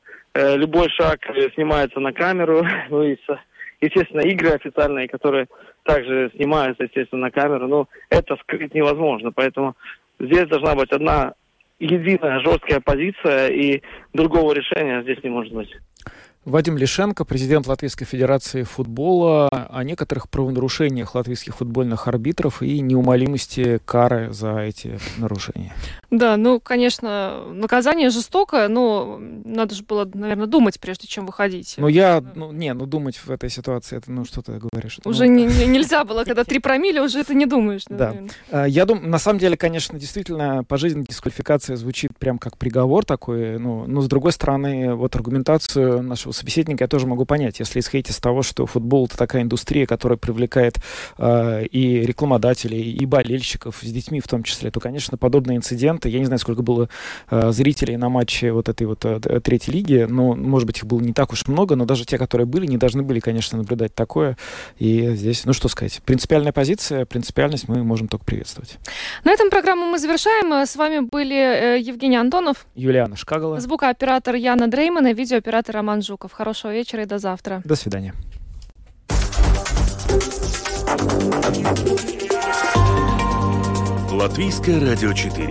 любой 0.56 0.88
шаг 0.90 1.20
э, 1.28 1.50
снимается 1.54 2.00
на 2.00 2.12
камеру. 2.12 2.62
Ну 2.90 3.02
и, 3.02 3.16
естественно, 3.80 4.20
игры 4.20 4.50
официальные, 4.50 5.08
которые 5.08 5.46
также 5.82 6.30
снимаются, 6.34 6.84
естественно, 6.84 7.22
на 7.22 7.30
камеру. 7.30 7.68
Но 7.68 7.88
это 8.10 8.36
скрыть 8.36 8.74
невозможно. 8.74 9.32
Поэтому 9.32 9.76
здесь 10.18 10.48
должна 10.48 10.74
быть 10.74 10.90
одна 10.90 11.34
единая 11.78 12.40
жесткая 12.40 12.80
позиция, 12.80 13.48
и 13.48 13.82
другого 14.12 14.52
решения 14.52 15.02
здесь 15.02 15.22
не 15.22 15.30
может 15.30 15.52
быть. 15.52 15.70
Вадим 16.46 16.76
Лишенко, 16.78 17.24
президент 17.24 17.66
Латвийской 17.66 18.04
Федерации 18.04 18.62
футбола, 18.62 19.48
о 19.48 19.82
некоторых 19.82 20.28
правонарушениях 20.30 21.16
латвийских 21.16 21.56
футбольных 21.56 22.06
арбитров 22.06 22.62
и 22.62 22.78
неумолимости 22.78 23.80
кары 23.84 24.32
за 24.32 24.58
эти 24.58 25.00
нарушения. 25.18 25.74
Да, 26.12 26.36
ну, 26.36 26.60
конечно, 26.60 27.42
наказание 27.52 28.10
жестокое, 28.10 28.68
но 28.68 29.18
надо 29.20 29.74
же 29.74 29.82
было, 29.82 30.08
наверное, 30.14 30.46
думать, 30.46 30.78
прежде 30.78 31.08
чем 31.08 31.26
выходить. 31.26 31.74
Ну, 31.78 31.88
я, 31.88 32.22
ну, 32.36 32.52
не, 32.52 32.72
ну, 32.74 32.86
думать 32.86 33.16
в 33.16 33.28
этой 33.28 33.50
ситуации, 33.50 33.96
это, 33.96 34.12
ну, 34.12 34.24
что 34.24 34.40
ты 34.40 34.52
говоришь? 34.52 35.00
Уже 35.04 35.24
ну, 35.24 35.32
не, 35.32 35.46
не, 35.46 35.66
нельзя 35.66 36.04
было, 36.04 36.22
когда 36.22 36.44
три 36.44 36.60
промили, 36.60 37.00
уже 37.00 37.18
это 37.18 37.34
не 37.34 37.46
думаешь. 37.46 37.82
Наверное. 37.88 38.30
Да. 38.52 38.62
А, 38.62 38.68
я 38.68 38.84
думаю, 38.84 39.08
на 39.08 39.18
самом 39.18 39.40
деле, 39.40 39.56
конечно, 39.56 39.98
действительно, 39.98 40.62
пожизненная 40.62 41.06
дисквалификация 41.08 41.74
звучит 41.74 42.16
прям 42.16 42.38
как 42.38 42.56
приговор 42.56 43.04
такой, 43.04 43.58
ну, 43.58 43.84
но, 43.88 44.00
с 44.00 44.06
другой 44.06 44.30
стороны, 44.30 44.94
вот 44.94 45.16
аргументацию 45.16 46.04
нашего 46.04 46.35
собеседника 46.36 46.84
я 46.84 46.88
тоже 46.88 47.06
могу 47.06 47.24
понять, 47.24 47.58
если 47.58 47.80
исходить 47.80 48.10
из 48.10 48.18
того, 48.18 48.42
что 48.42 48.66
футбол 48.66 49.06
это 49.06 49.16
такая 49.16 49.42
индустрия, 49.42 49.86
которая 49.86 50.18
привлекает 50.18 50.76
э, 51.18 51.66
и 51.66 52.00
рекламодателей, 52.00 52.92
и 52.92 53.06
болельщиков 53.06 53.78
с 53.82 53.86
детьми 53.90 54.20
в 54.20 54.28
том 54.28 54.42
числе, 54.42 54.70
то, 54.70 54.80
конечно, 54.80 55.16
подобные 55.16 55.56
инциденты, 55.56 56.08
я 56.08 56.18
не 56.18 56.26
знаю, 56.26 56.38
сколько 56.38 56.62
было 56.62 56.88
э, 57.30 57.50
зрителей 57.52 57.96
на 57.96 58.08
матче 58.08 58.52
вот 58.52 58.68
этой 58.68 58.86
вот 58.86 59.04
э, 59.04 59.40
третьей 59.40 59.74
лиги, 59.74 60.06
но, 60.08 60.34
может 60.34 60.66
быть, 60.66 60.78
их 60.78 60.86
было 60.86 61.00
не 61.00 61.12
так 61.12 61.32
уж 61.32 61.46
много, 61.48 61.76
но 61.76 61.84
даже 61.84 62.04
те, 62.04 62.18
которые 62.18 62.46
были, 62.46 62.66
не 62.66 62.76
должны 62.76 63.02
были, 63.02 63.20
конечно, 63.20 63.58
наблюдать 63.58 63.94
такое. 63.94 64.36
И 64.78 65.14
здесь, 65.14 65.44
ну 65.44 65.52
что 65.52 65.68
сказать, 65.68 66.00
принципиальная 66.04 66.52
позиция, 66.52 67.04
принципиальность 67.06 67.68
мы 67.68 67.82
можем 67.82 68.08
только 68.08 68.24
приветствовать. 68.24 68.78
На 69.24 69.32
этом 69.32 69.50
программу 69.50 69.86
мы 69.86 69.98
завершаем. 69.98 70.52
С 70.52 70.76
вами 70.76 71.00
были 71.00 71.36
э, 71.36 71.80
Евгений 71.80 72.16
Антонов, 72.16 72.66
Юлиана 72.74 73.16
Шкагала, 73.16 73.60
звукооператор 73.60 74.34
Яна 74.34 74.68
Дрейман 74.68 75.06
и 75.06 75.14
видеооператор 75.14 75.74
Роман 75.76 76.02
Жуков. 76.02 76.25
Хорошего 76.32 76.72
Хорошего 76.72 76.72
вечера 76.72 77.02
и 77.02 77.06
до 77.06 77.18
завтра. 77.18 77.62
До 77.64 77.76
свидания. 77.76 78.14
Латвийское 84.10 84.80
радио 84.80 85.12
4. 85.12 85.48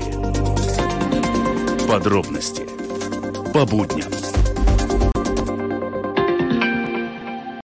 Подробности 1.88 2.64
по 3.54 3.66
будням. 3.66 4.15